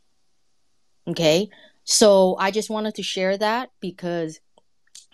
[1.08, 1.48] Okay.
[1.84, 4.40] So I just wanted to share that because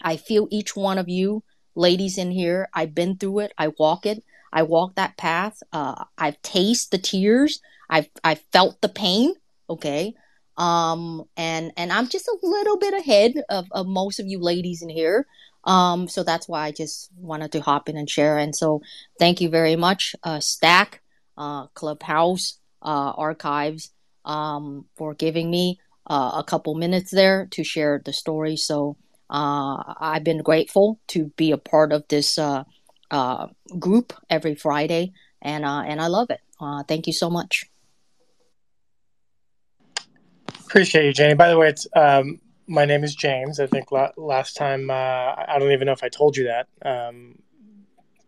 [0.02, 1.42] I feel each one of you
[1.74, 3.52] ladies in here, I've been through it.
[3.58, 4.22] I walk it.
[4.52, 5.62] I walk that path.
[5.72, 7.60] Uh, I've tasted the tears.
[7.88, 9.34] I've I've felt the pain.
[9.68, 10.14] Okay.
[10.56, 14.82] Um, and and I'm just a little bit ahead of, of most of you ladies
[14.82, 15.26] in here.
[15.64, 18.38] Um, so that's why I just wanted to hop in and share.
[18.38, 18.82] And so
[19.18, 21.02] thank you very much, uh, Stack,
[21.38, 23.92] uh, Clubhouse, uh, Archives,
[24.24, 28.56] um, for giving me uh, a couple minutes there to share the story.
[28.56, 28.96] So
[29.30, 32.64] uh, I've been grateful to be a part of this uh,
[33.10, 36.40] uh, group every Friday, and uh, and I love it.
[36.60, 37.64] Uh, thank you so much.
[40.66, 41.36] Appreciate you, Jane.
[41.36, 43.60] By the way, it's um, my name is James.
[43.60, 46.68] I think la- last time I don't even know if I told you that.
[46.84, 47.38] Um,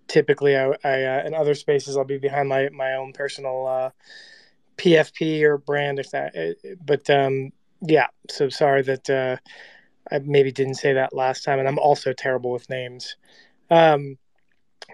[0.09, 3.93] typically, I, I in other spaces I'll be behind my my own personal
[4.77, 6.35] PFP or brand, if that.
[6.85, 9.37] But um, yeah, so sorry that uh,
[10.11, 13.17] I maybe didn't say that last time, and I'm also terrible with names.
[13.71, 14.19] Um,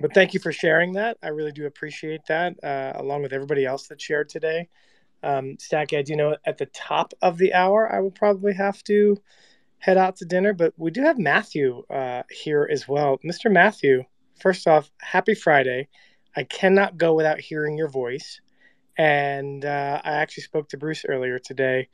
[0.01, 1.19] but thank you for sharing that.
[1.23, 4.69] I really do appreciate that, uh, along with everybody else that shared today.
[5.23, 8.83] Um, Stacky, I do know at the top of the hour, I will probably have
[8.85, 9.17] to
[9.79, 13.19] head out to dinner, but we do have Matthew uh, here as well.
[13.25, 13.51] Mr.
[13.51, 14.05] Matthew,
[14.41, 15.89] first off, happy Friday.
[16.37, 18.41] I cannot go without hearing your voice.
[18.99, 21.89] And uh, I actually spoke to Bruce earlier today.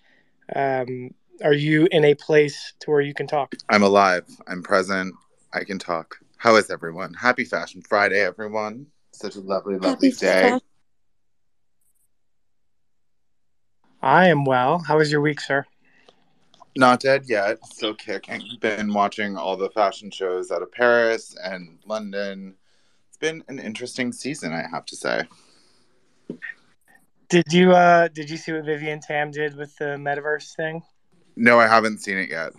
[0.54, 1.10] Um,
[1.44, 3.54] are you in a place to where you can talk?
[3.68, 4.24] I'm alive.
[4.46, 5.14] I'm present.
[5.52, 6.16] I can talk.
[6.36, 7.14] How is everyone?
[7.14, 8.86] Happy Fashion Friday, everyone.
[9.12, 10.50] Such a lovely, lovely Happy day.
[10.50, 10.60] Fa-
[14.02, 14.78] I am well.
[14.78, 15.64] How was your week, sir?
[16.76, 17.64] Not dead yet.
[17.66, 18.42] Still kicking.
[18.60, 22.54] Been watching all the fashion shows out of Paris and London.
[23.08, 25.22] It's been an interesting season, I have to say.
[27.28, 30.82] Did you uh did you see what Vivienne Tam did with the metaverse thing?
[31.36, 32.52] No, I haven't seen it yet.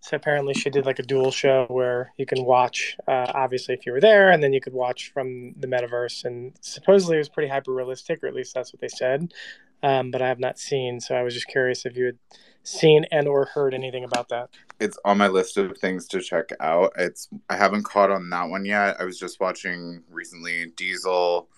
[0.00, 3.84] So apparently, she did like a dual show where you can watch, uh, obviously, if
[3.84, 6.24] you were there, and then you could watch from the metaverse.
[6.24, 9.34] And supposedly, it was pretty hyper realistic, or at least that's what they said.
[9.82, 12.18] Um, but I have not seen, so I was just curious if you had
[12.62, 14.50] seen and or heard anything about that.
[14.80, 16.92] It's on my list of things to check out.
[16.96, 19.00] It's I haven't caught on that one yet.
[19.00, 21.48] I was just watching recently Diesel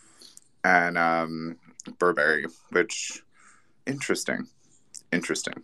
[0.65, 1.57] and um,
[1.99, 3.23] Burberry, which
[3.87, 4.47] interesting
[5.13, 5.55] interesting.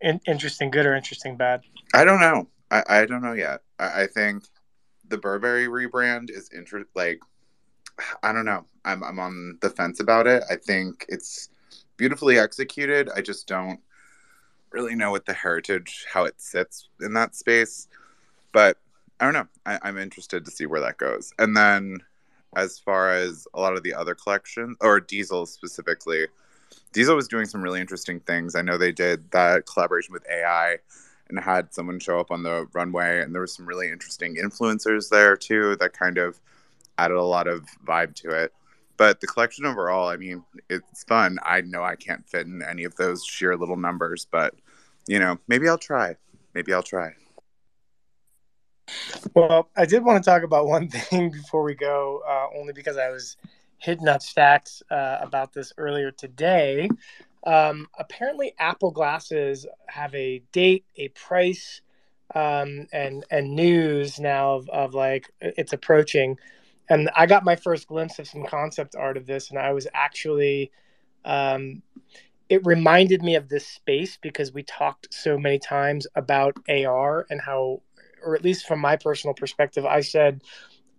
[0.00, 1.62] In- interesting, good or interesting bad?
[1.94, 2.48] I don't know.
[2.70, 3.60] I, I don't know yet.
[3.78, 4.44] I, I think
[5.08, 7.20] the Burberry rebrand is inter like
[8.22, 8.64] I don't know.
[8.84, 10.42] I'm I'm on the fence about it.
[10.50, 11.50] I think it's
[11.96, 13.10] beautifully executed.
[13.14, 13.80] I just don't
[14.70, 17.88] really know what the heritage how it sits in that space.
[18.52, 18.78] But
[19.20, 19.46] I don't know.
[19.66, 21.32] I, am interested to see where that goes.
[21.38, 21.98] And then
[22.54, 26.26] as far as a lot of the other collections or Diesel specifically,
[26.92, 28.54] Diesel was doing some really interesting things.
[28.54, 30.78] I know they did that collaboration with AI
[31.28, 35.08] and had someone show up on the runway, and there was some really interesting influencers
[35.08, 36.38] there too that kind of
[36.98, 38.52] added a lot of vibe to it.
[38.98, 41.38] But the collection overall, I mean, it's fun.
[41.42, 44.54] I know I can't fit in any of those sheer little numbers, but
[45.08, 46.16] you know, maybe I'll try.
[46.54, 47.14] Maybe I'll try.
[49.34, 52.96] Well, I did want to talk about one thing before we go, uh, only because
[52.96, 53.36] I was
[53.78, 56.88] hitting up Stacks uh, about this earlier today.
[57.44, 61.80] Um, apparently, Apple glasses have a date, a price,
[62.34, 66.38] um, and and news now of, of like it's approaching.
[66.88, 69.86] And I got my first glimpse of some concept art of this, and I was
[69.94, 70.70] actually,
[71.24, 71.82] um,
[72.48, 77.40] it reminded me of this space because we talked so many times about AR and
[77.40, 77.80] how,
[78.24, 80.42] or at least from my personal perspective, I said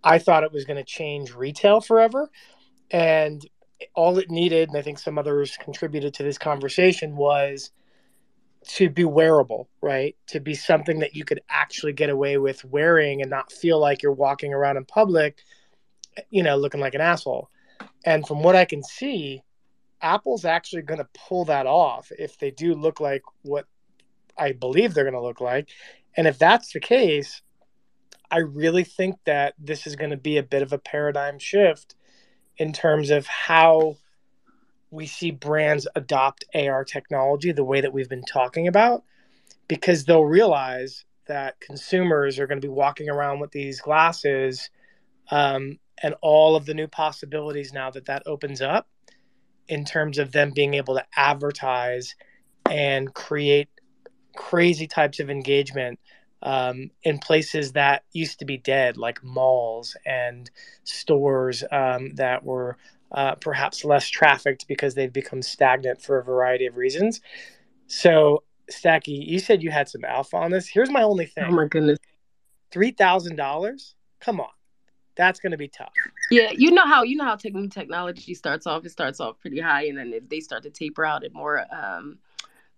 [0.02, 2.30] I thought it was going to change retail forever
[2.90, 3.44] and
[3.94, 7.70] all it needed, and I think some others contributed to this conversation, was
[8.66, 10.16] to be wearable, right?
[10.28, 14.02] To be something that you could actually get away with wearing and not feel like
[14.02, 15.38] you're walking around in public,
[16.30, 17.50] you know, looking like an asshole.
[18.04, 19.42] And from what I can see,
[20.00, 23.66] Apple's actually going to pull that off if they do look like what
[24.38, 25.68] I believe they're going to look like.
[26.16, 27.42] And if that's the case,
[28.30, 31.94] I really think that this is going to be a bit of a paradigm shift
[32.56, 33.96] in terms of how
[34.90, 39.02] we see brands adopt AR technology the way that we've been talking about,
[39.68, 44.70] because they'll realize that consumers are going to be walking around with these glasses
[45.30, 48.88] um, and all of the new possibilities now that that opens up
[49.68, 52.14] in terms of them being able to advertise
[52.70, 53.68] and create
[54.36, 55.98] crazy types of engagement
[56.44, 60.50] um, in places that used to be dead, like malls and
[60.84, 62.76] stores um, that were
[63.12, 67.20] uh, perhaps less trafficked because they've become stagnant for a variety of reasons.
[67.86, 70.68] So, Stacky, you said you had some alpha on this.
[70.68, 71.44] Here's my only thing.
[71.48, 71.98] Oh my goodness.
[72.70, 73.94] Three thousand dollars?
[74.20, 74.48] Come on,
[75.16, 75.92] that's going to be tough.
[76.30, 78.84] Yeah, you know how you know how technology starts off.
[78.84, 81.64] It starts off pretty high, and then if they start to taper out, and more
[81.72, 82.18] um,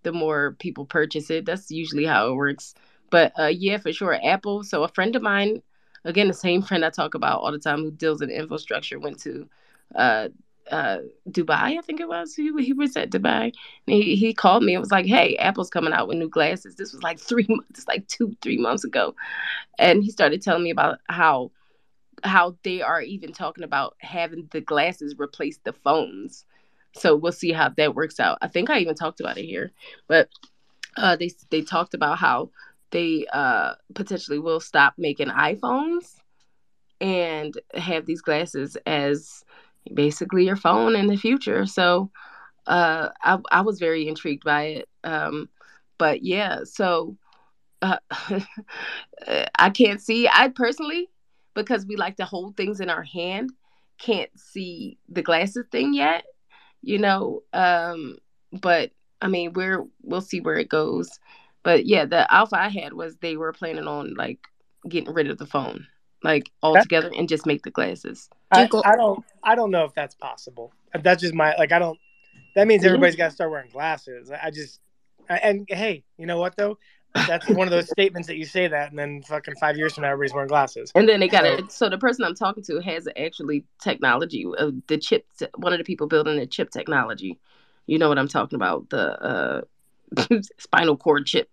[0.07, 1.45] the more people purchase it.
[1.45, 2.75] That's usually how it works.
[3.11, 4.63] But uh, yeah, for sure, Apple.
[4.63, 5.63] So a friend of mine,
[6.05, 9.21] again, the same friend I talk about all the time, who deals in infrastructure, went
[9.23, 9.49] to
[9.97, 10.29] uh,
[10.71, 12.35] uh, Dubai, I think it was.
[12.35, 13.53] He, he was at Dubai.
[13.89, 16.77] And he, he called me and was like, hey, Apple's coming out with new glasses.
[16.77, 19.17] This was like three months, like two, three months ago.
[19.79, 21.51] And he started telling me about how
[22.25, 26.46] how they are even talking about having the glasses replace the phones.
[26.97, 28.39] So we'll see how that works out.
[28.43, 29.73] I think I even talked about it here,
[30.09, 30.29] but
[30.97, 32.51] uh, they they talked about how
[32.91, 36.17] they uh, potentially will stop making iPhones
[37.01, 39.45] and have these glasses as
[39.93, 41.67] basically your phone in the future.
[41.67, 42.11] So
[42.67, 44.89] uh, I, I was very intrigued by it.
[45.05, 45.49] Um,
[45.99, 47.17] but yeah, so
[47.83, 47.99] uh,
[49.59, 50.29] I can't see.
[50.29, 51.09] I personally,
[51.55, 53.53] because we like to hold things in our hand,
[53.99, 56.25] can't see the glasses thing yet.
[56.87, 58.19] You know, um,
[58.53, 61.11] but I mean, we're we'll see where it goes.
[61.65, 64.39] But yeah, the alpha I had was they were planning on like
[64.89, 65.89] getting rid of the phone,
[66.23, 68.31] like altogether, and just make the glasses.
[68.53, 70.73] I, I don't I don't know if that's possible.
[70.95, 71.99] That's just my like I don't.
[72.55, 74.31] That means everybody's got to start wearing glasses.
[74.31, 74.79] I just
[75.29, 76.79] and hey, you know what though?
[77.27, 80.03] That's one of those statements that you say that, and then fucking five years from
[80.03, 80.91] now, everybody's wearing glasses.
[80.95, 81.71] And then they got it.
[81.73, 85.27] So the person I'm talking to has actually technology of the chip.
[85.57, 87.39] One of the people building the chip technology.
[87.87, 88.91] You know what I'm talking about?
[88.91, 89.61] The uh,
[90.59, 91.49] spinal cord chip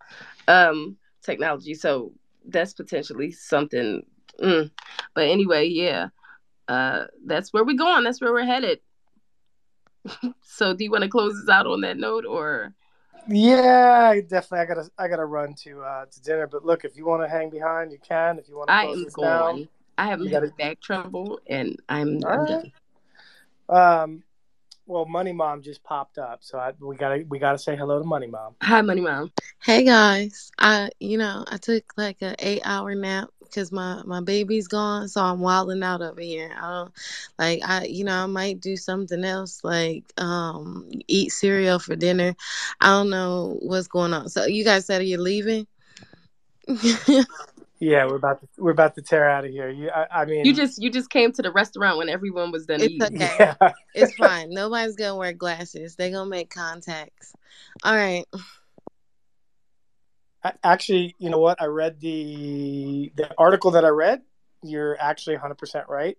[0.47, 1.73] um, technology.
[1.73, 2.11] So
[2.45, 4.05] that's potentially something.
[4.41, 4.71] Mm.
[5.13, 6.09] But anyway, yeah,
[6.67, 8.03] uh, that's where we're going.
[8.03, 8.79] That's where we're headed.
[10.41, 12.73] so, do you want to close this out on that note, or?
[13.27, 14.59] Yeah, definitely.
[14.59, 16.47] I gotta I gotta run to uh to dinner.
[16.47, 18.37] But look, if you want to hang behind, you can.
[18.39, 19.27] If you want to I close am this going.
[19.29, 19.67] down,
[19.97, 22.71] I have you had gotta- back trouble, and I'm, I'm right.
[23.69, 24.03] done.
[24.03, 24.23] um,
[24.85, 28.05] well, Money Mom just popped up, so I, we gotta we gotta say hello to
[28.05, 28.55] Money Mom.
[28.61, 29.31] Hi, Money Mom.
[29.63, 34.21] Hey guys, I you know I took like a eight hour nap because my my
[34.21, 36.51] baby's gone, so I'm wilding out over here.
[36.57, 36.93] I don't
[37.39, 42.35] like I you know I might do something else like um eat cereal for dinner.
[42.81, 44.29] I don't know what's going on.
[44.29, 45.67] So you guys said you're leaving.
[47.79, 49.69] Yeah, we're about to we're about to tear out of here.
[49.69, 52.65] You, I, I mean, You just you just came to the restaurant when everyone was
[52.65, 53.19] done It's eating.
[53.21, 53.53] okay.
[53.93, 54.49] It's fine.
[54.53, 55.95] Nobody's gonna wear glasses.
[55.95, 57.33] They're gonna make contacts.
[57.83, 58.25] All right.
[60.43, 61.61] I- actually, you know what?
[61.61, 64.21] I read the the article that I read.
[64.61, 66.17] You're actually 100 percent right.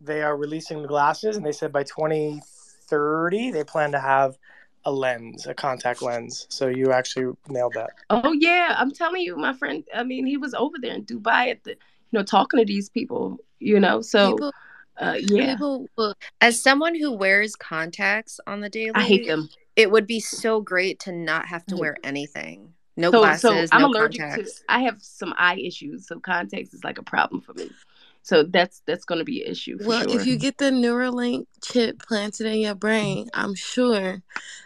[0.00, 4.36] They are releasing the glasses, and they said by 2030 they plan to have
[4.84, 6.46] a lens, a contact lens.
[6.48, 7.90] So you actually nailed that.
[8.08, 9.84] Oh yeah, I'm telling you, my friend.
[9.94, 11.78] I mean, he was over there in Dubai at the, you
[12.12, 13.38] know, talking to these people.
[13.58, 14.52] You know, so People
[14.98, 19.48] uh, yeah, people will As someone who wears contacts on the daily, I hate them.
[19.76, 22.74] It would be so great to not have to wear anything.
[23.00, 24.58] No so, glasses, so I'm no allergic contacts.
[24.58, 24.64] to.
[24.68, 27.70] I have some eye issues, so contacts is like a problem for me.
[28.22, 30.20] So that's that's going to be an issue for Well, sure.
[30.20, 34.22] if you get the Neuralink chip planted in your brain, I'm sure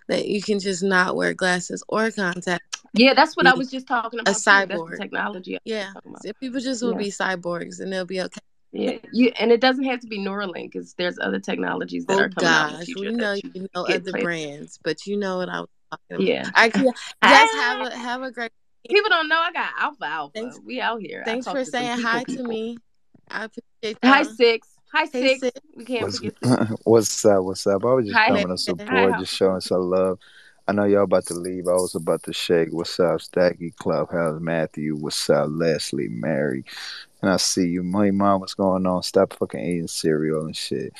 [0.09, 2.83] that you can just not wear glasses or contacts.
[2.95, 4.35] yeah, that's what I was just talking about.
[4.35, 4.43] too.
[4.45, 4.97] That's the cyborg.
[4.99, 5.59] technology.
[5.65, 5.93] Yeah,
[6.23, 6.99] so people just will Yeah.
[6.99, 8.41] be cyborgs and they'll be okay.
[8.73, 12.19] Yeah, you and it doesn't have to be Neuralink because there's other technologies that Oh
[12.19, 14.23] are coming out in the gosh, we know you you know other planted.
[14.25, 15.69] brands, but you know what I was
[16.11, 16.29] talking about.
[16.29, 16.51] Yeah.
[16.55, 16.85] I can
[17.25, 18.51] just have a have a great.
[18.89, 20.33] People don't know I got alpha alpha.
[20.35, 21.23] Thanks, we out here.
[21.25, 22.79] Thanks for saying people, hi to me.
[23.31, 24.25] I appreciate Hi y'all.
[24.25, 24.69] six.
[24.93, 25.41] Hi, Hey, Six.
[25.41, 25.61] Six.
[25.75, 26.35] We can't What's forget
[26.85, 27.45] what's up?
[27.45, 27.85] What's up?
[27.85, 28.29] I was just Hi.
[28.29, 28.57] coming to Hi.
[28.57, 30.19] support, just showing some love.
[30.69, 31.67] I know y'all about to leave.
[31.67, 32.73] I was about to shake.
[32.73, 34.41] What's up, Stacky Clubhouse?
[34.41, 34.97] Matthew.
[34.97, 36.09] What's up, Leslie?
[36.09, 36.65] Mary.
[37.23, 37.83] And I see you.
[37.83, 39.03] My mom, what's going on?
[39.03, 40.93] Stop fucking eating cereal and shit.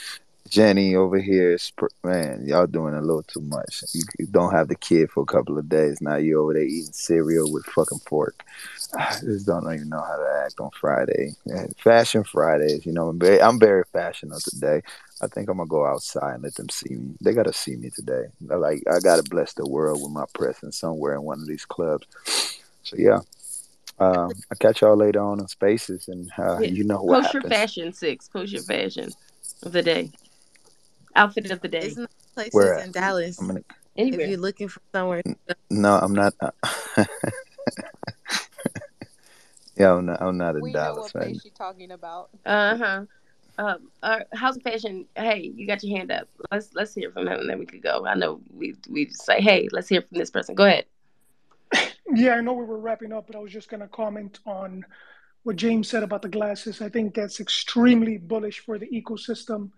[0.49, 1.59] Jenny over here,
[2.03, 3.83] man, y'all doing a little too much.
[3.93, 6.01] You, you don't have the kid for a couple of days.
[6.01, 8.45] Now you over there eating cereal with fucking fork.
[8.99, 11.33] I just don't even know how to act on Friday.
[11.79, 14.83] Fashion Fridays, you know, I'm very, I'm very fashionable today.
[15.21, 17.15] I think I'm gonna go outside and let them see me.
[17.21, 18.25] They gotta see me today.
[18.51, 21.65] I Like I gotta bless the world with my presence somewhere in one of these
[21.65, 22.07] clubs.
[22.83, 23.21] So yeah,
[23.99, 26.69] um, I'll catch y'all later on in spaces, and uh, Yeah.
[26.69, 28.29] you know what Post your fashion, Six.
[28.29, 29.13] Post your fashion
[29.63, 30.11] of the day.
[31.17, 31.81] Outfit of the day.
[31.81, 32.93] There's no places Where in?
[32.93, 33.41] Dallas.
[33.41, 33.61] I'm gonna.
[33.61, 34.27] If Anywhere.
[34.27, 35.23] you're looking for somewhere,
[35.71, 36.35] No, I'm not.
[39.77, 40.21] yeah, I'm not.
[40.21, 42.31] I'm not in We know Dallas what right she's talking about.
[42.45, 43.05] Uh huh.
[43.57, 45.07] Um, uh, how's fashion?
[45.15, 46.29] Hey, you got your hand up.
[46.51, 48.05] Let's let's hear from him, and then we could go.
[48.05, 50.55] I know we we just say, hey, let's hear from this person.
[50.55, 50.87] Go ahead.
[52.15, 54.85] Yeah, I know we were wrapping up, but I was just going to comment on
[55.43, 56.83] what James said about the glasses.
[56.83, 59.71] I think that's extremely bullish for the ecosystem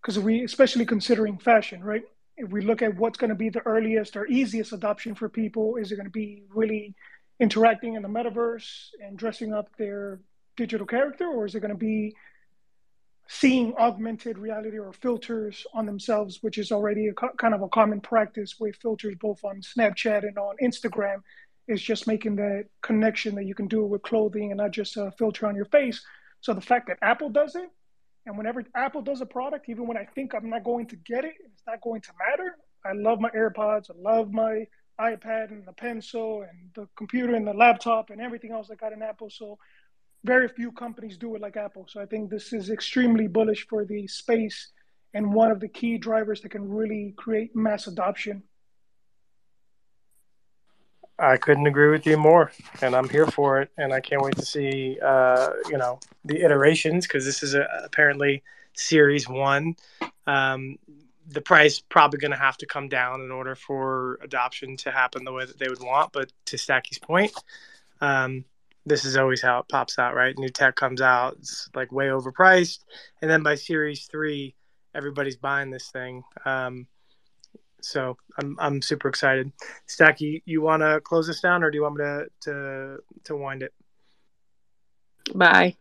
[0.00, 2.02] because we, especially considering fashion, right?
[2.36, 5.76] If we look at what's going to be the earliest or easiest adoption for people,
[5.76, 6.94] is it going to be really
[7.38, 10.20] interacting in the metaverse and dressing up their
[10.56, 12.14] digital character, or is it going to be
[13.28, 17.68] seeing augmented reality or filters on themselves, which is already a co- kind of a
[17.68, 21.22] common practice with filters both on Snapchat and on Instagram,
[21.68, 24.96] is just making that connection that you can do it with clothing and not just
[24.96, 26.04] a filter on your face.
[26.40, 27.70] So the fact that Apple does it,
[28.26, 31.24] and whenever Apple does a product, even when I think I'm not going to get
[31.24, 32.56] it, it's not going to matter.
[32.84, 34.66] I love my AirPods, I love my
[35.00, 38.92] iPad and the pencil and the computer and the laptop and everything else I got
[38.92, 39.30] in Apple.
[39.30, 39.58] So
[40.24, 41.86] very few companies do it like Apple.
[41.88, 44.72] So I think this is extremely bullish for the space
[45.14, 48.42] and one of the key drivers that can really create mass adoption.
[51.20, 54.36] I couldn't agree with you more, and I'm here for it, and I can't wait
[54.36, 58.42] to see, uh, you know, the iterations because this is a, apparently
[58.74, 59.76] series one.
[60.26, 60.78] Um,
[61.28, 65.24] the price probably going to have to come down in order for adoption to happen
[65.24, 66.12] the way that they would want.
[66.12, 67.32] But to Stacky's point,
[68.00, 68.44] um,
[68.86, 70.36] this is always how it pops out, right?
[70.38, 72.80] New tech comes out, it's like way overpriced,
[73.20, 74.54] and then by series three,
[74.94, 76.24] everybody's buying this thing.
[76.46, 76.86] Um,
[77.84, 79.52] so I'm I'm super excited.
[79.88, 83.36] Stacky, you want to close this down, or do you want me to to to
[83.36, 83.72] wind it?
[85.34, 85.76] Bye.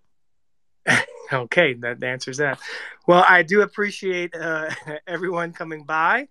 [1.32, 2.60] Okay, that answers that.
[3.06, 4.72] Well, I do appreciate uh,
[5.08, 6.28] everyone coming by.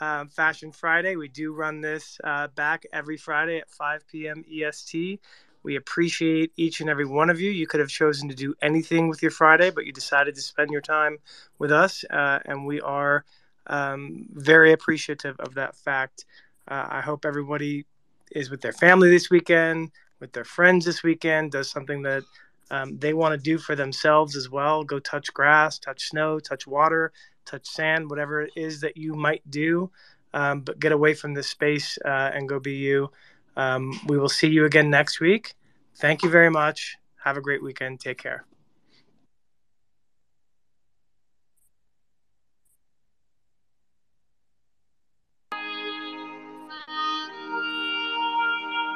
[0.00, 4.44] Um, Fashion Friday, we do run this uh, back every Friday at 5 p.m.
[4.50, 5.20] EST.
[5.62, 7.50] We appreciate each and every one of you.
[7.50, 10.70] You could have chosen to do anything with your Friday, but you decided to spend
[10.70, 11.18] your time
[11.58, 13.24] with us, uh, and we are
[13.70, 16.26] um, very appreciative of that fact.
[16.68, 17.86] Uh, I hope everybody
[18.32, 19.90] is with their family this weekend,
[20.20, 22.22] with their friends this weekend, does something that
[22.70, 24.84] um, they want to do for themselves as well.
[24.84, 27.12] Go touch grass, touch snow, touch water,
[27.46, 29.90] touch sand, whatever it is that you might do.
[30.32, 33.10] Um, but get away from this space uh, and go be you.
[33.56, 35.54] Um, we will see you again next week.
[35.96, 36.96] Thank you very much.
[37.24, 37.98] Have a great weekend.
[37.98, 38.49] Take care.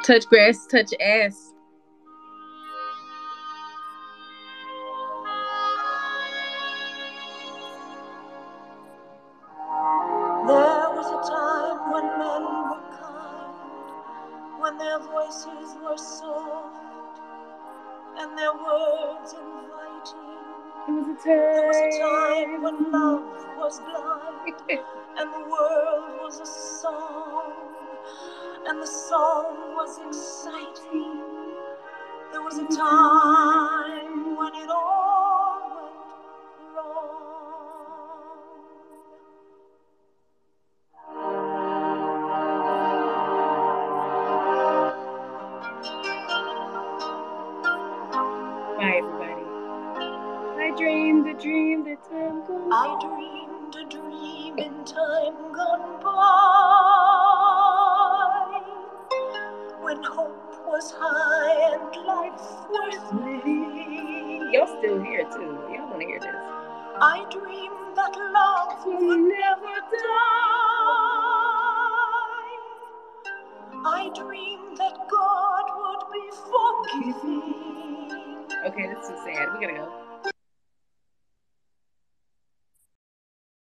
[0.05, 1.53] Touch grass, touch ass.